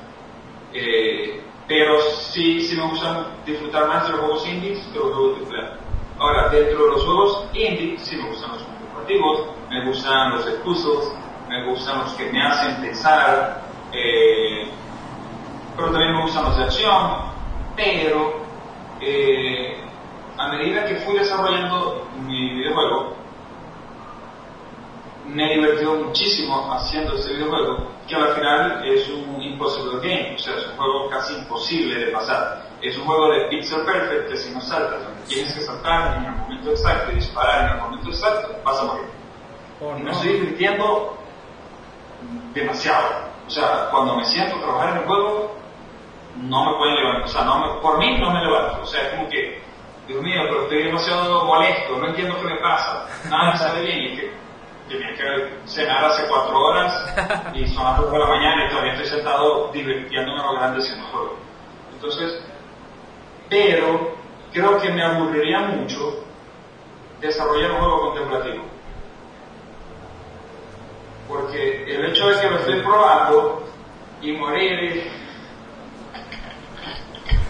Eh, 0.74 1.44
pero 1.70 2.02
sí, 2.32 2.62
sí 2.62 2.76
me 2.76 2.88
gusta 2.88 3.28
disfrutar 3.46 3.88
más 3.88 4.08
de 4.08 4.14
los 4.14 4.22
juegos 4.22 4.48
indies 4.48 4.80
que 4.92 4.98
los 4.98 5.14
juegos 5.14 5.38
AAA. 5.54 5.78
Ahora, 6.18 6.50
dentro 6.50 6.84
de 6.84 6.92
los 6.94 7.06
juegos 7.06 7.46
indies, 7.54 8.02
sí 8.02 8.16
me 8.16 8.28
gustan 8.28 8.54
los 8.54 8.64
contemplativos, 8.64 9.42
me 9.70 9.86
gustan 9.86 10.32
los 10.32 10.46
puzzles, 10.64 11.14
me 11.48 11.70
gustan 11.70 12.00
los 12.00 12.14
que 12.14 12.32
me 12.32 12.42
hacen 12.42 12.82
pensar, 12.82 13.62
eh, 13.94 14.68
pero 15.76 15.92
también 15.92 16.16
me 16.16 16.24
gustan 16.24 16.46
los 16.46 16.58
de 16.58 16.64
acción, 16.64 17.12
pero 17.76 18.40
eh, 19.00 19.78
a 20.40 20.48
medida 20.48 20.86
que 20.86 20.96
fui 20.96 21.20
desarrollando 21.20 22.08
mi 22.26 22.56
videojuego, 22.56 23.14
me 25.28 25.54
he 25.54 25.56
divertido 25.56 25.94
muchísimo 25.94 26.74
haciendo 26.74 27.14
este 27.14 27.34
videojuego, 27.34 27.92
que 28.08 28.16
al 28.16 28.30
final 28.30 28.84
es 28.86 29.08
un 29.10 29.39
impossible 29.60 30.00
game, 30.00 30.36
o 30.36 30.40
sea, 30.40 30.56
es 30.56 30.68
un 30.68 30.78
juego 30.78 31.10
casi 31.10 31.36
imposible 31.36 32.06
de 32.06 32.12
pasar. 32.12 32.64
Es 32.82 32.98
un 32.98 33.06
juego 33.06 33.28
de 33.28 33.48
pixel 33.50 33.84
perfect 33.84 34.30
que 34.30 34.38
si 34.38 34.54
no 34.54 34.62
saltas, 34.62 35.02
tienes 35.28 35.54
que 35.54 35.62
saltar 35.62 36.18
en 36.18 36.26
el 36.26 36.32
momento 36.32 36.72
exacto 36.72 37.12
y 37.12 37.16
disparar 37.16 37.66
en 37.66 37.72
el 37.74 37.82
momento 37.84 38.08
exacto, 38.08 38.56
vas 38.64 38.80
a 38.80 38.84
morir. 38.86 39.06
Oh, 39.82 39.94
me 40.00 40.12
estoy 40.12 40.34
divirtiendo 40.34 41.18
demasiado. 42.54 43.30
O 43.46 43.50
sea, 43.50 43.90
cuando 43.92 44.16
me 44.16 44.24
siento 44.24 44.56
a 44.56 44.62
trabajar 44.62 44.90
en 44.92 44.98
el 45.00 45.06
juego, 45.06 45.56
no 46.38 46.72
me 46.72 46.78
pueden 46.78 46.96
levantar, 46.96 47.24
o 47.24 47.28
sea, 47.28 47.44
no 47.44 47.82
por 47.82 47.98
mí 48.00 48.18
no 48.18 48.32
me 48.32 48.42
levanto. 48.42 48.82
O 48.82 48.86
sea, 48.86 49.02
es 49.04 49.10
como 49.10 49.30
que 49.30 49.62
Dios 50.08 50.22
mío, 50.24 50.42
pero 50.46 50.64
estoy 50.64 50.84
demasiado 50.84 51.46
molesto, 51.46 51.98
no 51.98 52.08
entiendo 52.08 52.38
qué 52.38 52.48
me 52.48 52.62
pasa, 52.62 53.08
nada 53.30 53.52
me 53.52 53.58
sale 53.58 53.82
bien. 53.82 54.00
Y 54.00 54.08
es 54.14 54.20
que 54.20 54.39
tenía 54.90 55.14
que 55.14 55.54
cenar 55.66 56.04
hace 56.06 56.28
cuatro 56.28 56.60
horas 56.60 57.06
y 57.54 57.68
son 57.68 57.86
las 57.86 57.98
dos 57.98 58.12
de 58.12 58.20
la 58.20 58.26
mañana 58.26 58.66
y 58.66 58.70
todavía 58.70 58.94
estoy 58.94 59.10
sentado 59.10 59.72
divirtiéndome 59.72 60.42
a 60.42 60.46
lo 60.46 60.54
grande 60.54 60.80
haciendo 60.80 61.06
juego. 61.08 61.38
Entonces, 61.94 62.42
pero 63.50 64.16
creo 64.52 64.82
que 64.82 64.92
me 64.92 65.04
aburriría 65.04 65.60
mucho 65.60 66.24
desarrollar 67.22 67.72
un 67.72 67.78
juego 67.78 68.02
contemplativo. 68.02 68.64
Porque 71.28 71.96
el 71.96 72.06
hecho 72.06 72.28
de 72.28 72.42
que 72.42 72.50
lo 72.50 72.58
estoy 72.58 72.82
probando 72.82 73.64
y 74.22 74.32
morir 74.32 75.12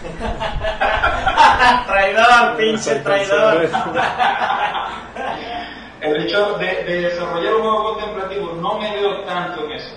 traidor, 1.86 2.56
pinche 2.56 2.96
traidor. 2.96 3.70
El 6.00 6.24
hecho 6.24 6.56
de, 6.56 6.84
desarrollar 6.84 7.54
un 7.56 7.62
juego 7.62 7.84
contemplativo 7.92 8.52
no 8.54 8.78
me 8.78 8.90
veo 8.92 9.22
tanto 9.24 9.64
en 9.66 9.72
eso. 9.72 9.94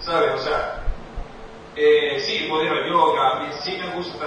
¿Sabes? 0.00 0.32
O 0.34 0.38
sea, 0.38 0.82
eh, 1.76 2.18
sí, 2.18 2.46
puedo 2.48 2.64
ir 2.64 2.72
a 2.72 2.88
yoga, 2.88 3.52
sí 3.62 3.78
me 3.78 3.94
gusta 3.94 4.26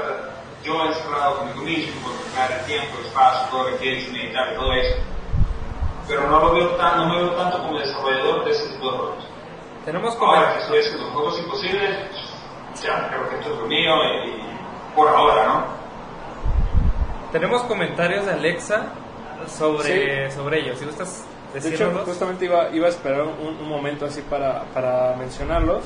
yo 0.64 0.86
encerrado 0.86 1.40
conmigo 1.40 1.62
mismo, 1.64 2.02
por 2.02 2.14
crear 2.32 2.60
el 2.60 2.66
tiempo, 2.66 2.98
el 3.00 3.06
espacio, 3.06 3.50
todo 3.52 3.70
lo 3.70 3.78
que 3.78 3.90
he 3.90 4.00
hecho, 4.00 4.12
meditar 4.14 4.54
y 4.54 4.56
todo 4.56 4.74
eso. 4.74 4.96
Pero 6.08 6.30
no 6.30 6.40
lo 6.40 6.54
veo 6.54 6.70
tan, 6.76 6.98
no 6.98 7.08
me 7.08 7.18
veo 7.18 7.32
tanto 7.32 7.62
como 7.62 7.80
desarrollador 7.80 8.46
de 8.46 8.52
ese 8.52 8.70
tipo 8.70 8.92
de 8.92 8.98
juegos. 8.98 9.24
Tenemos 9.84 10.16
como... 10.16 10.32
Ahora 10.32 10.54
que 10.54 10.60
estoy 10.62 10.80
haciendo 10.80 11.10
juegos 11.12 11.40
imposibles, 11.40 11.98
ya 12.82 13.10
creo 13.10 13.30
que 13.30 13.36
esto 13.36 13.54
es 13.54 13.60
lo 13.60 13.68
mío 13.68 13.94
y, 14.26 14.96
por 14.96 15.10
ahora, 15.10 15.46
¿no? 15.46 15.66
Tenemos 17.34 17.64
comentarios 17.64 18.26
de 18.26 18.32
Alexa 18.32 18.94
sobre, 19.48 20.32
sobre 20.32 20.62
ellos. 20.62 20.80
Si 20.80 20.86
gustas 20.86 21.24
De 21.54 21.60
hecho, 21.60 21.70
decirnos. 21.70 22.04
justamente 22.06 22.46
iba, 22.46 22.70
iba 22.70 22.88
a 22.88 22.90
esperar 22.90 23.22
un, 23.24 23.58
un 23.62 23.70
momento 23.70 24.06
así 24.06 24.22
para, 24.22 24.64
para 24.74 25.16
mencionarlos. 25.16 25.84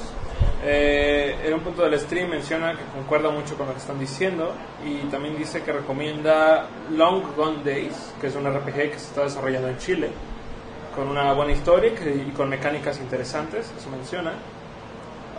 Eh, 0.63 1.35
en 1.45 1.53
un 1.53 1.59
punto 1.61 1.83
del 1.83 1.99
stream 1.99 2.29
menciona 2.29 2.71
que 2.71 2.83
concuerda 2.95 3.29
mucho 3.29 3.55
con 3.55 3.67
lo 3.67 3.73
que 3.73 3.79
están 3.79 3.99
diciendo 3.99 4.53
y 4.83 5.01
también 5.07 5.37
dice 5.37 5.61
que 5.61 5.71
recomienda 5.71 6.67
Long 6.91 7.35
Gone 7.35 7.63
Days, 7.63 8.13
que 8.19 8.27
es 8.27 8.35
un 8.35 8.45
RPG 8.51 8.73
que 8.73 8.99
se 8.99 9.07
está 9.07 9.23
desarrollando 9.23 9.67
en 9.67 9.77
Chile, 9.77 10.09
con 10.95 11.07
una 11.07 11.31
buena 11.33 11.51
historia 11.51 11.91
y 11.93 12.31
con 12.31 12.49
mecánicas 12.49 12.99
interesantes, 12.99 13.71
eso 13.77 13.89
menciona. 13.89 14.33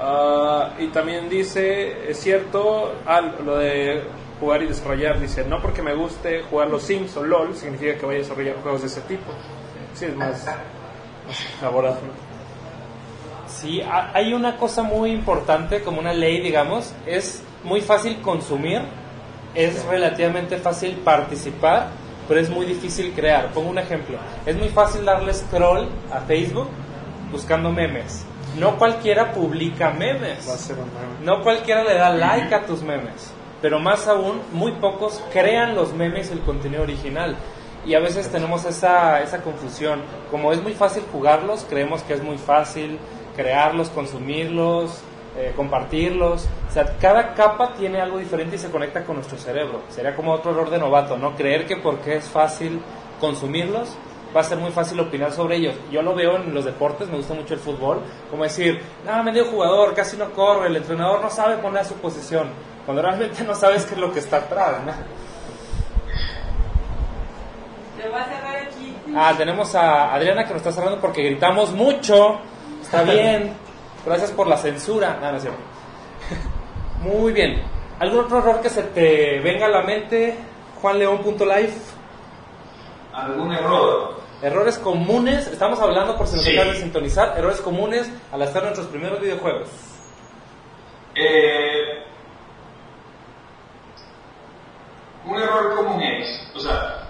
Ah, 0.00 0.74
y 0.78 0.86
también 0.88 1.28
dice, 1.28 2.08
es 2.08 2.20
cierto, 2.20 2.94
ah, 3.04 3.20
lo 3.20 3.56
de 3.58 4.04
jugar 4.41 4.62
y 4.62 4.66
desarrollar, 4.66 5.18
dice, 5.20 5.45
no 5.45 5.61
porque 5.61 5.82
me 5.82 5.95
guste 5.95 6.43
jugar 6.45 6.68
los 6.68 6.82
Sims 6.82 7.16
o 7.16 7.22
LOL, 7.24 7.55
significa 7.57 7.97
que 7.97 8.07
vaya 8.07 8.18
a 8.18 8.22
desarrollar 8.22 8.57
juegos 8.62 8.80
de 8.82 8.86
ese 8.86 9.01
tipo. 9.03 9.32
Sí, 9.95 10.05
es 10.07 10.16
más, 10.16 10.47
elaborado. 11.61 11.97
¿no? 11.97 12.28
Sí, 13.49 13.80
ha- 13.80 14.11
hay 14.14 14.32
una 14.34 14.57
cosa 14.57 14.82
muy 14.82 15.11
importante, 15.11 15.82
como 15.82 16.01
una 16.01 16.12
ley, 16.12 16.41
digamos, 16.41 16.93
es 17.07 17.43
muy 17.64 17.80
fácil 17.80 18.20
consumir, 18.20 18.82
es 19.55 19.84
relativamente 19.86 20.59
fácil 20.59 20.97
participar, 20.99 21.89
pero 22.28 22.41
es 22.41 22.51
muy 22.51 22.66
difícil 22.66 23.12
crear. 23.14 23.49
Pongo 23.53 23.70
un 23.70 23.78
ejemplo, 23.78 24.18
es 24.47 24.55
muy 24.57 24.68
fácil 24.68 25.05
darle 25.05 25.32
scroll 25.32 25.89
a 26.12 26.20
Facebook 26.20 26.68
buscando 27.32 27.70
memes. 27.72 28.24
No 28.59 28.76
cualquiera 28.78 29.32
publica 29.32 29.91
memes. 29.91 30.47
Va 30.49 30.55
a 30.55 30.59
ser 30.59 30.76
un 30.78 30.84
meme. 30.86 31.24
No 31.24 31.43
cualquiera 31.43 31.82
le 31.84 31.95
da 31.95 32.11
like 32.11 32.55
a 32.55 32.64
tus 32.66 32.82
memes, 32.82 33.32
pero 33.61 33.78
más 33.80 34.06
aún, 34.09 34.40
muy 34.52 34.72
pocos 34.72 35.22
crean 35.32 35.74
los 35.74 35.92
memes 35.92 36.30
el 36.30 36.40
contenido 36.40 36.82
original. 36.82 37.36
Y 37.86 37.94
a 37.94 38.00
veces 38.00 38.28
tenemos 38.30 38.64
esa, 38.64 39.22
esa 39.22 39.42
confusión. 39.42 40.02
Como 40.30 40.52
es 40.52 40.62
muy 40.62 40.74
fácil 40.74 41.04
jugarlos, 41.11 41.64
creemos 41.68 42.02
que 42.02 42.14
es 42.14 42.22
muy 42.22 42.36
fácil 42.36 42.98
crearlos, 43.34 43.88
consumirlos, 43.90 45.00
eh, 45.36 45.52
compartirlos. 45.56 46.48
O 46.68 46.72
sea, 46.72 46.96
cada 46.98 47.34
capa 47.34 47.74
tiene 47.78 48.00
algo 48.00 48.18
diferente 48.18 48.56
y 48.56 48.59
se 48.59 48.70
conecta 48.70 49.04
con 49.04 49.16
nuestro 49.16 49.38
cerebro. 49.38 49.82
Sería 49.88 50.14
como 50.14 50.32
otro 50.32 50.50
error 50.50 50.70
de 50.70 50.78
novato, 50.78 51.16
¿no? 51.16 51.34
Creer 51.36 51.66
que 51.66 51.76
porque 51.76 52.16
es 52.16 52.28
fácil 52.28 52.80
consumirlos, 53.20 53.96
va 54.36 54.40
a 54.40 54.44
ser 54.44 54.59
muy 54.59 54.70
fácil 54.70 55.00
opinar 55.00 55.32
sobre 55.32 55.56
ellos. 55.56 55.74
Yo 55.90 56.02
lo 56.02 56.14
veo 56.14 56.36
en 56.36 56.52
los 56.52 56.64
deportes, 56.64 57.09
me 57.09 57.16
gusta 57.16 57.34
mucho 57.34 57.54
el 57.54 57.61
fútbol, 57.61 58.00
como 58.30 58.44
decir, 58.44 58.80
ah, 59.09 59.22
medio 59.22 59.46
jugador, 59.46 59.94
casi 59.94 60.16
no 60.16 60.30
corre, 60.32 60.68
el 60.68 60.76
entrenador 60.76 61.20
no 61.22 61.30
sabe 61.30 61.56
poner 61.59 61.82
a 61.82 61.84
su 61.84 61.94
posición, 61.94 62.48
cuando 62.89 63.03
realmente 63.03 63.45
no 63.45 63.55
sabes 63.55 63.84
qué 63.84 63.93
es 63.93 64.01
lo 64.01 64.11
que 64.11 64.18
está 64.20 64.39
atrás, 64.39 64.76
¿no? 64.86 64.93
Se 68.03 68.09
va 68.09 68.22
a 68.22 68.24
cerrar 68.24 68.57
aquí. 68.57 68.97
Ah, 69.14 69.34
tenemos 69.36 69.74
a 69.74 70.14
Adriana 70.14 70.45
que 70.45 70.55
nos 70.55 70.62
está 70.62 70.72
cerrando 70.72 70.99
porque 70.99 71.22
gritamos 71.22 71.72
mucho, 71.72 72.41
está 72.80 73.03
bien, 73.03 73.53
gracias 74.07 74.30
por 74.30 74.47
la 74.47 74.57
censura. 74.57 75.18
No, 75.20 75.30
no 75.30 75.36
es 75.36 75.43
cierto. 75.43 75.61
Muy 77.03 77.34
bien. 77.34 77.62
¿Algún 77.99 78.20
otro 78.20 78.39
error 78.39 78.62
que 78.62 78.70
se 78.70 78.84
te 78.84 79.39
venga 79.41 79.66
a 79.66 79.68
la 79.68 79.82
mente? 79.82 80.39
Juanleón.live. 80.80 81.74
¿Algún 83.12 83.53
error? 83.53 84.18
Errores 84.41 84.78
comunes, 84.78 85.47
estamos 85.49 85.78
hablando 85.78 86.16
por 86.16 86.26
si 86.26 86.36
nos 86.36 86.45
Sí. 86.47 86.53
de 86.57 86.74
sintonizar, 86.76 87.36
errores 87.36 87.61
comunes 87.61 88.11
al 88.32 88.41
hacer 88.41 88.62
nuestros 88.62 88.86
primeros 88.86 89.20
videojuegos. 89.20 89.68
Eh, 91.14 92.07
un 95.29 95.39
error 95.39 95.76
común 95.76 96.03
es, 96.03 96.51
o 96.55 96.61
sea, 96.61 97.07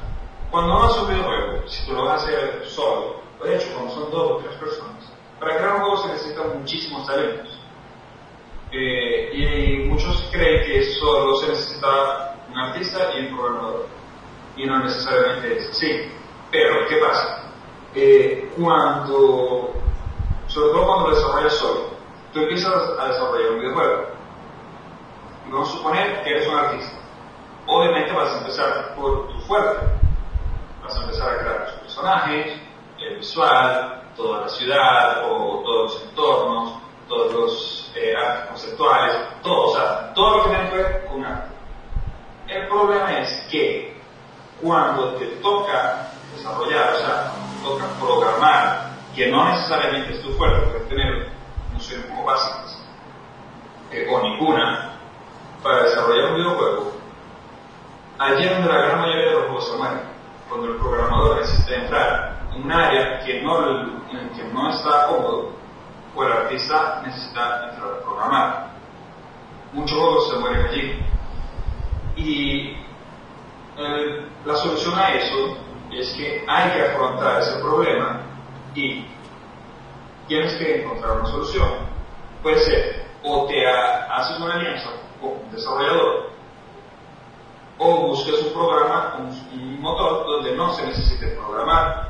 cuando 0.50 0.74
uno 0.74 0.84
hace 0.86 1.00
un 1.00 1.08
videojuego, 1.08 1.68
si 1.68 1.86
tú 1.86 1.92
lo 1.92 2.04
vas 2.04 2.22
a 2.22 2.24
hacer 2.24 2.64
solo, 2.66 3.20
o 3.40 3.44
de 3.44 3.56
hecho 3.56 3.72
cuando 3.74 3.94
son 3.94 4.10
dos 4.10 4.30
o 4.32 4.36
tres 4.38 4.56
personas, 4.56 5.12
para 5.38 5.56
crear 5.56 5.74
un 5.76 5.80
juego 5.82 5.96
se 5.98 6.08
necesitan 6.08 6.58
muchísimos 6.58 7.06
talentos. 7.06 7.60
Eh, 8.72 9.30
y 9.32 9.88
muchos 9.88 10.28
creen 10.32 10.66
que 10.66 10.82
solo 10.94 11.36
se 11.36 11.48
necesita 11.48 12.34
un 12.50 12.58
artista 12.58 12.98
y 13.14 13.26
un 13.26 13.36
programador. 13.36 13.86
Y 14.56 14.66
no 14.66 14.80
necesariamente 14.80 15.56
es 15.56 15.70
así. 15.70 16.10
Pero, 16.50 16.86
¿qué 16.88 16.96
pasa? 16.96 17.44
Eh, 17.94 18.50
cuando, 18.58 19.74
sobre 20.48 20.72
todo 20.72 20.86
cuando 20.86 21.08
lo 21.08 21.14
desarrollas 21.14 21.54
solo, 21.54 21.90
tú 22.32 22.40
empiezas 22.40 22.74
a 22.98 23.08
desarrollar 23.08 23.52
un 23.52 23.60
videojuego. 23.60 24.08
Vamos 25.50 25.68
a 25.68 25.72
suponer 25.76 26.22
que 26.24 26.30
eres 26.30 26.48
un 26.48 26.56
artista. 26.56 26.97
Obviamente 27.70 28.12
vas 28.12 28.32
a 28.32 28.38
empezar 28.38 28.94
por 28.94 29.28
tu 29.28 29.40
fuerte. 29.40 29.86
Vas 30.82 30.96
a 30.96 31.02
empezar 31.02 31.30
a 31.30 31.38
crear 31.38 31.66
tus 31.66 31.80
personajes, 31.80 32.60
el 32.98 33.16
visual, 33.16 34.02
toda 34.16 34.40
la 34.40 34.48
ciudad 34.48 35.30
o 35.30 35.62
todos 35.62 35.92
los 35.92 36.02
entornos, 36.08 36.78
todos 37.08 37.32
los 37.34 37.92
eh, 37.94 38.14
artes 38.16 38.48
conceptuales, 38.48 39.16
todo, 39.42 39.66
o 39.66 39.74
sea, 39.74 40.14
todo 40.14 40.38
lo 40.38 40.42
que 40.44 40.48
tiene 40.48 40.70
que 40.70 40.76
ver 40.76 41.06
con 41.06 41.24
arte. 41.26 41.54
El 42.48 42.68
problema 42.68 43.18
es 43.18 43.46
que 43.50 44.00
cuando 44.62 45.14
te 45.16 45.26
toca 45.42 46.08
desarrollar, 46.34 46.94
o 46.94 46.98
sea, 46.98 47.32
cuando 47.34 47.54
te 47.54 47.84
toca 47.84 48.00
programar, 48.00 48.90
que 49.14 49.30
no 49.30 49.44
necesariamente 49.44 50.14
es 50.14 50.22
tu 50.22 50.32
fuerte, 50.32 50.66
puedes 50.68 50.88
tener 50.88 51.28
nociones 51.74 52.06
como 52.06 52.24
básicas, 52.24 52.82
eh, 53.92 54.08
o 54.10 54.22
ninguna, 54.22 54.98
para 55.62 55.82
desarrollar 55.82 56.30
un 56.30 56.36
videojuego, 56.36 56.97
allí 58.18 58.44
es 58.44 58.50
donde 58.50 58.72
la 58.72 58.80
gran 58.80 59.00
mayoría 59.00 59.26
de 59.26 59.32
los 59.32 59.44
juegos 59.44 59.68
se 59.70 59.76
mueren, 59.76 60.00
cuando 60.48 60.66
el 60.68 60.76
programador 60.76 61.36
necesita 61.40 61.74
entrar 61.74 62.40
en 62.54 62.62
un 62.62 62.72
área 62.72 63.20
que 63.20 63.42
no, 63.42 63.68
en 64.10 64.16
el 64.16 64.30
que 64.30 64.44
no 64.52 64.70
está 64.70 65.06
cómodo, 65.08 65.52
o 66.14 66.24
el 66.24 66.32
artista 66.32 67.02
necesita 67.04 67.70
entrar 67.70 67.92
a 67.92 68.02
programar. 68.02 68.68
Muchos 69.72 69.98
juegos 69.98 70.30
se 70.30 70.38
mueren 70.38 70.66
allí. 70.66 70.98
Y 72.16 72.76
eh, 73.76 74.26
la 74.44 74.56
solución 74.56 74.98
a 74.98 75.12
eso 75.14 75.56
es 75.92 76.12
que 76.14 76.44
hay 76.48 76.70
que 76.72 76.82
afrontar 76.88 77.42
ese 77.42 77.58
problema 77.60 78.20
y 78.74 79.04
tienes 80.26 80.54
que 80.56 80.82
encontrar 80.82 81.18
una 81.18 81.26
solución. 81.26 81.68
Puede 82.42 82.58
ser 82.60 83.06
o 83.22 83.46
te 83.46 83.66
ha- 83.66 84.04
haces 84.16 84.38
una 84.40 84.54
alianza 84.54 84.90
con 85.20 85.30
un 85.32 85.50
desarrollador 85.52 86.30
o 87.78 88.08
buscas 88.08 88.42
un 88.42 88.52
programa, 88.52 89.16
un, 89.18 89.80
motor 89.80 90.26
donde 90.26 90.56
no 90.56 90.74
se 90.74 90.86
necesite 90.86 91.28
programar 91.28 92.08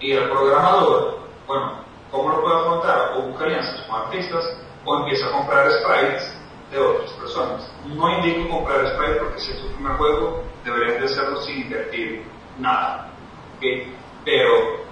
y 0.00 0.12
el 0.12 0.28
programador, 0.28 1.20
bueno, 1.46 1.74
¿cómo 2.10 2.28
lo 2.30 2.42
puede 2.42 2.56
afrontar? 2.56 3.12
O 3.16 3.22
busca 3.22 3.44
alianzas 3.44 3.80
con 3.82 4.02
artistas 4.02 4.44
o 4.84 4.96
empieza 4.98 5.26
a 5.26 5.30
comprar 5.30 5.70
sprites 5.70 6.36
de 6.72 6.78
otras 6.78 7.10
personas. 7.12 7.72
No 7.86 8.10
indico 8.10 8.48
comprar 8.48 8.86
sprites 8.88 9.18
porque 9.18 9.38
si 9.38 9.52
es 9.52 9.62
tu 9.62 9.68
primer 9.74 9.96
juego 9.96 10.42
deberías 10.64 10.98
de 10.98 11.04
hacerlo 11.04 11.40
sin 11.42 11.62
invertir 11.62 12.26
nada. 12.58 13.10
¿ok? 13.56 13.64
Pero, 14.24 14.84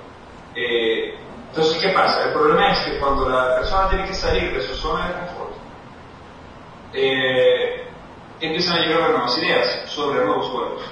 eh, 0.54 1.18
entonces, 1.48 1.82
¿qué 1.82 1.88
pasa? 1.88 2.24
El 2.24 2.32
problema 2.32 2.70
es 2.70 2.78
que 2.80 2.98
cuando 2.98 3.28
la 3.28 3.56
persona 3.56 3.88
tiene 3.88 4.06
que 4.06 4.14
salir 4.14 4.54
de 4.54 4.62
su 4.62 4.74
zona 4.76 5.08
de 5.08 5.14
confort, 5.14 5.52
eh, 6.94 7.91
empiezan 8.46 8.78
a 8.78 8.80
llegar 8.80 9.10
nuevas 9.10 9.38
ideas 9.38 9.82
sobre 9.86 10.24
nuevos 10.24 10.46
juegos. 10.48 10.82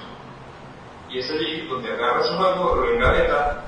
Y 1.10 1.18
es 1.18 1.30
allí 1.30 1.66
donde 1.66 1.92
agarra 1.92 2.22
su 2.22 2.36
juego, 2.36 2.76
lo 2.76 2.92
engaveta 2.92 3.64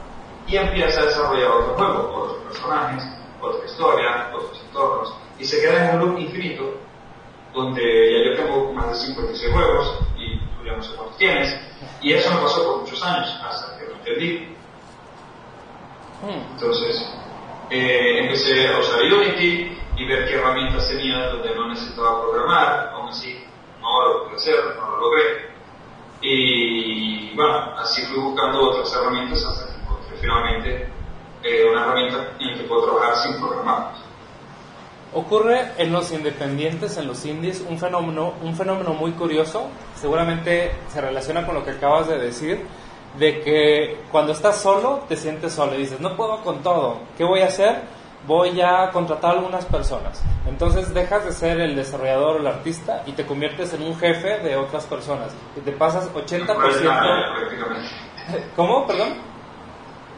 y 0.46 0.56
empieza 0.56 1.00
a 1.00 1.04
desarrollar 1.06 1.50
otro 1.50 1.74
juego, 1.74 2.12
otros 2.14 2.42
personajes, 2.44 3.04
otra 3.40 3.66
historia, 3.66 4.30
otros 4.34 4.60
entornos, 4.64 5.14
y 5.38 5.44
se 5.44 5.60
queda 5.60 5.90
en 5.90 6.00
un 6.00 6.06
loop 6.06 6.18
infinito 6.20 6.74
donde 7.52 7.82
ya 7.82 8.30
yo 8.30 8.36
tengo 8.36 8.72
más 8.72 8.90
de 8.90 9.06
56 9.06 9.52
juegos 9.52 9.98
y 10.16 10.38
tú 10.38 10.64
ya 10.64 10.76
no 10.76 10.82
sé 10.82 10.94
cuántos 10.94 11.16
tienes, 11.18 11.60
y 12.00 12.12
eso 12.12 12.32
me 12.34 12.40
pasó 12.40 12.64
por 12.64 12.80
muchos 12.82 13.02
años 13.02 13.28
hasta 13.44 13.78
que 13.78 13.86
lo 13.86 13.94
entendí. 13.96 14.56
Hmm. 16.22 16.52
Entonces, 16.52 17.12
eh, 17.70 18.20
empecé 18.20 18.68
a 18.68 18.78
usar 18.78 19.02
Unity 19.02 19.76
y 19.96 20.06
ver 20.06 20.28
qué 20.28 20.36
herramientas 20.36 20.88
tenía 20.88 21.28
donde 21.28 21.54
no 21.54 21.68
necesitaba 21.68 22.22
programar, 22.22 22.90
aún 22.94 23.08
así 23.08 23.44
no 23.82 24.08
lo 24.08 24.24
pude 24.24 24.36
hacer, 24.36 24.56
no 24.76 24.90
lo 24.90 24.96
logré. 24.96 25.52
Y 26.22 27.34
bueno, 27.34 27.74
así 27.76 28.02
fui 28.06 28.22
buscando 28.22 28.70
otras 28.70 28.94
herramientas 28.94 29.44
hasta 29.44 29.72
que 29.72 29.80
encontré 29.82 30.16
finalmente 30.20 30.88
eh, 31.42 31.68
una 31.70 31.82
herramienta 31.82 32.28
en 32.38 32.52
la 32.52 32.58
que 32.58 32.64
puedo 32.64 32.84
trabajar 32.84 33.16
sin 33.16 33.40
programar. 33.40 33.92
Ocurre 35.14 35.72
en 35.76 35.92
los 35.92 36.10
independientes, 36.12 36.96
en 36.96 37.06
los 37.06 37.26
indies, 37.26 37.62
un 37.68 37.78
fenómeno, 37.78 38.32
un 38.42 38.54
fenómeno 38.54 38.94
muy 38.94 39.12
curioso, 39.12 39.66
seguramente 39.94 40.72
se 40.88 41.02
relaciona 41.02 41.44
con 41.44 41.54
lo 41.54 41.64
que 41.64 41.72
acabas 41.72 42.08
de 42.08 42.18
decir, 42.18 42.64
de 43.18 43.42
que 43.42 44.00
cuando 44.10 44.32
estás 44.32 44.62
solo 44.62 45.04
te 45.08 45.16
sientes 45.16 45.52
solo 45.52 45.74
y 45.74 45.78
dices, 45.78 46.00
no 46.00 46.16
puedo 46.16 46.42
con 46.42 46.62
todo, 46.62 47.00
¿qué 47.18 47.24
voy 47.24 47.40
a 47.40 47.48
hacer? 47.48 47.82
Voy 48.26 48.60
a 48.60 48.90
contratar 48.92 49.32
a 49.32 49.38
algunas 49.38 49.64
personas. 49.64 50.22
Entonces 50.46 50.94
dejas 50.94 51.24
de 51.24 51.32
ser 51.32 51.60
el 51.60 51.74
desarrollador 51.74 52.36
o 52.36 52.38
el 52.40 52.46
artista 52.46 53.02
y 53.06 53.12
te 53.12 53.26
conviertes 53.26 53.72
en 53.74 53.82
un 53.82 53.96
jefe 53.96 54.38
de 54.38 54.56
otras 54.56 54.84
personas. 54.84 55.34
Y 55.56 55.60
te 55.60 55.72
pasas 55.72 56.12
80%... 56.12 56.46
prácticamente. 56.46 57.88
¿Cómo? 58.54 58.86
Perdón 58.86 59.32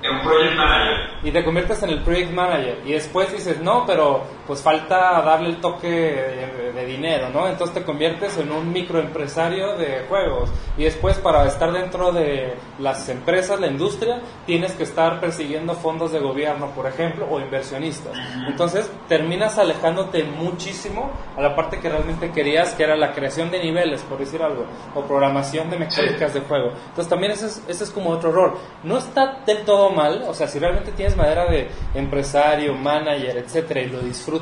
en 0.04 0.16
un 0.16 0.22
project 0.22 0.56
manager. 0.56 0.96
Y 1.22 1.30
te 1.30 1.44
conviertes 1.44 1.82
en 1.82 1.90
el 1.90 2.02
project 2.02 2.30
manager. 2.30 2.82
Y 2.84 2.92
después 2.92 3.32
dices, 3.32 3.60
no, 3.60 3.84
pero 3.86 4.22
pues 4.46 4.60
falta 4.62 5.22
darle 5.22 5.50
el 5.50 5.60
toque 5.60 5.88
de, 5.88 6.84
dinero, 6.84 7.30
¿no? 7.30 7.48
Entonces 7.48 7.74
te 7.74 7.82
conviertes 7.82 8.36
en 8.36 8.52
un 8.52 8.70
microempresario 8.72 9.76
de 9.78 10.04
juegos. 10.08 10.50
Y 10.76 10.84
después 10.84 11.16
para 11.18 11.46
estar 11.46 11.72
dentro 11.72 12.12
de 12.12 12.54
las 12.78 13.08
empresas, 13.08 13.58
la 13.58 13.68
industria, 13.68 14.20
tienes 14.44 14.72
que 14.72 14.82
estar 14.82 15.20
persiguiendo 15.20 15.74
fondos 15.74 16.12
de 16.12 16.18
gobierno, 16.18 16.70
por 16.74 16.86
ejemplo, 16.86 17.26
o 17.30 17.40
inversionistas. 17.40 18.12
Entonces 18.46 18.90
terminas 19.08 19.56
alejándote 19.58 20.24
muchísimo 20.24 21.10
a 21.36 21.40
la 21.40 21.56
parte 21.56 21.80
que 21.80 21.88
realmente 21.88 22.30
querías, 22.32 22.74
que 22.74 22.82
era 22.82 22.96
la 22.96 23.12
creación 23.12 23.50
de 23.50 23.62
niveles, 23.62 24.02
por 24.02 24.18
decir 24.18 24.42
algo, 24.42 24.66
o 24.94 25.02
programación 25.02 25.70
de 25.70 25.78
mecánicas 25.78 26.34
de 26.34 26.40
juego. 26.40 26.72
Entonces 26.88 27.08
también 27.08 27.32
ese 27.32 27.46
es, 27.46 27.62
ese 27.68 27.84
es 27.84 27.90
como 27.90 28.10
otro 28.10 28.30
error. 28.30 28.58
No 28.82 28.98
está 28.98 29.38
del 29.46 29.64
todo 29.64 29.90
mal, 29.90 30.24
o 30.28 30.34
sea, 30.34 30.48
si 30.48 30.58
realmente 30.58 30.92
tienes 30.92 31.16
madera 31.16 31.46
de 31.46 31.68
empresario, 31.94 32.74
manager, 32.74 33.38
etcétera, 33.38 33.80
y 33.80 33.88
lo 33.88 34.00
disfrutas, 34.00 34.33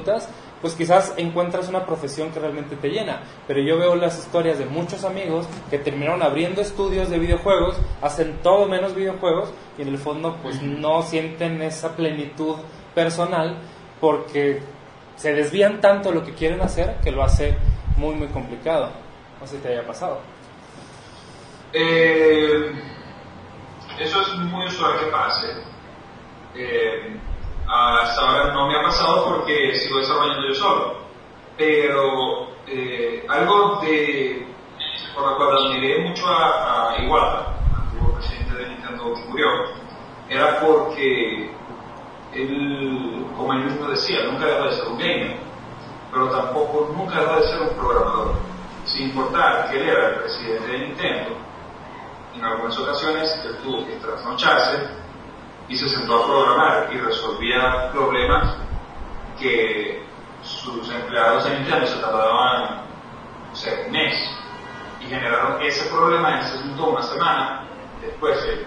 pues 0.63 0.75
quizás 0.75 1.13
encuentras 1.17 1.69
una 1.69 1.85
profesión 1.85 2.31
que 2.31 2.39
realmente 2.39 2.77
te 2.77 2.89
llena. 2.89 3.21
Pero 3.47 3.61
yo 3.61 3.77
veo 3.79 3.97
las 3.97 4.19
historias 4.19 4.59
de 4.59 4.67
muchos 4.67 5.05
amigos 5.05 5.47
que 5.69 5.79
terminaron 5.79 6.23
abriendo 6.23 6.63
estudios 6.63 7.11
de 7.11 7.19
videojuegos, 7.19 7.77
hacen 8.01 8.39
todo 8.43 8.67
menos 8.67 8.95
videojuegos 8.95 9.53
y 9.77 9.83
en 9.83 9.89
el 9.89 9.99
fondo 9.99 10.37
pues 10.43 10.63
no 10.63 11.03
sienten 11.03 11.61
esa 11.63 11.97
plenitud 11.97 12.57
personal 12.95 13.59
porque 14.01 14.63
se 15.17 15.35
desvían 15.35 15.81
tanto 15.81 16.11
de 16.11 16.15
lo 16.15 16.25
que 16.25 16.33
quieren 16.35 16.61
hacer 16.61 16.97
que 17.03 17.11
lo 17.11 17.23
hace 17.23 17.57
muy 17.97 18.15
muy 18.15 18.29
complicado. 18.29 18.91
No 19.41 19.47
sé 19.47 19.57
si 19.57 19.63
te 19.63 19.69
haya 19.69 19.87
pasado. 19.87 20.21
Eh, 21.73 22.73
eso 23.99 24.21
es 24.23 24.35
muy 24.35 24.67
usual 24.67 25.01
que 25.01 25.07
pase. 25.07 25.47
Eh, 26.55 27.17
hasta 27.73 28.21
ahora 28.21 28.53
no 28.53 28.69
me 28.69 28.79
ha 28.79 28.83
pasado 28.83 29.25
porque 29.25 29.75
sigo 29.77 29.99
desarrollando 29.99 30.47
yo 30.47 30.55
solo. 30.55 30.95
Pero 31.57 32.49
eh, 32.67 33.25
algo 33.29 33.81
de, 33.83 34.47
por 35.15 35.27
lo 35.27 35.37
cual 35.37 35.57
admiré 35.57 36.07
mucho 36.07 36.27
a, 36.29 36.93
a 36.93 37.03
Iwata, 37.03 37.55
antiguo 37.75 38.15
presidente 38.15 38.55
de 38.57 38.69
Nintendo 38.69 39.15
que 39.15 39.25
murió, 39.25 39.49
era 40.29 40.61
porque 40.61 41.51
él, 42.35 43.27
como 43.37 43.53
él 43.55 43.65
mismo 43.65 43.89
decía, 43.89 44.25
nunca 44.25 44.47
dejó 44.47 44.65
de 44.65 44.73
ser 44.73 44.89
un 44.89 44.99
gamer, 44.99 45.37
pero 46.11 46.29
tampoco 46.29 46.93
nunca 46.95 47.21
dejó 47.21 47.37
de 47.37 47.49
ser 47.49 47.63
un 47.63 47.77
programador. 47.77 48.35
Sin 48.85 49.09
importar 49.09 49.71
que 49.71 49.79
él 49.79 49.89
era 49.89 50.09
el 50.09 50.15
presidente 50.17 50.67
de 50.73 50.79
Nintendo, 50.79 51.37
en 52.35 52.45
algunas 52.45 52.79
ocasiones 52.79 53.41
él 53.45 53.57
tuvo 53.63 53.87
que 53.87 53.97
trasnocharse 53.97 55.02
y 55.73 55.77
se 55.79 55.89
sentó 55.89 56.23
a 56.23 56.27
programar 56.27 56.91
y 56.93 56.99
resolvía 56.99 57.91
problemas 57.93 58.59
que 59.41 60.05
sus 60.43 60.87
empleados 60.91 61.47
en 61.47 61.63
Nintendo 61.63 61.87
se 61.87 61.99
tardaban 61.99 62.83
o 62.83 63.87
un 63.87 63.91
mes 63.91 64.15
y 65.01 65.07
generaron 65.07 65.63
ese 65.63 65.89
problema, 65.89 66.41
él 66.41 66.45
se 66.45 66.59
sentó 66.59 66.91
una 66.91 67.03
semana 67.03 67.65
después 68.03 68.43
de 68.43 68.67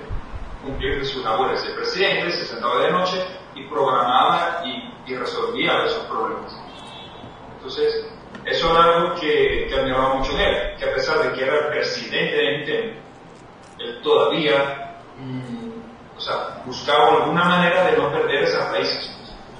cumplir 0.63 1.05
sus 1.05 1.23
labores 1.23 1.63
de 1.63 1.75
presidente, 1.75 2.31
se 2.31 2.45
sentaba 2.45 2.81
de 2.81 2.91
noche 2.91 3.23
y 3.53 3.67
programaba 3.67 4.63
y, 4.65 5.15
resolvía 5.15 5.85
esos 5.85 6.05
problemas. 6.05 6.59
Entonces, 7.57 8.07
eso 8.45 8.71
era 8.71 8.83
algo 8.83 9.15
que, 9.19 9.67
que 9.69 9.75
admiraba 9.75 10.15
mucho 10.15 10.31
en 10.31 10.39
él, 10.39 10.75
que 10.79 10.89
a 10.89 10.93
pesar 10.95 11.19
de 11.19 11.33
que 11.33 11.43
era 11.43 11.55
el 11.55 11.67
presidente 11.67 12.35
de 12.35 12.57
Nintendo, 12.57 12.99
él 13.77 14.01
todavía 14.01 14.97
mm, 15.19 15.74
o 16.17 16.21
sea, 16.21 16.61
buscaba 16.65 17.23
alguna 17.23 17.43
manera 17.43 17.85
de 17.85 17.97
no 17.97 18.11
perder 18.11 18.43
esas 18.43 18.71
raíces, 18.71 19.11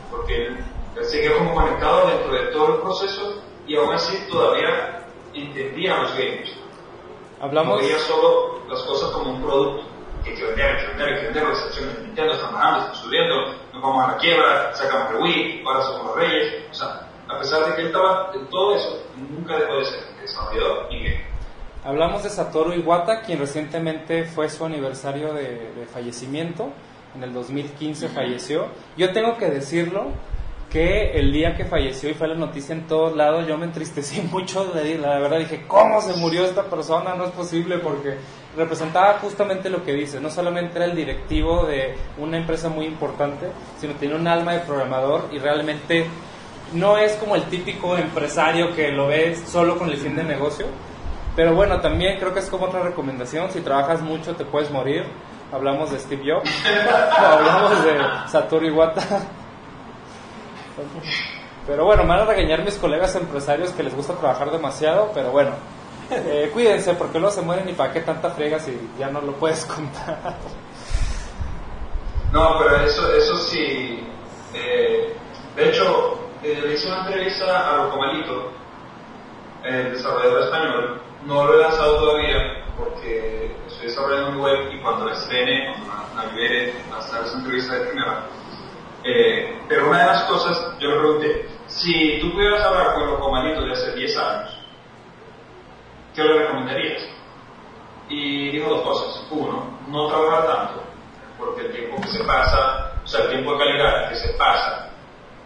porque 0.10 0.48
él, 0.48 0.66
seguía 1.04 1.38
como 1.38 1.54
conectado 1.54 2.08
dentro 2.08 2.34
de 2.34 2.52
todo 2.52 2.76
el 2.76 2.82
proceso 2.82 3.42
y 3.68 3.76
aún 3.76 3.94
así 3.94 4.18
todavía 4.32 5.06
entendía 5.34 5.98
los 5.98 6.14
gamers. 6.14 6.54
Hablamos... 7.42 7.76
No 7.76 7.82
veía 7.82 8.00
solo 8.00 8.62
las 8.70 8.82
cosas 8.84 9.12
como 9.12 9.32
un 9.32 9.42
producto 9.42 9.84
que 10.24 10.32
hay 10.32 10.38
que 10.38 10.46
vender, 10.46 10.66
hay 10.66 10.78
que 10.78 10.88
vender, 10.88 11.08
hay 11.08 11.16
que 11.16 11.26
vender, 11.26 11.44
las 11.44 11.64
acciones 11.64 11.98
de 11.98 12.04
Nintendo 12.04 12.34
están 12.34 12.54
bajando, 12.54 12.80
están 12.80 12.96
subiendo, 12.96 13.36
nos 13.74 13.82
vamos 13.82 14.06
a 14.06 14.12
la 14.14 14.18
quiebra, 14.18 14.74
sacamos 14.74 15.14
de 15.14 15.18
Wii, 15.20 15.64
ahora 15.66 15.82
somos 15.84 16.06
los 16.06 16.16
reyes, 16.16 16.64
o 16.72 16.74
sea, 16.74 17.08
a 17.28 17.40
pesar 17.40 17.66
de 17.66 17.76
que 17.76 17.82
él 17.82 17.88
estaba 17.88 18.32
en 18.34 18.48
todo 18.48 18.76
eso, 18.76 19.04
nunca 19.18 19.58
dejó 19.58 19.78
de 19.78 19.86
ser 19.86 20.00
desarrollador 20.22 20.88
y 20.92 21.04
gamer. 21.04 21.35
Hablamos 21.86 22.24
de 22.24 22.32
Satoru 22.32 22.74
Iwata, 22.74 23.22
quien 23.22 23.38
recientemente 23.38 24.24
fue 24.26 24.50
su 24.50 24.66
aniversario 24.66 25.36
de, 25.36 25.86
fallecimiento. 25.94 26.72
En 27.16 27.22
el 27.22 27.32
2015 27.32 28.10
falleció. 28.10 28.66
Yo 28.98 29.14
tengo 29.14 29.38
que 29.38 29.52
decirlo 29.52 30.08
que 30.72 31.12
el 31.12 31.32
día 31.32 31.56
que 31.56 31.64
falleció 31.64 32.10
y 32.10 32.16
fue 32.16 32.28
la 32.28 32.34
noticia 32.34 32.74
en 32.74 32.88
todos 32.88 33.16
lados, 33.16 33.48
yo 33.48 33.56
me 33.60 33.66
entristecí 33.66 34.20
mucho. 34.32 34.74
La 34.74 35.20
verdad 35.20 35.38
dije, 35.38 35.66
¿cómo 35.68 36.02
se 36.02 36.16
murió 36.16 36.44
esta 36.46 36.64
persona? 36.64 37.14
No 37.14 37.26
es 37.26 37.32
posible 37.32 37.78
porque 37.78 38.16
representaba 38.58 39.20
justamente 39.20 39.70
lo 39.70 39.84
que 39.84 39.94
dice. 39.94 40.20
No 40.20 40.32
solamente 40.32 40.78
era 40.78 40.86
el 40.86 40.96
directivo 40.96 41.68
de 41.68 41.94
una 42.18 42.38
empresa 42.38 42.68
muy 42.68 42.88
importante, 42.88 43.46
sino 43.80 43.94
tenía 43.94 44.16
un 44.16 44.28
alma 44.28 44.54
de 44.54 44.62
programador 44.62 45.30
y 45.32 45.38
realmente 45.38 46.08
no 46.74 46.98
es 46.98 47.14
como 47.18 47.36
el 47.36 47.44
típico 47.44 47.96
empresario 47.96 48.76
que 48.76 48.92
lo 48.92 49.06
ves 49.06 49.44
solo 49.48 49.78
con 49.78 49.92
el 49.92 49.98
fin 49.98 50.16
de 50.16 50.24
negocio 50.24 50.66
pero 51.36 51.54
bueno, 51.54 51.82
también 51.82 52.18
creo 52.20 52.34
que 52.34 52.40
es 52.40 52.50
como 52.50 52.66
otra 52.66 52.82
recomendación, 52.82 53.52
si 53.52 53.62
trabajas 53.62 54.02
mucho 54.02 54.36
te 54.36 54.46
puedes 54.46 54.72
morir. 54.72 55.06
Hablamos 55.52 55.92
de 55.92 56.00
Steve 56.00 56.24
Jobs, 56.26 56.50
hablamos 57.18 57.84
de 57.84 57.98
Satoru 58.28 58.66
Iwata. 58.66 59.02
Pero 61.68 61.86
bueno, 61.86 62.04
me 62.04 62.10
van 62.10 62.20
a 62.22 62.26
regañar 62.26 62.64
mis 62.64 62.76
colegas 62.76 63.16
empresarios 63.16 63.72
que 63.72 63.84
les 63.84 63.96
gusta 63.96 64.14
trabajar 64.14 64.52
demasiado, 64.52 65.12
pero 65.14 65.32
bueno, 65.32 65.52
eh, 66.12 66.50
cuídense 66.54 66.94
porque 66.94 67.20
luego 67.20 67.34
se 67.34 67.42
mueren 67.42 67.68
y 67.68 67.74
para 67.74 67.92
qué 67.92 68.02
tanta 68.02 68.30
friega 68.30 68.60
si 68.60 68.90
ya 69.00 69.10
no 69.10 69.22
lo 69.22 69.34
puedes 69.34 69.66
contar. 69.66 70.36
No, 72.32 72.60
pero 72.60 72.82
eso, 72.82 73.14
eso 73.14 73.38
sí. 73.38 74.06
Eh, 74.54 75.16
de 75.56 75.70
hecho, 75.70 76.20
eh, 76.44 76.62
le 76.62 76.74
hice 76.74 76.88
una 76.88 77.08
entrevista 77.08 77.70
a 77.70 77.84
Locomalito, 77.86 78.52
el 79.64 79.94
desarrollador 79.94 80.44
español, 80.44 81.02
no 81.26 81.46
lo 81.46 81.54
he 81.56 81.62
lanzado 81.62 81.98
todavía 81.98 82.66
porque 82.78 83.56
estoy 83.68 83.88
desarrollando 83.88 84.32
mi 84.32 84.42
web 84.42 84.74
y 84.74 84.82
cuando 84.82 85.06
la 85.06 85.14
estrene, 85.14 85.74
cuando 85.74 86.16
la, 86.16 86.32
libere, 86.32 86.74
va 86.92 86.98
a 86.98 87.00
estar 87.00 87.26
esa 87.26 87.38
entrevista 87.38 87.76
de 87.76 87.86
primera. 87.88 88.26
Eh, 89.04 89.60
pero 89.68 89.90
una 89.90 90.00
de 90.00 90.06
las 90.06 90.24
cosas, 90.24 90.78
yo 90.80 90.90
le 90.90 91.00
pregunté, 91.00 91.50
si 91.68 92.20
tú 92.20 92.32
pudieras 92.32 92.64
hablar 92.64 92.94
con 92.94 93.08
los 93.08 93.20
comanitos 93.20 93.66
de 93.66 93.72
hace 93.72 93.96
10 93.96 94.18
años, 94.18 94.60
¿qué 96.14 96.24
le 96.24 96.40
recomendarías? 96.40 97.08
Y 98.10 98.52
dijo 98.52 98.70
dos 98.70 98.82
cosas. 98.82 99.28
Uno, 99.32 99.80
no 99.88 100.08
trabajar 100.08 100.46
tanto, 100.46 100.84
porque 101.40 101.62
el 101.62 101.72
tiempo 101.72 102.02
que 102.02 102.10
se 102.10 102.24
pasa, 102.24 102.94
o 103.04 103.08
sea, 103.08 103.24
el 103.26 103.30
tiempo 103.30 103.54
de 103.54 103.60
calidad 103.60 104.10
que 104.10 104.16
se 104.16 104.34
pasa, 104.34 104.92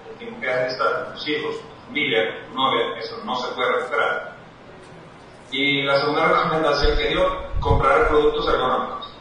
el 0.10 0.18
tiempo 0.18 0.42
que 0.42 0.50
has 0.50 0.60
de 0.62 0.68
estar 0.68 1.06
con 1.06 1.14
tus 1.14 1.28
hijos, 1.28 1.56
tu 1.60 1.86
familia, 1.88 2.46
tu 2.48 2.56
novia, 2.56 2.98
eso 2.98 3.22
no 3.24 3.36
se 3.36 3.54
puede 3.54 3.72
recuperar 3.72 4.39
y 5.52 5.84
la 5.84 6.00
segunda 6.00 6.28
recomendación 6.28 6.98
que 6.98 7.08
dio, 7.08 7.50
comprar 7.60 8.08
productos 8.08 8.48
ergonómicos. 8.48 9.14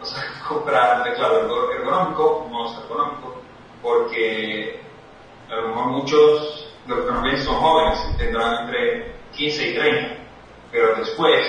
O 0.00 0.04
sea, 0.04 0.22
comprar 0.48 1.02
teclado 1.04 1.72
ergonómico, 1.72 2.46
mouse 2.50 2.78
ergonómico, 2.82 3.40
porque 3.82 4.82
a 5.50 5.54
lo 5.56 5.68
mejor 5.68 5.86
muchos 5.86 6.68
de 6.86 6.94
los 6.94 7.04
que 7.04 7.12
nos 7.12 7.22
ven 7.22 7.44
son 7.44 7.56
jóvenes 7.56 8.16
tendrán 8.18 8.64
entre 8.64 9.14
15 9.36 9.68
y 9.68 9.74
30, 9.74 10.16
pero 10.70 10.94
después 10.96 11.46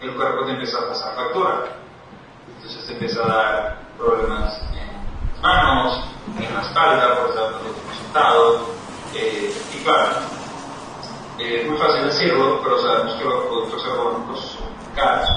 el 0.00 0.14
cuerpo 0.14 0.44
te 0.44 0.52
empieza 0.52 0.78
a 0.78 0.88
pasar 0.88 1.14
factura. 1.14 1.76
Entonces 2.56 2.86
te 2.86 2.92
empieza 2.92 3.24
a 3.24 3.28
dar 3.28 3.78
problemas 3.96 4.60
en 4.72 5.32
las 5.32 5.42
manos, 5.42 6.04
en 6.38 6.54
la 6.54 6.60
espalda, 6.60 7.16
por 7.18 7.30
estar 7.30 7.52
resultados, 7.88 8.62
eh, 9.14 9.54
y 9.74 9.84
claro, 9.84 10.16
eh, 11.38 11.60
es 11.62 11.68
muy 11.68 11.78
fácil 11.78 12.06
decirlo, 12.06 12.60
pero 12.62 12.78
sabemos 12.78 13.14
que 13.14 13.24
los 13.24 13.44
productos 13.46 13.86
ergonómicos 13.86 14.40
son 14.40 14.66
caros. 14.94 15.28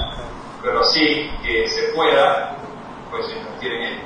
Pero 0.62 0.80
así 0.80 1.30
que 1.42 1.68
se 1.68 1.92
pueda, 1.94 2.56
pues 3.10 3.26
invertir 3.36 3.72
en 3.72 3.82
ello. 3.82 4.02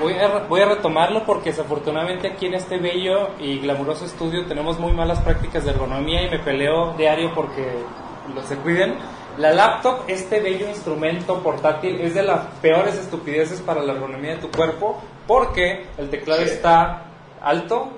voy 0.00 0.14
a, 0.14 0.38
voy 0.48 0.60
a 0.60 0.66
retomarlo 0.66 1.24
porque 1.24 1.50
desafortunadamente 1.50 2.28
aquí 2.28 2.46
en 2.46 2.54
este 2.54 2.78
bello 2.78 3.30
y 3.38 3.58
glamuroso 3.58 4.04
estudio 4.04 4.46
tenemos 4.46 4.78
muy 4.78 4.92
malas 4.92 5.20
prácticas 5.20 5.64
de 5.64 5.70
ergonomía 5.70 6.22
y 6.22 6.30
me 6.30 6.38
peleo 6.38 6.94
diario 6.94 7.32
porque 7.34 7.66
los 8.34 8.44
se 8.46 8.56
cuiden. 8.56 8.96
La 9.38 9.52
laptop, 9.52 10.02
este 10.08 10.40
bello 10.40 10.68
instrumento 10.68 11.42
portátil, 11.42 12.00
es 12.00 12.14
de 12.14 12.22
las 12.22 12.46
peores 12.60 12.96
estupideces 12.96 13.60
para 13.60 13.82
la 13.82 13.92
ergonomía 13.92 14.34
de 14.34 14.40
tu 14.42 14.50
cuerpo 14.50 15.00
porque 15.26 15.86
el 15.96 16.10
teclado 16.10 16.42
está 16.42 17.04
alto, 17.40 17.90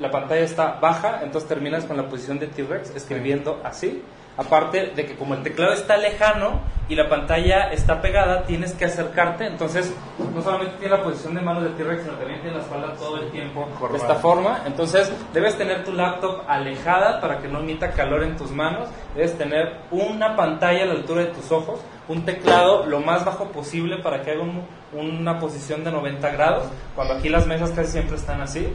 la 0.00 0.10
pantalla 0.10 0.42
está 0.42 0.78
baja, 0.80 1.20
entonces 1.22 1.48
terminas 1.48 1.84
con 1.84 1.96
la 1.96 2.08
posición 2.08 2.38
de 2.38 2.46
T-Rex 2.48 2.94
escribiendo 2.96 3.60
así. 3.64 4.02
Aparte 4.36 4.92
de 4.96 5.04
que 5.04 5.16
como 5.16 5.34
el 5.34 5.42
teclado 5.42 5.72
está 5.74 5.98
lejano 5.98 6.60
y 6.88 6.94
la 6.94 7.08
pantalla 7.10 7.70
está 7.72 8.00
pegada, 8.00 8.44
tienes 8.44 8.72
que 8.72 8.86
acercarte, 8.86 9.44
entonces 9.44 9.92
no 10.34 10.40
solamente 10.40 10.76
tiene 10.78 10.96
la 10.96 11.02
posición 11.02 11.34
de 11.34 11.42
manos 11.42 11.64
de 11.64 11.70
T-Rex, 11.70 12.02
sino 12.04 12.14
también 12.14 12.40
tiene 12.40 12.56
la 12.56 12.62
espalda 12.62 12.94
todo 12.94 13.18
el 13.18 13.30
tiempo 13.32 13.68
de 13.92 13.98
esta 13.98 14.14
forma. 14.14 14.62
Entonces 14.66 15.12
debes 15.34 15.58
tener 15.58 15.84
tu 15.84 15.92
laptop 15.92 16.42
alejada 16.48 17.20
para 17.20 17.38
que 17.38 17.48
no 17.48 17.58
emita 17.58 17.90
calor 17.90 18.22
en 18.22 18.36
tus 18.36 18.50
manos, 18.50 18.88
debes 19.14 19.36
tener 19.36 19.74
una 19.90 20.34
pantalla 20.36 20.84
a 20.84 20.86
la 20.86 20.92
altura 20.94 21.22
de 21.22 21.32
tus 21.32 21.52
ojos, 21.52 21.80
un 22.08 22.24
teclado 22.24 22.86
lo 22.86 23.00
más 23.00 23.24
bajo 23.26 23.46
posible 23.46 23.98
para 23.98 24.22
que 24.22 24.30
haga 24.30 24.42
un- 24.42 24.64
una 24.92 25.38
posición 25.38 25.84
de 25.84 25.92
90 25.92 26.30
grados, 26.30 26.64
cuando 26.94 27.14
aquí 27.14 27.28
las 27.28 27.46
mesas 27.46 27.70
casi 27.72 27.92
siempre 27.92 28.16
están 28.16 28.40
así. 28.40 28.72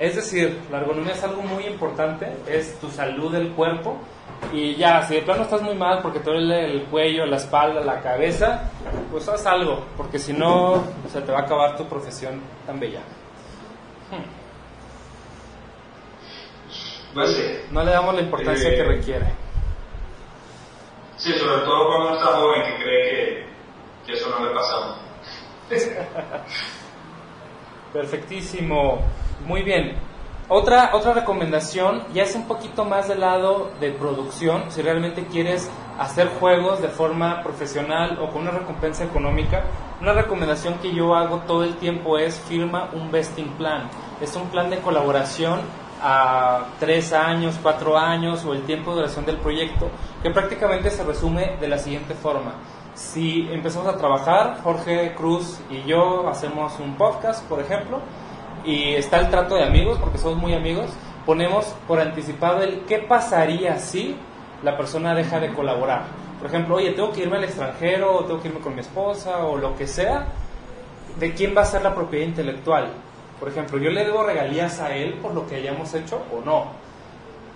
Es 0.00 0.16
decir, 0.16 0.58
la 0.70 0.78
ergonomía 0.78 1.12
es 1.12 1.22
algo 1.22 1.42
muy 1.42 1.66
importante, 1.66 2.34
es 2.48 2.78
tu 2.80 2.90
salud 2.90 3.30
del 3.30 3.50
cuerpo. 3.50 3.98
Y 4.50 4.74
ya, 4.76 5.02
si 5.06 5.16
de 5.16 5.20
plano 5.20 5.42
estás 5.42 5.60
muy 5.60 5.74
mal 5.74 6.00
porque 6.00 6.20
te 6.20 6.30
duele 6.30 6.64
el 6.64 6.84
cuello, 6.84 7.26
la 7.26 7.36
espalda, 7.36 7.82
la 7.82 8.00
cabeza, 8.00 8.70
pues 9.10 9.28
haz 9.28 9.44
algo, 9.44 9.84
porque 9.98 10.18
si 10.18 10.32
no, 10.32 10.82
se 11.12 11.20
te 11.20 11.30
va 11.30 11.40
a 11.40 11.42
acabar 11.42 11.76
tu 11.76 11.86
profesión 11.86 12.40
tan 12.66 12.80
bella. 12.80 13.00
Sí. 17.22 17.58
No 17.70 17.84
le 17.84 17.90
damos 17.90 18.14
la 18.14 18.22
importancia 18.22 18.70
Eh, 18.70 18.76
que 18.76 18.84
requiere. 18.84 19.26
Sí, 21.18 21.34
sobre 21.34 21.60
todo 21.64 21.86
cuando 21.88 22.06
uno 22.06 22.16
está 22.16 22.26
joven 22.38 22.62
que 22.62 22.82
cree 22.82 23.10
que, 23.10 23.46
que 24.06 24.12
eso 24.14 24.30
no 24.30 24.46
le 24.46 24.54
pasa. 24.54 24.96
Perfectísimo. 27.92 29.02
Muy 29.46 29.62
bien. 29.62 29.96
Otra, 30.48 30.90
otra 30.94 31.12
recomendación, 31.12 32.02
ya 32.12 32.24
es 32.24 32.34
un 32.34 32.48
poquito 32.48 32.84
más 32.84 33.06
del 33.06 33.20
lado 33.20 33.70
de 33.78 33.92
producción, 33.92 34.64
si 34.68 34.82
realmente 34.82 35.26
quieres 35.26 35.70
hacer 35.96 36.28
juegos 36.40 36.82
de 36.82 36.88
forma 36.88 37.40
profesional 37.42 38.18
o 38.20 38.30
con 38.30 38.42
una 38.42 38.50
recompensa 38.50 39.04
económica, 39.04 39.62
una 40.00 40.12
recomendación 40.12 40.74
que 40.78 40.92
yo 40.92 41.14
hago 41.14 41.42
todo 41.46 41.62
el 41.62 41.76
tiempo 41.76 42.18
es 42.18 42.40
firma 42.40 42.88
un 42.94 43.12
vesting 43.12 43.50
plan. 43.50 43.88
Es 44.20 44.34
un 44.34 44.48
plan 44.48 44.70
de 44.70 44.78
colaboración 44.78 45.60
a 46.02 46.64
tres 46.80 47.12
años, 47.12 47.56
cuatro 47.62 47.96
años 47.96 48.44
o 48.44 48.52
el 48.52 48.62
tiempo 48.62 48.90
de 48.90 49.02
duración 49.02 49.26
del 49.26 49.36
proyecto, 49.36 49.88
que 50.22 50.30
prácticamente 50.30 50.90
se 50.90 51.04
resume 51.04 51.58
de 51.60 51.68
la 51.68 51.78
siguiente 51.78 52.14
forma. 52.14 52.54
Si 52.94 53.48
empezamos 53.52 53.86
a 53.86 53.96
trabajar, 53.96 54.58
Jorge 54.64 55.14
Cruz 55.14 55.60
y 55.70 55.82
yo 55.82 56.28
hacemos 56.28 56.78
un 56.80 56.96
podcast, 56.96 57.44
por 57.46 57.60
ejemplo, 57.60 58.00
y 58.64 58.94
está 58.94 59.18
el 59.20 59.30
trato 59.30 59.54
de 59.56 59.64
amigos, 59.64 59.98
porque 59.98 60.18
somos 60.18 60.38
muy 60.38 60.54
amigos, 60.54 60.90
ponemos 61.26 61.66
por 61.86 62.00
anticipado 62.00 62.62
el 62.62 62.80
qué 62.80 62.98
pasaría 62.98 63.78
si 63.78 64.16
la 64.62 64.76
persona 64.76 65.14
deja 65.14 65.40
de 65.40 65.52
colaborar. 65.52 66.02
Por 66.38 66.48
ejemplo, 66.48 66.76
oye, 66.76 66.92
tengo 66.92 67.12
que 67.12 67.22
irme 67.22 67.36
al 67.36 67.44
extranjero, 67.44 68.16
o 68.16 68.24
tengo 68.24 68.40
que 68.40 68.48
irme 68.48 68.60
con 68.60 68.74
mi 68.74 68.80
esposa, 68.80 69.44
o 69.44 69.56
lo 69.56 69.76
que 69.76 69.86
sea, 69.86 70.26
¿de 71.18 71.34
quién 71.34 71.54
va 71.56 71.62
a 71.62 71.66
ser 71.66 71.82
la 71.82 71.94
propiedad 71.94 72.26
intelectual? 72.26 72.88
Por 73.38 73.48
ejemplo, 73.48 73.78
yo 73.78 73.90
le 73.90 74.04
debo 74.04 74.22
regalías 74.22 74.80
a 74.80 74.94
él 74.94 75.14
por 75.14 75.34
lo 75.34 75.46
que 75.46 75.56
hayamos 75.56 75.92
hecho 75.94 76.22
o 76.34 76.44
no. 76.44 76.66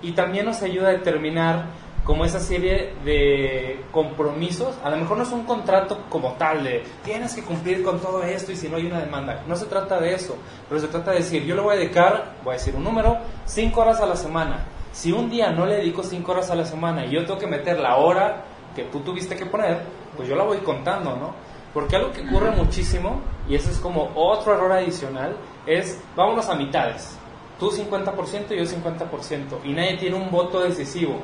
Y 0.02 0.12
también 0.12 0.46
nos 0.46 0.62
ayuda 0.62 0.88
a 0.88 0.92
determinar 0.92 1.66
como 2.04 2.24
esa 2.24 2.38
serie 2.38 2.94
de 3.04 3.82
compromisos, 3.90 4.76
a 4.84 4.90
lo 4.90 4.96
mejor 4.98 5.16
no 5.16 5.22
es 5.22 5.32
un 5.32 5.44
contrato 5.44 6.04
como 6.08 6.32
tal 6.34 6.62
de 6.62 6.84
tienes 7.02 7.34
que 7.34 7.42
cumplir 7.42 7.82
con 7.82 7.98
todo 7.98 8.22
esto 8.22 8.52
y 8.52 8.56
si 8.56 8.68
no 8.68 8.76
hay 8.76 8.86
una 8.86 9.00
demanda, 9.00 9.42
no 9.46 9.56
se 9.56 9.66
trata 9.66 9.98
de 9.98 10.14
eso, 10.14 10.36
pero 10.68 10.80
se 10.80 10.88
trata 10.88 11.12
de 11.12 11.18
decir, 11.18 11.44
yo 11.44 11.54
le 11.54 11.62
voy 11.62 11.76
a 11.76 11.78
dedicar, 11.78 12.34
voy 12.44 12.52
a 12.54 12.58
decir 12.58 12.74
un 12.76 12.84
número, 12.84 13.18
5 13.46 13.80
horas 13.80 14.00
a 14.00 14.06
la 14.06 14.16
semana. 14.16 14.66
Si 14.92 15.10
un 15.10 15.28
día 15.28 15.50
no 15.50 15.66
le 15.66 15.76
dedico 15.76 16.02
5 16.02 16.30
horas 16.30 16.50
a 16.50 16.54
la 16.54 16.64
semana 16.64 17.06
y 17.06 17.10
yo 17.10 17.24
tengo 17.24 17.38
que 17.38 17.46
meter 17.46 17.80
la 17.80 17.96
hora 17.96 18.44
que 18.76 18.84
tú 18.84 19.00
tuviste 19.00 19.34
que 19.34 19.46
poner, 19.46 19.82
pues 20.16 20.28
yo 20.28 20.36
la 20.36 20.44
voy 20.44 20.58
contando, 20.58 21.16
¿no? 21.16 21.34
Porque 21.72 21.96
algo 21.96 22.12
que 22.12 22.20
ocurre 22.20 22.52
muchísimo, 22.52 23.20
y 23.48 23.56
eso 23.56 23.68
es 23.68 23.78
como 23.78 24.12
otro 24.14 24.54
error 24.54 24.70
adicional, 24.70 25.36
es 25.66 26.00
vámonos 26.14 26.48
a 26.48 26.54
mitades. 26.54 27.18
Tú 27.58 27.70
50% 27.70 28.52
y 28.52 28.56
yo 28.56 28.64
50%. 28.64 29.64
Y 29.64 29.72
nadie 29.72 29.96
tiene 29.96 30.16
un 30.16 30.30
voto 30.30 30.60
decisivo. 30.60 31.18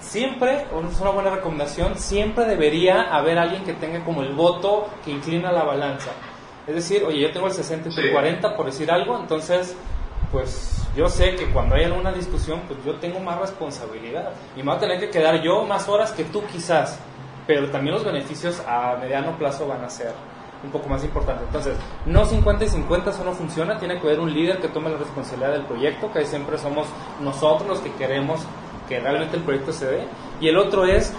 Siempre, 0.00 0.62
es 0.62 1.00
una 1.00 1.10
buena 1.10 1.30
recomendación, 1.30 1.96
siempre 1.98 2.44
debería 2.44 3.02
haber 3.14 3.38
alguien 3.38 3.64
que 3.64 3.74
tenga 3.74 4.04
como 4.04 4.22
el 4.22 4.32
voto 4.32 4.88
que 5.04 5.10
inclina 5.10 5.52
la 5.52 5.64
balanza. 5.64 6.10
Es 6.66 6.74
decir, 6.74 7.02
oye, 7.04 7.20
yo 7.20 7.32
tengo 7.32 7.46
el 7.46 7.52
60 7.52 7.88
y 7.88 7.92
el 7.92 8.06
Sí. 8.06 8.12
40 8.12 8.56
por 8.56 8.66
decir 8.66 8.90
algo, 8.90 9.18
entonces, 9.18 9.76
pues 10.30 10.86
yo 10.96 11.08
sé 11.08 11.34
que 11.34 11.46
cuando 11.50 11.74
hay 11.76 11.84
alguna 11.84 12.12
discusión, 12.12 12.60
pues 12.66 12.78
yo 12.84 12.94
tengo 12.96 13.20
más 13.20 13.38
responsabilidad. 13.38 14.30
Y 14.56 14.60
me 14.60 14.66
voy 14.66 14.76
a 14.76 14.78
tener 14.78 15.00
que 15.00 15.10
quedar 15.10 15.42
yo 15.42 15.64
más 15.64 15.88
horas 15.88 16.12
que 16.12 16.24
tú 16.24 16.42
quizás. 16.52 16.98
Pero 17.46 17.70
también 17.70 17.94
los 17.94 18.04
beneficios 18.04 18.62
a 18.66 18.96
mediano 19.00 19.36
plazo 19.38 19.66
van 19.66 19.82
a 19.82 19.88
ser 19.88 20.12
un 20.62 20.70
poco 20.70 20.88
más 20.88 21.02
importantes. 21.04 21.44
Entonces, 21.46 21.76
no 22.04 22.24
50 22.24 22.64
y 22.64 22.68
50, 22.68 23.10
eso 23.10 23.24
no 23.24 23.32
funciona. 23.32 23.78
Tiene 23.78 24.00
que 24.00 24.06
haber 24.06 24.20
un 24.20 24.32
líder 24.32 24.58
que 24.58 24.68
tome 24.68 24.90
la 24.90 24.98
responsabilidad 24.98 25.52
del 25.52 25.64
proyecto, 25.64 26.12
que 26.12 26.26
siempre 26.26 26.58
somos 26.58 26.88
nosotros 27.20 27.68
los 27.68 27.78
que 27.80 27.92
queremos 27.92 28.40
que 28.88 29.00
realmente 29.00 29.36
el 29.36 29.42
proyecto 29.42 29.72
se 29.72 29.86
dé. 29.86 30.08
Y 30.40 30.48
el 30.48 30.56
otro 30.56 30.84
es, 30.84 31.12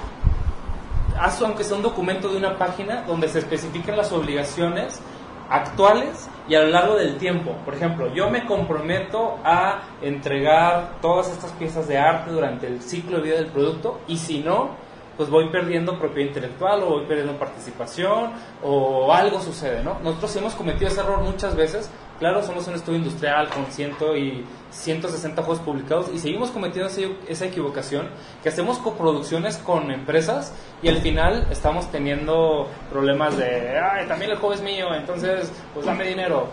haz 1.20 1.42
aunque 1.42 1.64
sea 1.64 1.78
un 1.78 1.84
documento 1.84 2.30
de 2.30 2.38
una 2.38 2.58
página 2.58 3.04
donde 3.04 3.28
se 3.28 3.40
especifiquen 3.40 3.96
las 3.96 4.12
obligaciones 4.12 5.02
actuales 5.50 6.30
y 6.48 6.56
a 6.56 6.62
lo 6.62 6.68
largo 6.68 6.96
del 6.96 7.18
tiempo. 7.18 7.56
Por 7.66 7.74
ejemplo, 7.74 8.14
yo 8.14 8.30
me 8.30 8.46
comprometo 8.46 9.38
a 9.44 9.82
entregar 10.02 11.00
todas 11.02 11.30
estas 11.30 11.52
piezas 11.54 11.88
de 11.88 11.98
arte 11.98 12.32
durante 12.32 12.68
el 12.68 12.82
ciclo 12.82 13.18
de 13.18 13.24
vida 13.24 13.36
del 13.36 13.48
producto 13.48 14.00
y 14.08 14.18
si 14.18 14.40
no, 14.40 14.72
pues 15.20 15.30
voy 15.30 15.50
perdiendo 15.50 16.00
propiedad 16.00 16.30
intelectual 16.30 16.82
o 16.82 16.92
voy 16.92 17.06
perdiendo 17.06 17.38
participación 17.38 18.32
o 18.64 19.12
algo 19.12 19.42
sucede, 19.42 19.84
¿no? 19.84 20.00
Nosotros 20.00 20.34
hemos 20.38 20.56
cometido 20.56 20.88
ese 20.88 21.02
error 21.02 21.20
muchas 21.20 21.58
veces. 21.58 21.92
Claro, 22.20 22.42
somos 22.42 22.66
un 22.70 22.76
estudio 22.76 23.00
industrial 23.00 23.50
con 23.50 23.66
ciento 23.66 24.16
y 24.16 24.46
160 24.72 25.44
juegos 25.44 25.62
publicados 25.62 26.10
y 26.14 26.20
seguimos 26.20 26.52
cometiendo 26.52 26.90
esa 27.28 27.46
equivocación 27.46 28.08
que 28.42 28.48
hacemos 28.48 28.78
coproducciones 28.78 29.58
con 29.58 29.92
empresas 29.92 30.54
y 30.82 30.88
al 30.88 31.00
final 31.00 31.48
estamos 31.52 31.92
teniendo 31.92 32.70
problemas 32.90 33.36
de, 33.38 33.78
ay, 33.78 34.08
también 34.08 34.32
el 34.32 34.38
juego 34.38 34.56
es 34.56 34.62
mío, 34.62 34.96
entonces 34.96 35.52
pues 35.74 35.86
dame 35.86 36.06
dinero. 36.06 36.48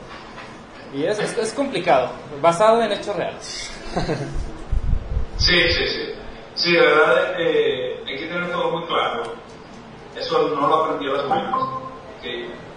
Y 0.93 1.05
es, 1.05 1.21
es, 1.21 1.53
complicado, 1.53 2.11
basado 2.43 2.83
en 2.83 2.91
hechos 2.91 3.15
reales. 3.15 3.71
Sí, 5.39 5.61
sí, 5.69 5.87
sí. 5.87 6.17
Sí, 6.57 6.73
de 6.73 6.81
verdad, 6.81 7.35
eh, 7.39 8.03
hay 8.07 8.17
que 8.17 8.29
todo 8.57 8.71
muy 8.73 8.87
claro. 8.87 9.35
Eso 10.15 10.49
no 10.49 10.67
lo 10.67 10.85
aprendí 10.85 11.09
a 11.09 11.13
las 11.13 11.29
buenas. 11.29 11.55
¿ok? 11.55 12.25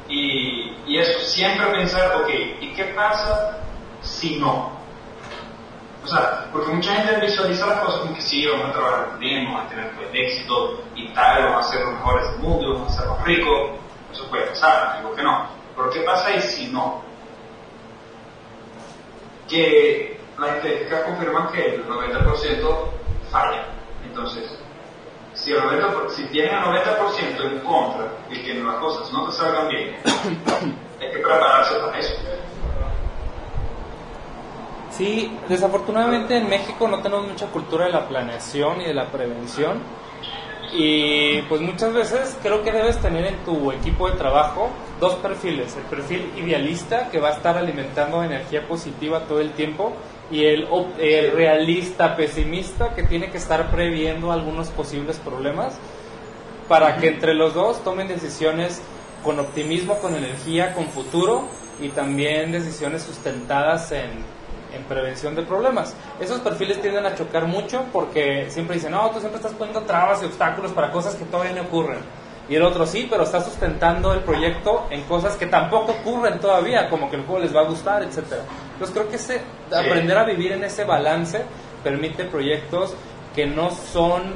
Y, 0.10 0.76
y 0.88 0.98
eso, 0.98 1.20
siempre 1.20 1.68
pensar, 1.68 2.22
ok, 2.22 2.30
¿y 2.62 2.74
qué 2.74 2.86
pasa 2.96 3.60
si 4.02 4.38
no? 4.38 4.72
O 6.04 6.08
sea, 6.08 6.48
porque 6.52 6.72
mucha 6.72 6.94
gente 6.96 7.26
visualiza 7.26 7.68
las 7.68 7.80
cosas 7.80 8.00
como 8.02 8.16
que 8.16 8.22
sí, 8.22 8.46
vamos 8.48 8.70
a 8.70 8.74
trabajar 8.74 9.20
bien, 9.20 9.46
vamos 9.46 9.66
a 9.66 9.70
tener 9.70 9.92
pues, 9.92 10.08
éxito 10.14 10.82
y 10.96 11.10
tal, 11.14 11.44
vamos 11.44 11.66
a 11.66 11.70
ser 11.70 11.82
los 11.82 11.94
mejores 11.94 12.32
del 12.32 12.40
mundo, 12.40 12.74
vamos 12.74 12.94
a 12.94 13.00
ser 13.00 13.08
los 13.08 13.24
ricos. 13.24 13.72
Eso 14.12 14.28
puede 14.30 14.48
pasar, 14.48 14.98
digo 14.98 15.14
que 15.16 15.24
no. 15.24 15.48
Pero 15.76 15.90
¿qué 15.92 16.00
pasa 16.02 16.36
y 16.36 16.42
si 16.42 16.68
no? 16.68 17.10
que 19.50 20.20
las 20.38 20.58
estadísticas 20.58 21.04
confirman 21.04 21.52
que 21.52 21.76
el 21.76 21.88
90% 21.88 22.90
falla. 23.32 23.66
Entonces, 24.06 24.59
si, 25.44 25.52
el 25.52 25.60
90%, 25.62 25.94
por- 25.94 26.10
si 26.12 26.24
tienes 26.26 26.52
el 26.52 26.60
90% 26.60 27.52
en 27.52 27.60
contra 27.60 28.06
de 28.30 28.42
que 28.44 28.54
las 28.56 28.76
cosas 28.76 29.12
no 29.14 29.26
te 29.28 29.32
salgan 29.36 29.68
bien, 29.70 29.96
hay 31.00 31.08
que 31.12 31.18
prepararse 31.20 31.76
para 31.80 32.00
eso. 32.00 32.14
Sí, 34.92 35.38
desafortunadamente 35.48 36.36
en 36.38 36.50
México 36.50 36.88
no 36.88 37.02
tenemos 37.02 37.28
mucha 37.28 37.46
cultura 37.48 37.86
de 37.86 37.92
la 37.92 38.08
planeación 38.08 38.82
y 38.82 38.86
de 38.86 38.94
la 38.94 39.06
prevención. 39.06 39.80
Y 40.74 41.42
pues 41.44 41.62
muchas 41.62 41.94
veces 41.94 42.38
creo 42.44 42.62
que 42.64 42.72
debes 42.72 42.98
tener 43.00 43.26
en 43.26 43.38
tu 43.46 43.72
equipo 43.72 44.10
de 44.10 44.18
trabajo 44.18 44.70
dos 45.00 45.16
perfiles. 45.16 45.76
El 45.78 45.84
perfil 45.84 46.32
idealista 46.38 47.10
que 47.10 47.20
va 47.20 47.30
a 47.30 47.32
estar 47.32 47.58
alimentando 47.58 48.22
energía 48.24 48.68
positiva 48.68 49.22
todo 49.22 49.40
el 49.40 49.52
tiempo 49.54 49.94
y 50.32 50.46
el, 50.46 50.68
el 51.00 51.32
realista 51.32 52.16
pesimista 52.16 52.94
que 52.94 53.04
tiene 53.04 53.32
que 53.32 53.38
estar 53.38 53.72
previendo 53.72 54.32
algunos 54.32 54.70
posibles 54.70 55.18
problemas 55.18 55.78
para 56.68 56.98
que 56.98 57.08
entre 57.08 57.34
los 57.34 57.54
dos 57.56 57.84
tomen 57.84 58.08
decisiones 58.08 58.82
con 59.24 59.40
optimismo, 59.40 59.98
con 60.00 60.16
energía, 60.16 60.74
con 60.74 60.86
futuro 60.86 61.48
y 61.82 61.90
también 61.90 62.52
decisiones 62.52 63.02
sustentadas 63.04 63.92
en, 63.92 64.12
en 64.74 64.84
prevención 64.84 65.36
de 65.36 65.42
problemas. 65.42 65.96
Esos 66.20 66.40
perfiles 66.40 66.82
tienden 66.82 67.06
a 67.06 67.16
chocar 67.16 67.48
mucho 67.48 67.86
porque 67.92 68.48
siempre 68.50 68.76
dicen, 68.76 68.92
no, 68.92 69.10
tú 69.10 69.20
siempre 69.20 69.38
estás 69.38 69.54
poniendo 69.54 69.82
trabas 69.82 70.22
y 70.22 70.26
obstáculos 70.26 70.72
para 70.72 70.92
cosas 70.92 71.16
que 71.16 71.26
todavía 71.26 71.54
no 71.54 71.64
ocurren. 71.64 72.00
Y 72.50 72.56
el 72.56 72.64
otro 72.64 72.88
sí, 72.88 73.08
pero 73.10 73.24
está 73.24 73.42
sustentando 73.42 74.12
el 74.12 74.22
proyecto 74.22 74.88
en 74.90 75.04
cosas 75.04 75.36
que 75.36 75.46
tampoco 75.46 75.92
ocurren 75.92 76.40
todavía, 76.40 76.90
como 76.90 77.10
que 77.10 77.18
el 77.18 77.24
juego 77.24 77.42
les 77.44 77.56
va 77.56 77.62
a 77.62 77.66
gustar, 77.66 78.02
etcétera. 78.02 78.42
Entonces 78.74 78.96
creo 78.96 79.08
que 79.08 79.18
ese, 79.18 79.42
aprender 79.72 80.18
a 80.18 80.24
vivir 80.24 80.54
en 80.54 80.64
ese 80.64 80.84
balance 80.84 81.44
permite 81.84 82.26
proyectos 82.26 82.96
que 83.36 83.46
no 83.46 83.70
son 83.70 84.34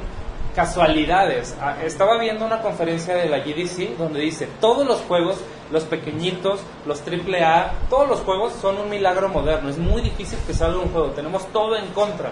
casualidades. 0.54 1.56
Ah, 1.60 1.76
Estaba 1.84 2.16
viendo 2.18 2.46
una 2.46 2.62
conferencia 2.62 3.16
de 3.16 3.28
la 3.28 3.40
GDC 3.40 3.96
donde 3.98 4.20
dice, 4.20 4.48
todos 4.60 4.86
los 4.86 5.00
juegos, 5.00 5.40
los 5.72 5.82
pequeñitos, 5.82 6.60
los 6.86 7.02
AAA, 7.02 7.72
todos 7.90 8.08
los 8.08 8.20
juegos 8.20 8.52
son 8.60 8.78
un 8.78 8.90
milagro 8.90 9.28
moderno. 9.28 9.68
Es 9.68 9.78
muy 9.78 10.02
difícil 10.02 10.38
que 10.46 10.54
salga 10.54 10.78
un 10.78 10.90
juego, 10.90 11.08
tenemos 11.08 11.46
todo 11.48 11.76
en 11.76 11.86
contra. 11.88 12.30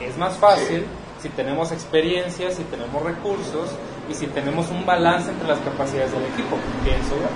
Es 0.00 0.16
más 0.16 0.38
fácil 0.38 0.86
si 1.20 1.28
tenemos 1.28 1.70
experiencia, 1.72 2.50
si 2.50 2.64
tenemos 2.64 3.02
recursos 3.02 3.70
y 4.08 4.14
si 4.14 4.26
tenemos 4.28 4.70
un 4.70 4.84
balance 4.86 5.30
entre 5.30 5.48
las 5.48 5.58
capacidades 5.60 6.12
del 6.12 6.24
equipo, 6.24 6.56
pienso 6.84 7.16
yo. 7.16 7.28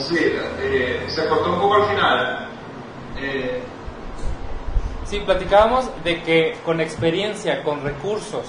Sí, 0.00 0.16
eh, 0.60 1.04
se 1.08 1.26
cortó 1.28 1.54
un 1.54 1.60
poco 1.60 1.74
al 1.74 1.84
final. 1.88 2.48
Eh, 3.20 3.62
Sí, 5.08 5.20
platicábamos 5.20 5.88
de 6.04 6.22
que 6.22 6.58
con 6.66 6.82
experiencia, 6.82 7.62
con 7.62 7.82
recursos 7.82 8.44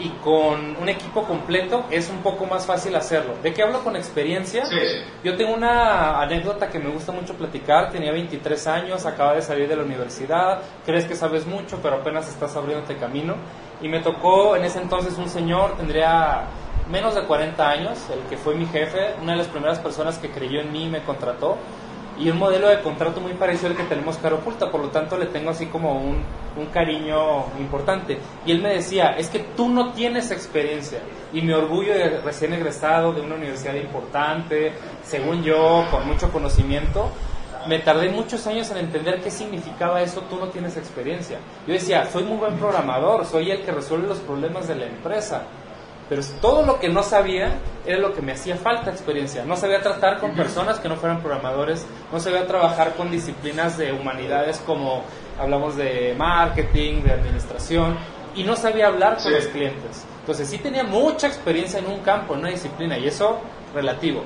y 0.00 0.08
con 0.22 0.76
un 0.80 0.88
equipo 0.88 1.24
completo 1.24 1.84
es 1.90 2.08
un 2.10 2.18
poco 2.18 2.46
más 2.46 2.66
fácil 2.66 2.94
hacerlo. 2.96 3.34
¿De 3.42 3.52
qué 3.52 3.62
hablo 3.62 3.82
con 3.84 3.96
experiencia? 3.96 4.64
sí. 4.66 4.76
Yo 5.22 5.36
tengo 5.36 5.54
una 5.54 6.20
anécdota 6.20 6.68
que 6.68 6.78
me 6.78 6.90
gusta 6.90 7.12
mucho 7.12 7.34
platicar. 7.34 7.90
Tenía 7.90 8.12
23 8.12 8.66
años, 8.66 9.06
acaba 9.06 9.34
de 9.34 9.42
salir 9.42 9.68
de 9.68 9.76
la 9.76 9.82
universidad. 9.82 10.62
Crees 10.84 11.04
que 11.04 11.14
sabes 11.14 11.46
mucho, 11.46 11.78
pero 11.82 11.96
apenas 11.96 12.28
estás 12.28 12.56
abriéndote 12.56 12.96
camino. 12.96 13.34
Y 13.82 13.88
me 13.88 14.00
tocó 14.00 14.56
en 14.56 14.64
ese 14.64 14.80
entonces 14.80 15.16
un 15.18 15.28
señor, 15.28 15.76
tendría 15.76 16.46
menos 16.90 17.14
de 17.14 17.22
40 17.22 17.68
años, 17.68 17.98
el 18.12 18.20
que 18.28 18.36
fue 18.36 18.54
mi 18.54 18.66
jefe, 18.66 19.14
una 19.22 19.32
de 19.32 19.38
las 19.38 19.46
primeras 19.48 19.78
personas 19.78 20.18
que 20.18 20.30
creyó 20.30 20.60
en 20.60 20.72
mí 20.72 20.84
y 20.84 20.88
me 20.88 21.02
contrató. 21.02 21.56
Y 22.20 22.28
un 22.28 22.38
modelo 22.38 22.68
de 22.68 22.82
contrato 22.82 23.20
muy 23.20 23.32
parecido 23.32 23.70
al 23.70 23.76
que 23.76 23.84
tenemos 23.84 24.18
cara 24.18 24.34
oculta, 24.34 24.70
por 24.70 24.82
lo 24.82 24.88
tanto 24.90 25.16
le 25.16 25.26
tengo 25.26 25.50
así 25.50 25.66
como 25.66 25.94
un, 25.94 26.22
un 26.56 26.66
cariño 26.66 27.46
importante. 27.58 28.18
Y 28.44 28.52
él 28.52 28.60
me 28.60 28.74
decía, 28.74 29.16
es 29.16 29.28
que 29.28 29.38
tú 29.38 29.70
no 29.70 29.92
tienes 29.92 30.30
experiencia. 30.30 31.00
Y 31.32 31.40
mi 31.40 31.54
orgullo 31.54 31.94
de 31.94 32.20
recién 32.20 32.52
egresado 32.52 33.14
de 33.14 33.22
una 33.22 33.36
universidad 33.36 33.74
importante, 33.74 34.72
según 35.02 35.42
yo, 35.42 35.86
con 35.90 36.06
mucho 36.06 36.30
conocimiento, 36.30 37.10
me 37.66 37.78
tardé 37.78 38.10
muchos 38.10 38.46
años 38.46 38.70
en 38.70 38.78
entender 38.78 39.20
qué 39.22 39.30
significaba 39.30 40.02
eso, 40.02 40.22
tú 40.22 40.36
no 40.36 40.48
tienes 40.48 40.76
experiencia. 40.76 41.38
Yo 41.66 41.72
decía, 41.72 42.06
soy 42.10 42.24
muy 42.24 42.36
buen 42.36 42.56
programador, 42.56 43.24
soy 43.24 43.50
el 43.50 43.62
que 43.62 43.72
resuelve 43.72 44.08
los 44.08 44.18
problemas 44.18 44.68
de 44.68 44.76
la 44.76 44.86
empresa. 44.86 45.44
Pero 46.10 46.22
todo 46.42 46.66
lo 46.66 46.80
que 46.80 46.88
no 46.88 47.02
sabía 47.04 47.52
era 47.86 47.98
lo 47.98 48.12
que 48.12 48.20
me 48.20 48.32
hacía 48.32 48.56
falta 48.56 48.90
experiencia. 48.90 49.44
No 49.44 49.56
sabía 49.56 49.80
tratar 49.80 50.18
con 50.18 50.34
personas 50.34 50.80
que 50.80 50.88
no 50.88 50.96
fueran 50.96 51.20
programadores, 51.22 51.86
no 52.12 52.18
sabía 52.18 52.46
trabajar 52.48 52.94
con 52.96 53.10
disciplinas 53.12 53.78
de 53.78 53.92
humanidades 53.92 54.58
como 54.66 55.04
hablamos 55.38 55.76
de 55.76 56.14
marketing, 56.18 57.02
de 57.02 57.12
administración, 57.12 57.96
y 58.34 58.42
no 58.42 58.56
sabía 58.56 58.88
hablar 58.88 59.14
con 59.14 59.22
Sí. 59.24 59.30
los 59.30 59.46
clientes. 59.46 60.04
Entonces 60.20 60.48
sí 60.48 60.58
tenía 60.58 60.82
mucha 60.84 61.28
experiencia 61.28 61.78
en 61.78 61.86
un 61.86 62.00
campo, 62.00 62.34
en 62.34 62.40
una 62.40 62.50
disciplina, 62.50 62.98
y 62.98 63.06
eso 63.06 63.38
relativo. 63.72 64.22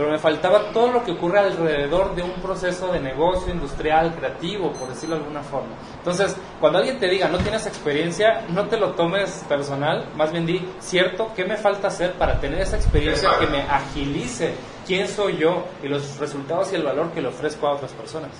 Pero 0.00 0.12
me 0.12 0.18
faltaba 0.18 0.72
todo 0.72 0.92
lo 0.92 1.04
que 1.04 1.12
ocurre 1.12 1.40
alrededor 1.40 2.14
de 2.14 2.22
un 2.22 2.32
proceso 2.40 2.90
de 2.90 3.00
negocio 3.00 3.52
industrial, 3.52 4.14
creativo, 4.14 4.72
por 4.72 4.88
decirlo 4.88 5.16
de 5.16 5.20
alguna 5.20 5.42
forma. 5.42 5.76
Entonces, 5.98 6.34
cuando 6.58 6.78
alguien 6.78 6.98
te 6.98 7.06
diga 7.06 7.28
no 7.28 7.36
tienes 7.36 7.66
experiencia, 7.66 8.46
no 8.48 8.66
te 8.66 8.78
lo 8.78 8.92
tomes 8.92 9.44
personal, 9.46 10.08
más 10.16 10.32
bien 10.32 10.46
di, 10.46 10.66
cierto, 10.78 11.32
¿qué 11.36 11.44
me 11.44 11.58
falta 11.58 11.88
hacer 11.88 12.14
para 12.14 12.40
tener 12.40 12.62
esa 12.62 12.76
experiencia 12.76 13.28
que 13.38 13.46
me 13.48 13.60
agilice 13.60 14.54
quién 14.86 15.06
soy 15.06 15.36
yo 15.36 15.66
y 15.82 15.88
los 15.88 16.18
resultados 16.18 16.72
y 16.72 16.76
el 16.76 16.82
valor 16.82 17.12
que 17.12 17.20
le 17.20 17.28
ofrezco 17.28 17.66
a 17.66 17.74
otras 17.74 17.92
personas? 17.92 18.30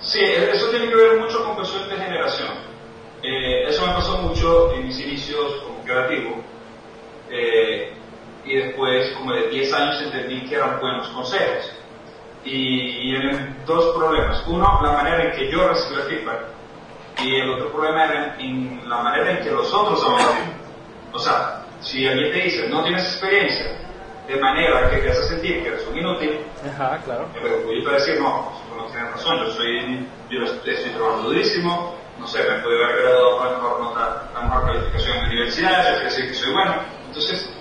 Sí, 0.00 0.20
eso 0.22 0.68
tiene 0.68 0.90
que 0.90 0.96
ver 0.96 1.18
mucho 1.18 1.42
con 1.42 1.54
cuestión 1.54 1.88
de 1.88 1.96
generación. 1.96 2.50
Eh, 3.22 3.68
eso 3.68 3.86
me 3.86 3.94
pasó 3.94 4.18
mucho 4.18 4.74
en 4.74 4.84
mis 4.84 5.00
inicios 5.00 5.62
como 5.64 5.82
creativo. 5.82 6.42
Eh, 7.30 7.94
y 8.46 8.56
después, 8.56 9.12
como 9.12 9.32
de 9.32 9.48
10 9.48 9.72
años, 9.72 10.02
entendí 10.02 10.48
que 10.48 10.54
eran 10.54 10.80
buenos 10.80 11.08
consejos. 11.08 11.72
Y, 12.44 13.10
y 13.10 13.16
eran 13.16 13.56
dos 13.66 13.96
problemas. 13.96 14.42
Uno, 14.46 14.80
la 14.82 14.92
manera 14.92 15.24
en 15.24 15.32
que 15.32 15.50
yo 15.50 15.68
recibía 15.68 16.04
feedback. 16.04 16.40
Y 17.22 17.34
el 17.40 17.50
otro 17.50 17.72
problema 17.72 18.04
era 18.04 18.36
en 18.38 18.88
la 18.88 19.02
manera 19.02 19.32
en 19.32 19.44
que 19.44 19.50
los 19.50 19.72
otros 19.74 20.02
hablaban. 20.04 20.54
O 21.12 21.18
sea, 21.18 21.64
si 21.80 22.06
alguien 22.06 22.30
te 22.32 22.38
dice, 22.38 22.68
no 22.68 22.84
tienes 22.84 23.02
experiencia, 23.04 23.78
de 24.28 24.36
manera 24.36 24.90
que 24.90 24.98
te 24.98 25.10
hace 25.10 25.22
sentir 25.28 25.62
que 25.62 25.68
eres 25.68 25.86
un 25.86 25.98
inútil, 25.98 26.40
Ajá, 26.68 26.98
claro. 27.04 27.28
me 27.34 27.48
orgullo 27.48 27.88
de 27.88 27.94
decir, 27.94 28.20
no, 28.20 28.52
pues, 28.68 28.82
no 28.82 28.86
tienes 28.92 29.12
razón, 29.12 29.38
yo, 29.38 29.52
soy, 29.52 30.08
yo 30.30 30.44
estoy, 30.44 30.90
trabajando 30.92 31.28
durísimo, 31.28 31.96
no 32.18 32.26
sé, 32.26 32.38
me 32.42 32.58
puede 32.60 32.84
haber 32.84 33.02
graduado 33.02 33.38
con 33.38 33.46
la 33.46 33.58
mejor 33.58 33.80
nota, 33.80 34.30
la 34.34 34.40
mejor 34.42 34.66
calificación 34.66 35.16
en 35.16 35.22
la 35.22 35.28
universidad, 35.28 35.80
eso 35.80 36.00
quiere 36.00 36.04
decir 36.04 36.28
que 36.28 36.34
soy 36.34 36.52
bueno. 36.52 36.74
Entonces, 37.06 37.55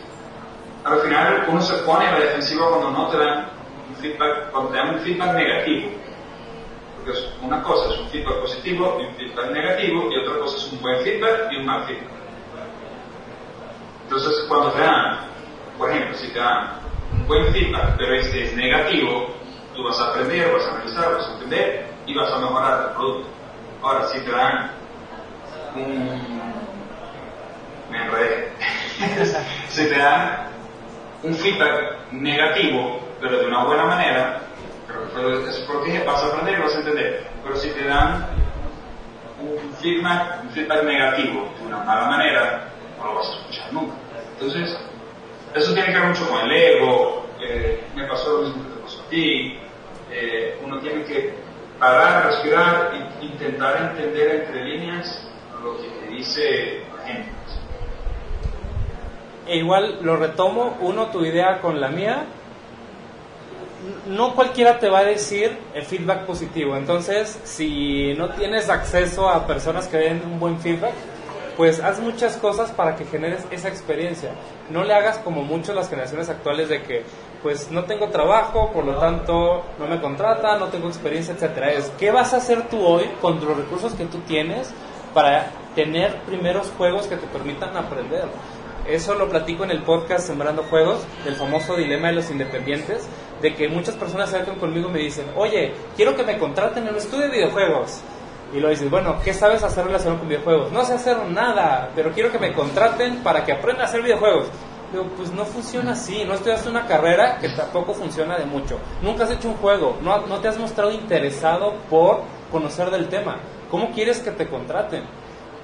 al 0.86 1.00
final 1.00 1.46
uno 1.48 1.62
se 1.62 1.78
pone 1.78 2.08
a 2.08 2.12
la 2.12 2.20
defensiva 2.20 2.70
cuando 2.70 2.92
no 2.92 3.08
te 3.10 3.18
dan 3.18 3.48
un 3.90 3.96
feedback, 3.96 4.52
cuando 4.52 4.70
te 4.70 4.78
dan 4.78 4.90
un 4.90 5.00
feedback 5.00 5.34
negativo. 5.34 5.90
Porque 6.96 7.20
una 7.42 7.64
cosa 7.64 7.92
es 7.92 8.00
un 8.00 8.08
feedback 8.10 8.40
positivo 8.42 8.98
y 9.02 9.06
un 9.06 9.16
feedback 9.16 9.52
negativo, 9.52 10.12
y 10.12 10.18
otra 10.18 10.40
cosa 10.40 10.58
es 10.58 10.72
un 10.72 10.82
buen 10.82 11.02
feedback 11.02 11.52
y 11.52 11.56
un 11.58 11.66
mal 11.66 11.86
feedback. 11.86 12.10
Entonces, 14.04 14.46
cuando 14.48 14.72
te 14.74 14.82
dan, 14.82 15.20
por 15.76 15.90
ejemplo, 15.90 16.16
si 16.18 16.28
te 16.28 16.38
dan 16.38 16.80
un 17.14 17.28
buen 17.28 17.52
feedback, 17.52 17.96
pero 17.98 18.14
este 18.14 18.44
es 18.44 18.56
negativo, 18.56 19.30
tú 19.76 19.84
vas 19.84 20.00
a 20.00 20.10
aprender, 20.10 20.54
vas 20.54 20.66
a 20.68 20.76
analizar, 20.76 21.16
vas 21.16 21.28
a 21.28 21.34
entender 21.34 21.88
y 22.06 22.14
vas 22.14 22.32
a 22.32 22.38
mejorar 22.38 22.84
el 22.84 22.96
producto. 22.96 23.28
Ahora, 23.82 24.08
si 24.10 24.20
te 24.20 24.32
dan 24.32 24.72
un... 25.76 26.22
me 27.90 28.04
enredé. 28.04 28.52
si 29.70 29.90
te 29.90 29.98
dan 29.98 30.55
un 31.26 31.34
feedback 31.36 32.12
negativo, 32.12 33.00
pero 33.20 33.40
de 33.40 33.48
una 33.48 33.66
buena 33.66 33.86
manera, 33.86 34.42
pero, 35.14 35.48
es 35.48 35.58
porque 35.62 36.04
vas 36.04 36.24
a 36.24 36.28
aprender 36.28 36.60
y 36.60 36.62
vas 36.62 36.76
a 36.76 36.80
entender. 36.80 37.28
Pero 37.44 37.56
si 37.58 37.70
te 37.70 37.86
dan 37.86 38.28
un 39.42 39.74
feedback, 39.76 40.44
un 40.44 40.50
feedback 40.52 40.84
negativo 40.84 41.50
de 41.60 41.66
una 41.66 41.84
mala 41.84 42.06
manera, 42.08 42.68
no 42.98 43.06
lo 43.06 43.16
vas 43.16 43.30
a 43.30 43.40
escuchar 43.40 43.74
nunca. 43.74 43.96
Entonces, 44.34 44.78
eso 45.54 45.74
tiene 45.74 45.92
que 45.92 46.00
ver 46.00 46.08
mucho 46.10 46.30
con 46.30 46.42
el 46.42 46.52
ego, 46.52 47.26
eh, 47.42 47.84
me 47.96 48.08
pasó 48.08 48.42
lo 48.42 48.48
mismo 48.48 48.64
que 48.64 48.70
te 48.76 48.82
pasó 48.82 49.02
a 49.02 49.10
ti, 49.10 49.60
eh, 50.12 50.60
uno 50.64 50.80
tiene 50.80 51.04
que 51.06 51.34
parar, 51.80 52.28
respirar 52.28 52.92
e 52.94 53.26
intentar 53.26 53.92
entender 53.92 54.44
entre 54.44 54.64
líneas 54.64 55.28
lo 55.64 55.78
que 55.78 55.88
te 55.88 56.08
dice 56.08 56.84
la 56.96 57.04
gente. 57.08 57.30
E 59.48 59.58
igual 59.58 60.00
lo 60.02 60.18
retomo, 60.18 60.78
uno 60.82 61.08
tu 61.08 61.24
idea 61.24 61.62
con 61.62 61.80
la 61.80 61.90
mía. 61.90 62.26
No 64.08 64.34
cualquiera 64.34 64.80
te 64.80 64.90
va 64.90 65.00
a 65.00 65.04
decir 65.04 65.58
el 65.74 65.84
feedback 65.84 66.26
positivo. 66.26 66.76
Entonces, 66.76 67.40
si 67.44 68.14
no 68.16 68.30
tienes 68.30 68.70
acceso 68.70 69.30
a 69.30 69.46
personas 69.46 69.88
que 69.88 69.98
den 69.98 70.24
un 70.26 70.40
buen 70.40 70.60
feedback, 70.60 70.94
pues 71.56 71.80
haz 71.80 72.00
muchas 72.00 72.38
cosas 72.38 72.72
para 72.72 72.96
que 72.96 73.06
generes 73.06 73.46
esa 73.52 73.70
experiencia. 73.70 74.32
No 74.70 74.84
le 74.84 74.94
hagas 74.94 75.20
como 75.20 75.44
muchas 75.44 75.76
las 75.76 75.90
generaciones 75.90 76.30
actuales 76.30 76.70
de 76.70 76.82
que, 76.82 77.04
pues 77.44 77.72
no 77.72 77.84
tengo 77.84 78.10
trabajo, 78.10 78.72
por 78.72 78.86
lo 78.86 78.96
tanto 78.96 79.64
no 79.80 79.88
me 79.88 80.02
contrata, 80.02 80.58
no 80.58 80.68
tengo 80.68 80.88
experiencia, 80.88 81.34
etcétera. 81.34 81.72
Es 81.72 81.92
qué 82.00 82.12
vas 82.12 82.34
a 82.34 82.38
hacer 82.38 82.64
tú 82.70 82.84
hoy 82.86 83.10
con 83.22 83.40
los 83.44 83.58
recursos 83.58 83.94
que 83.94 84.06
tú 84.06 84.20
tienes 84.28 84.74
para 85.14 85.48
tener 85.76 86.16
primeros 86.22 86.72
juegos 86.78 87.08
que 87.08 87.16
te 87.16 87.28
permitan 87.28 87.78
aprender. 87.78 88.26
Eso 88.88 89.16
lo 89.16 89.28
platico 89.28 89.64
en 89.64 89.72
el 89.72 89.82
podcast 89.82 90.28
Sembrando 90.28 90.62
Juegos, 90.64 91.00
del 91.24 91.36
famoso 91.36 91.76
dilema 91.76 92.10
de 92.10 92.14
los 92.14 92.30
independientes, 92.30 93.08
de 93.42 93.56
que 93.56 93.68
muchas 93.68 93.96
personas 93.96 94.30
acercan 94.30 94.60
conmigo 94.60 94.90
y 94.90 94.92
me 94.92 95.00
dicen, 95.00 95.26
oye, 95.36 95.74
quiero 95.96 96.16
que 96.16 96.22
me 96.22 96.38
contraten 96.38 96.84
en 96.84 96.94
un 96.94 96.98
estudio 96.98 97.24
de 97.24 97.32
videojuegos. 97.32 98.02
Y 98.54 98.60
lo 98.60 98.70
dices, 98.70 98.88
bueno, 98.92 99.16
¿qué 99.24 99.34
sabes 99.34 99.64
hacer 99.64 99.86
relacionado 99.86 100.20
con 100.20 100.30
videojuegos? 100.30 100.72
No 100.72 100.86
sé 100.86 100.94
hacer 100.94 101.18
nada, 101.30 101.90
pero 101.96 102.12
quiero 102.12 102.32
que 102.32 102.38
me 102.38 102.54
contraten 102.54 103.24
para 103.24 103.44
que 103.44 103.54
aprenda 103.54 103.82
a 103.82 103.86
hacer 103.88 104.04
videojuegos. 104.04 104.50
Digo, 104.92 105.06
pues 105.18 105.32
no 105.32 105.46
funciona 105.46 105.94
así, 105.94 106.24
no 106.24 106.36
estudiaste 106.36 106.70
una 106.70 106.86
carrera 106.86 107.40
que 107.40 107.50
tampoco 107.50 107.96
funciona 107.96 108.38
de 108.38 108.46
mucho. 108.46 108.78
Nunca 109.02 109.24
has 109.24 109.32
hecho 109.32 109.48
un 109.48 109.56
juego, 109.56 109.98
no, 110.04 110.28
no 110.28 110.40
te 110.42 110.48
has 110.48 110.60
mostrado 110.60 110.92
interesado 110.92 111.74
por 111.90 112.22
conocer 112.52 112.92
del 112.92 113.10
tema. 113.10 113.38
¿Cómo 113.72 113.90
quieres 113.92 114.20
que 114.20 114.30
te 114.30 114.48
contraten? 114.48 115.04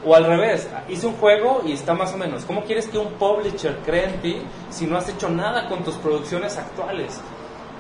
O 0.04 0.16
al 0.16 0.26
revés, 0.26 0.68
hice 0.90 1.06
un 1.08 1.14
juego 1.18 1.62
y 1.66 1.74
está 1.74 1.94
más 1.94 2.14
o 2.14 2.18
menos. 2.18 2.44
¿Cómo 2.46 2.64
quieres 2.64 2.88
que 2.88 2.98
un 2.98 3.14
publisher 3.14 3.78
cree 3.86 4.06
en 4.06 4.22
ti 4.22 4.42
si 4.72 4.88
no 4.88 4.98
has 4.98 5.08
hecho 5.10 5.30
nada 5.30 5.68
con 5.70 5.84
tus 5.84 5.96
producciones 5.96 6.58
actuales? 6.58 7.22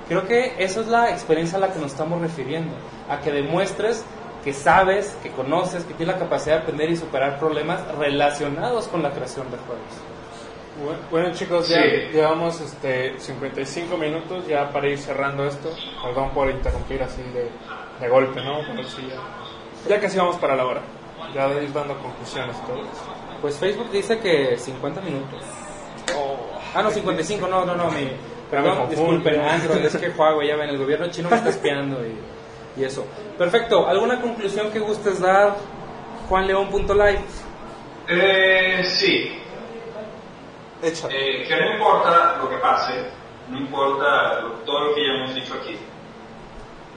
Creo 0.07 0.27
que 0.27 0.53
esa 0.63 0.81
es 0.81 0.87
la 0.87 1.09
experiencia 1.09 1.57
a 1.57 1.61
la 1.61 1.73
que 1.73 1.79
nos 1.79 1.91
estamos 1.91 2.21
refiriendo, 2.21 2.73
a 3.09 3.19
que 3.21 3.31
demuestres 3.31 4.03
que 4.43 4.53
sabes, 4.53 5.15
que 5.23 5.29
conoces, 5.31 5.83
que 5.83 5.93
tienes 5.93 6.15
la 6.15 6.19
capacidad 6.19 6.57
de 6.57 6.61
aprender 6.63 6.89
y 6.89 6.97
superar 6.97 7.39
problemas 7.39 7.79
relacionados 7.97 8.87
con 8.87 9.01
la 9.03 9.11
creación 9.11 9.49
de 9.51 9.57
juegos. 9.57 11.01
Bueno, 11.11 11.31
chicos, 11.33 11.69
ya 11.69 11.81
Sí. 11.83 11.89
llevamos 12.13 12.59
este 12.61 13.19
55 13.19 13.97
minutos 13.97 14.47
ya 14.47 14.69
para 14.71 14.87
ir 14.89 14.97
cerrando 14.97 15.45
esto. 15.45 15.69
Perdón 16.03 16.31
por 16.31 16.49
interrumpir 16.49 17.03
así 17.03 17.21
de, 17.21 17.49
de 17.99 18.09
golpe, 18.09 18.41
¿no? 18.43 18.59
Pero 18.75 18.87
sí, 18.87 19.07
ya, 19.07 19.89
ya 19.95 20.01
casi 20.01 20.17
vamos 20.17 20.37
para 20.37 20.55
la 20.55 20.65
hora. 20.65 20.81
Ya 21.33 21.47
de 21.47 21.63
ir 21.63 21.73
dando 21.73 21.97
conclusiones 21.97 22.55
y 22.57 22.67
todo 22.67 22.77
eso. 22.81 23.03
Pues 23.41 23.57
Facebook 23.57 23.89
dice 23.91 24.19
que 24.19 24.57
50 24.57 25.01
minutos. 25.01 25.41
Ah, 26.75 26.81
no, 26.83 26.89
55, 26.91 27.47
no, 27.47 27.65
no, 27.65 27.75
no, 27.75 27.89
mi, 27.91 28.09
perdón, 28.49 28.89
disculpen, 28.89 29.41
Android, 29.41 29.85
es 29.85 29.95
que 29.97 30.09
Huawei, 30.09 30.47
ya 30.47 30.55
ven, 30.55 30.69
el 30.69 30.77
gobierno 30.77 31.07
chino 31.09 31.29
me 31.29 31.35
está 31.37 31.49
espiando 31.49 31.97
y, 32.05 32.81
y 32.81 32.83
eso. 32.83 33.05
Perfecto, 33.37 33.87
¿alguna 33.87 34.19
conclusión 34.21 34.71
que 34.71 34.79
gustes 34.79 35.19
dar, 35.19 35.55
juanleón.live? 36.29 37.19
Eh, 38.07 38.83
sí. 38.83 39.37
Eh, 40.83 41.45
que 41.47 41.55
no 41.55 41.73
importa 41.73 42.37
lo 42.41 42.49
que 42.49 42.57
pase, 42.57 42.93
no 43.49 43.57
importa 43.59 44.41
lo- 44.41 44.49
todo 44.65 44.87
lo 44.89 44.95
que 44.95 45.01
ya 45.05 45.13
hemos 45.13 45.35
dicho 45.35 45.53
aquí. 45.61 45.77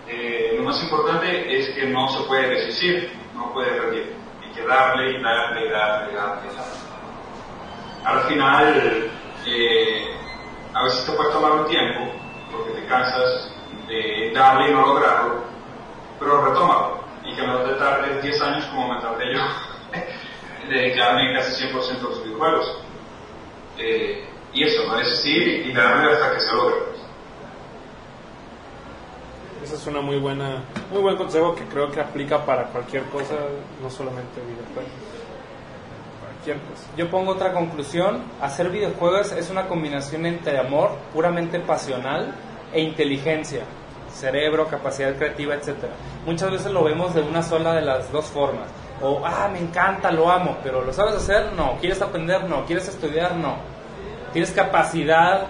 Eh, 0.08 0.54
lo 0.56 0.64
más 0.64 0.82
importante 0.82 1.58
es 1.58 1.70
que 1.70 1.86
no 1.86 2.08
se 2.08 2.24
puede 2.24 2.48
desistir, 2.48 3.10
no 3.34 3.52
puede 3.52 3.80
rendir. 3.80 4.16
Hay 4.42 4.52
que 4.52 4.66
darle 4.66 5.18
y 5.18 5.22
darle 5.22 5.66
y 5.66 5.70
darle 5.70 6.12
y 6.12 6.16
darle. 6.16 6.50
Al 8.04 8.20
final, 8.22 9.10
eh, 9.46 10.16
a 10.72 10.84
veces 10.84 11.06
te 11.06 11.12
puede 11.12 11.32
tomar 11.32 11.52
un 11.52 11.66
tiempo 11.66 12.12
porque 12.50 12.72
te 12.72 12.86
cansas 12.86 13.52
de 13.88 14.32
darle 14.34 14.70
y 14.70 14.72
no 14.72 14.86
lograrlo, 14.86 15.44
pero 16.18 16.44
retómalo 16.44 17.04
y 17.24 17.34
que 17.34 17.46
no 17.46 17.60
te 17.60 17.74
tardes 17.74 18.22
10 18.22 18.42
años 18.42 18.64
como 18.66 18.94
me 18.94 19.00
tardé 19.00 19.34
yo 19.34 19.40
de 20.68 20.74
dedicarme 20.74 21.34
casi 21.34 21.66
100% 21.66 21.98
a 21.98 22.02
los 22.02 22.24
videojuegos. 22.24 22.78
Eh, 23.78 24.28
y 24.52 24.64
eso, 24.64 24.86
no 24.86 24.96
desistir 24.96 25.66
y 25.66 25.72
darle 25.72 26.12
hasta 26.12 26.32
que 26.34 26.40
se 26.40 26.54
logre. 26.54 26.76
Es 29.84 29.88
una 29.88 30.00
muy 30.00 30.16
buena, 30.16 30.64
muy 30.90 31.02
buen 31.02 31.14
consejo 31.14 31.54
que 31.54 31.62
creo 31.64 31.90
que 31.90 32.00
aplica 32.00 32.42
para 32.42 32.64
cualquier 32.68 33.04
cosa, 33.10 33.34
no 33.82 33.90
solamente 33.90 34.40
videojuegos. 34.40 34.90
Cualquier 36.22 36.56
cosa. 36.70 36.84
Yo 36.96 37.10
pongo 37.10 37.32
otra 37.32 37.52
conclusión, 37.52 38.22
hacer 38.40 38.70
videojuegos 38.70 39.32
es 39.32 39.50
una 39.50 39.66
combinación 39.66 40.24
entre 40.24 40.58
amor 40.58 40.92
puramente 41.12 41.60
pasional 41.60 42.34
e 42.72 42.80
inteligencia, 42.80 43.64
cerebro, 44.10 44.68
capacidad 44.68 45.14
creativa, 45.16 45.54
etc. 45.54 45.74
Muchas 46.24 46.50
veces 46.50 46.72
lo 46.72 46.82
vemos 46.82 47.14
de 47.14 47.20
una 47.20 47.42
sola 47.42 47.74
de 47.74 47.82
las 47.82 48.10
dos 48.10 48.24
formas. 48.24 48.68
O, 49.02 49.20
ah, 49.22 49.50
me 49.52 49.58
encanta, 49.58 50.10
lo 50.10 50.30
amo, 50.30 50.56
pero 50.62 50.82
¿lo 50.82 50.94
sabes 50.94 51.16
hacer? 51.16 51.52
No. 51.52 51.76
¿Quieres 51.78 52.00
aprender? 52.00 52.44
No. 52.44 52.64
¿Quieres 52.64 52.88
estudiar? 52.88 53.36
No. 53.36 53.56
¿Tienes 54.32 54.50
capacidad 54.50 55.46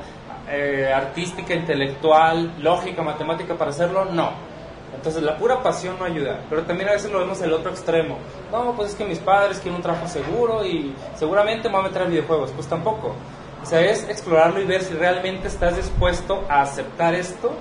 eh, 0.49 0.93
artística, 0.95 1.55
intelectual, 1.55 2.55
lógica, 2.63 3.03
matemática 3.03 3.55
para 3.55 3.71
hacerlo? 3.71 4.05
No. 4.07 4.33
Entonces 4.95 5.23
la 5.23 5.37
pura 5.37 5.63
pasión 5.63 5.97
no 5.99 6.05
ayuda, 6.05 6.41
pero 6.49 6.63
también 6.63 6.89
a 6.89 6.93
veces 6.93 7.11
lo 7.11 7.19
vemos 7.19 7.41
el 7.43 7.53
otro 7.53 7.71
extremo. 7.71 8.19
No, 8.51 8.73
pues 8.73 8.91
es 8.91 8.95
que 8.95 9.05
mis 9.05 9.19
padres 9.19 9.59
quieren 9.59 9.77
un 9.77 9.83
trabajo 9.83 10.07
seguro 10.09 10.65
y 10.65 10.95
seguramente 11.17 11.69
me 11.69 11.77
voy 11.77 11.85
a 11.85 11.89
meter 11.89 12.03
a 12.03 12.07
videojuegos. 12.07 12.53
Pues 12.53 12.67
tampoco. 12.67 13.15
O 13.63 13.67
sea, 13.67 13.81
es 13.81 14.09
explorarlo 14.09 14.61
y 14.61 14.65
ver 14.65 14.83
si 14.83 14.95
realmente 14.95 15.49
estás 15.49 15.77
dispuesto 15.77 16.45
a 16.49 16.63
aceptar 16.63 17.15
esto 17.15 17.55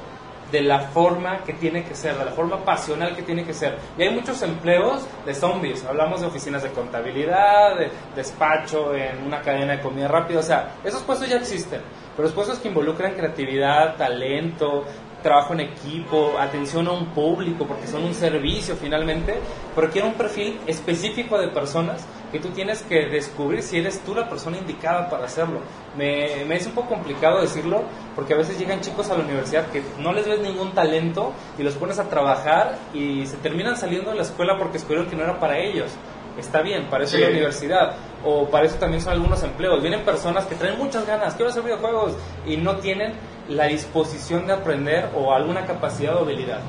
de 0.54 0.62
la 0.62 0.80
forma 0.80 1.40
que 1.44 1.54
tiene 1.54 1.84
que 1.84 1.96
ser, 1.96 2.16
de 2.16 2.26
la 2.26 2.32
forma 2.32 2.64
pasional 2.64 3.16
que 3.16 3.24
tiene 3.24 3.44
que 3.44 3.56
ser. 3.56 3.76
Y 3.98 4.04
hay 4.04 4.14
muchos 4.14 4.42
empleos 4.44 5.02
de 5.26 5.34
zombies. 5.34 5.84
Hablamos 5.84 6.22
de 6.22 6.28
oficinas 6.28 6.62
de 6.62 6.70
contabilidad, 6.70 7.76
de 7.76 7.90
despacho 8.16 8.94
en 8.94 9.24
una 9.26 9.42
cadena 9.42 9.78
de 9.78 9.82
comida 9.82 10.08
rápida. 10.08 10.40
O 10.40 10.44
sea, 10.44 10.76
esos 10.84 11.02
puestos 11.02 11.28
ya 11.28 11.38
existen. 11.38 11.82
Pero 12.16 12.30
puestos 12.30 12.60
que 12.60 12.68
involucran 12.68 13.14
creatividad, 13.14 13.96
talento, 13.96 14.86
trabajo 15.24 15.54
en 15.54 15.62
equipo, 15.62 16.38
atención 16.38 16.88
a 16.88 16.92
un 16.92 17.08
público, 17.08 17.66
porque 17.66 17.88
son 17.88 18.04
un 18.04 18.14
servicio 18.14 18.76
finalmente, 18.76 19.40
pero 19.74 19.90
quiere 19.90 20.08
un 20.08 20.14
perfil 20.14 20.60
específico 20.68 21.40
de 21.40 21.48
personas 21.48 22.06
que 22.32 22.40
tú 22.40 22.50
tienes 22.50 22.84
que 22.84 23.08
descubrir 23.08 23.64
si 23.64 23.78
eres 23.78 24.02
tú 24.02 24.14
la 24.14 24.30
persona 24.30 24.58
indicada 24.58 25.10
para 25.10 25.26
hacerlo. 25.26 25.62
Me, 25.98 26.46
me 26.46 26.58
es 26.58 26.68
un 26.68 26.74
poco 26.74 26.90
complicado 26.90 27.42
decirlo, 27.42 27.84
porque 28.16 28.34
a 28.34 28.38
veces 28.38 28.60
llegan 28.60 28.82
chicos 28.82 29.10
a 29.10 29.18
la 29.18 29.24
universidad 29.24 29.68
que 29.68 29.82
no 30.00 30.12
les 30.14 30.28
ves 30.28 30.42
ningún 30.42 30.74
talento 30.74 31.34
y 31.58 31.64
los 31.64 31.76
pones 31.76 31.98
a 31.98 32.10
trabajar 32.10 32.78
y 32.94 33.26
se 33.26 33.38
terminan 33.38 33.78
saliendo 33.78 34.12
de 34.12 34.18
la 34.18 34.24
escuela 34.24 34.58
porque 34.58 34.74
descubrieron 34.74 35.10
que 35.10 35.16
no 35.16 35.24
era 35.24 35.40
para 35.40 35.58
ellos. 35.58 35.92
Está 36.38 36.62
bien, 36.62 36.86
para 36.90 37.04
eso 37.04 37.16
es 37.16 37.22
la 37.22 37.30
universidad, 37.30 37.96
o 38.26 38.50
para 38.50 38.66
eso 38.66 38.78
también 38.78 39.02
son 39.02 39.14
algunos 39.14 39.44
empleos. 39.44 39.82
Vienen 39.82 40.04
personas 40.04 40.46
que 40.46 40.56
traen 40.56 40.78
muchas 40.78 41.06
ganas, 41.06 41.36
quiero 41.36 41.52
hacer 41.52 41.64
videojuegos, 41.64 42.14
y 42.46 42.58
no 42.58 42.78
tienen 42.78 43.14
la 43.50 43.66
disposición 43.66 44.48
de 44.48 44.54
aprender 44.54 45.10
o 45.16 45.34
alguna 45.34 45.66
capacidad 45.66 46.16
o 46.16 46.20
habilidad. 46.20 46.60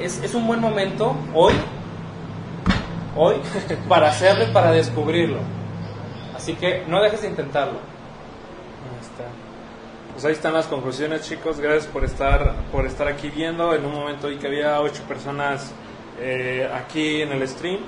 Es, 0.00 0.22
es 0.22 0.34
un 0.34 0.46
buen 0.46 0.60
momento 0.60 1.16
hoy, 1.34 1.54
hoy, 3.16 3.36
para 3.88 4.08
hacerlo 4.08 4.44
y 4.44 4.52
para 4.52 4.70
descubrirlo. 4.70 5.38
Así 6.34 6.54
que 6.54 6.84
no 6.86 7.02
dejes 7.02 7.22
de 7.22 7.28
intentarlo. 7.28 7.78
Ahí 7.78 9.00
está. 9.00 9.24
Pues 10.12 10.24
ahí 10.24 10.32
están 10.32 10.54
las 10.54 10.66
conclusiones, 10.66 11.28
chicos. 11.28 11.60
Gracias 11.60 11.86
por 11.86 12.04
estar, 12.04 12.54
por 12.70 12.86
estar 12.86 13.08
aquí 13.08 13.30
viendo. 13.30 13.74
En 13.74 13.84
un 13.84 13.92
momento 13.92 14.28
vi 14.28 14.36
que 14.36 14.46
había 14.46 14.80
ocho 14.80 15.02
personas 15.04 15.72
eh, 16.20 16.70
aquí 16.72 17.22
en 17.22 17.32
el 17.32 17.46
stream. 17.48 17.80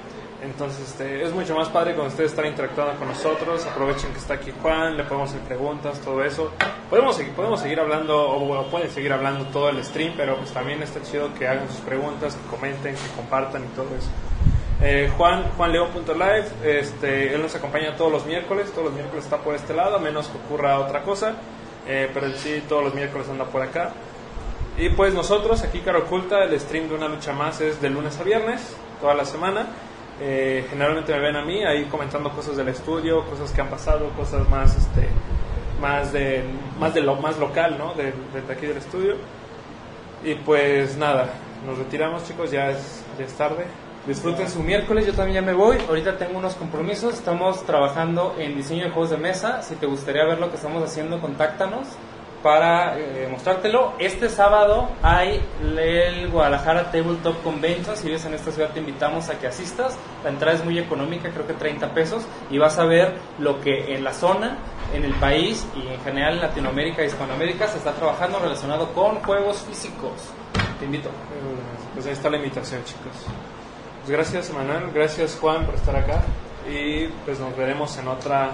Entonces 0.42 0.88
este, 0.88 1.22
es 1.22 1.32
mucho 1.32 1.54
más 1.54 1.68
padre 1.68 1.94
cuando 1.94 2.10
ustedes 2.10 2.32
están 2.32 2.46
interactuando 2.46 2.98
con 2.98 3.08
nosotros. 3.08 3.64
Aprovechen 3.64 4.12
que 4.12 4.18
está 4.18 4.34
aquí 4.34 4.52
Juan, 4.60 4.96
le 4.96 5.04
podemos 5.04 5.30
hacer 5.30 5.42
preguntas, 5.42 6.00
todo 6.00 6.22
eso. 6.24 6.50
Podemos 6.90 7.16
podemos 7.36 7.60
seguir 7.60 7.78
hablando, 7.78 8.28
o 8.28 8.40
bueno, 8.40 8.64
pueden 8.64 8.90
seguir 8.90 9.12
hablando 9.12 9.46
todo 9.46 9.68
el 9.68 9.82
stream, 9.84 10.14
pero 10.16 10.36
pues 10.36 10.50
también 10.52 10.82
está 10.82 11.00
chido 11.02 11.32
que 11.34 11.46
hagan 11.46 11.68
sus 11.68 11.80
preguntas, 11.80 12.34
que 12.34 12.50
comenten, 12.50 12.94
que 12.96 13.16
compartan 13.16 13.64
y 13.64 13.68
todo 13.68 13.86
eso. 13.96 14.10
Eh, 14.82 15.12
Juan, 15.16 15.44
juanleo.live, 15.56 16.46
este, 16.64 17.32
él 17.34 17.40
nos 17.40 17.54
acompaña 17.54 17.94
todos 17.96 18.10
los 18.10 18.26
miércoles, 18.26 18.68
todos 18.72 18.86
los 18.86 18.94
miércoles 18.94 19.24
está 19.24 19.38
por 19.38 19.54
este 19.54 19.72
lado, 19.74 19.94
a 19.94 19.98
menos 20.00 20.26
que 20.26 20.38
ocurra 20.38 20.80
otra 20.80 21.02
cosa, 21.02 21.34
eh, 21.86 22.10
pero 22.12 22.28
sí 22.32 22.64
todos 22.68 22.82
los 22.82 22.94
miércoles 22.94 23.28
anda 23.28 23.44
por 23.44 23.62
acá. 23.62 23.92
Y 24.76 24.88
pues 24.88 25.14
nosotros, 25.14 25.62
aquí 25.62 25.80
Cara 25.80 25.98
Oculta, 25.98 26.42
el 26.42 26.58
stream 26.58 26.88
de 26.88 26.96
una 26.96 27.06
lucha 27.06 27.32
más 27.32 27.60
es 27.60 27.80
de 27.80 27.90
lunes 27.90 28.18
a 28.18 28.24
viernes, 28.24 28.74
toda 29.00 29.14
la 29.14 29.24
semana. 29.24 29.68
Eh, 30.24 30.64
generalmente 30.70 31.12
me 31.12 31.18
ven 31.18 31.34
a 31.34 31.44
mí 31.44 31.64
ahí 31.64 31.86
comentando 31.86 32.30
cosas 32.30 32.56
del 32.56 32.68
estudio, 32.68 33.24
cosas 33.26 33.50
que 33.50 33.60
han 33.60 33.68
pasado, 33.68 34.08
cosas 34.10 34.48
más, 34.48 34.76
este, 34.76 35.08
más 35.80 36.12
de, 36.12 36.44
más 36.78 36.94
de 36.94 37.00
lo 37.00 37.16
más 37.16 37.38
local, 37.38 37.76
¿no? 37.76 37.92
De, 37.94 38.12
de 38.12 38.52
aquí 38.52 38.66
del 38.66 38.76
estudio. 38.76 39.16
Y 40.24 40.36
pues 40.36 40.96
nada, 40.96 41.30
nos 41.66 41.76
retiramos 41.76 42.24
chicos, 42.24 42.52
ya 42.52 42.70
es, 42.70 43.04
ya 43.18 43.24
es 43.24 43.32
tarde. 43.32 43.66
Disfruten 44.06 44.48
su 44.48 44.62
miércoles, 44.62 45.06
yo 45.06 45.12
también 45.12 45.36
ya 45.36 45.42
me 45.42 45.54
voy. 45.54 45.78
Ahorita 45.88 46.16
tengo 46.16 46.38
unos 46.38 46.54
compromisos. 46.54 47.14
Estamos 47.14 47.64
trabajando 47.66 48.36
en 48.38 48.56
diseño 48.56 48.84
de 48.84 48.90
juegos 48.90 49.10
de 49.10 49.16
mesa. 49.16 49.62
Si 49.62 49.74
te 49.74 49.86
gustaría 49.86 50.24
ver 50.24 50.38
lo 50.38 50.50
que 50.50 50.56
estamos 50.56 50.82
haciendo, 50.84 51.20
contáctanos 51.20 51.88
para 52.42 52.98
eh, 52.98 53.28
mostrártelo. 53.30 53.94
Este 53.98 54.28
sábado 54.28 54.90
hay 55.02 55.42
el 55.62 56.28
Guadalajara 56.30 56.90
Tabletop 56.90 57.42
Convention. 57.42 57.96
Si 57.96 58.06
vives 58.06 58.24
en 58.24 58.34
esta 58.34 58.50
ciudad, 58.50 58.70
te 58.70 58.80
invitamos 58.80 59.28
a 59.28 59.38
que 59.38 59.46
asistas. 59.46 59.96
La 60.24 60.30
entrada 60.30 60.56
es 60.56 60.64
muy 60.64 60.78
económica, 60.78 61.30
creo 61.30 61.46
que 61.46 61.54
30 61.54 61.94
pesos. 61.94 62.26
Y 62.50 62.58
vas 62.58 62.78
a 62.78 62.84
ver 62.84 63.14
lo 63.38 63.60
que 63.60 63.94
en 63.94 64.04
la 64.04 64.12
zona, 64.12 64.58
en 64.92 65.04
el 65.04 65.14
país 65.14 65.66
y 65.76 65.86
en 65.86 66.00
general 66.02 66.34
en 66.34 66.42
Latinoamérica 66.42 67.02
y 67.02 67.06
Hispanoamérica 67.06 67.68
se 67.68 67.78
está 67.78 67.92
trabajando 67.92 68.38
relacionado 68.38 68.92
con 68.92 69.16
juegos 69.22 69.58
físicos. 69.62 70.12
Te 70.78 70.84
invito. 70.84 71.10
Pues 71.94 72.06
ahí 72.06 72.12
está 72.12 72.28
la 72.28 72.38
invitación, 72.38 72.82
chicos. 72.84 73.26
Pues 74.00 74.10
gracias, 74.10 74.52
Manuel. 74.52 74.90
Gracias, 74.92 75.38
Juan, 75.40 75.64
por 75.64 75.76
estar 75.76 75.94
acá. 75.94 76.22
Y 76.68 77.06
pues 77.24 77.38
nos 77.38 77.56
veremos 77.56 77.96
en 77.98 78.08
otra 78.08 78.50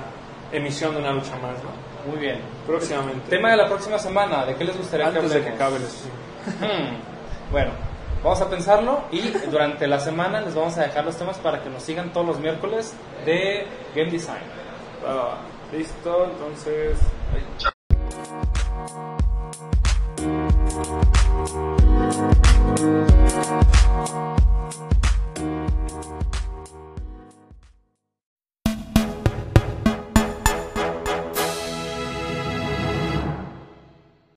emisión 0.52 0.94
de 0.94 1.00
Una 1.00 1.12
Lucha 1.12 1.36
Más, 1.36 1.62
¿no? 1.62 1.87
Muy 2.08 2.18
bien. 2.18 2.40
Próximamente. 2.66 3.28
Tema 3.28 3.50
de 3.50 3.56
la 3.58 3.66
próxima 3.66 3.98
semana, 3.98 4.44
¿de 4.46 4.54
qué 4.54 4.64
les 4.64 4.76
gustaría 4.76 5.06
Antes 5.08 5.30
que 5.30 5.40
de 5.40 5.44
que 5.44 5.62
hablemos? 5.62 6.04
acabe. 6.46 6.72
Hmm. 6.72 6.96
Bueno, 7.52 7.70
vamos 8.22 8.40
a 8.40 8.48
pensarlo 8.48 9.04
y 9.12 9.20
durante 9.50 9.86
la 9.86 10.00
semana 10.00 10.40
les 10.40 10.54
vamos 10.54 10.76
a 10.78 10.82
dejar 10.82 11.04
los 11.04 11.16
temas 11.16 11.36
para 11.38 11.62
que 11.62 11.68
nos 11.68 11.82
sigan 11.82 12.12
todos 12.12 12.26
los 12.26 12.40
miércoles 12.40 12.94
de 13.26 13.66
Game 13.94 14.10
Design. 14.10 14.42
Listo, 15.72 16.24
entonces. 16.24 16.98
ahí. 17.34 17.68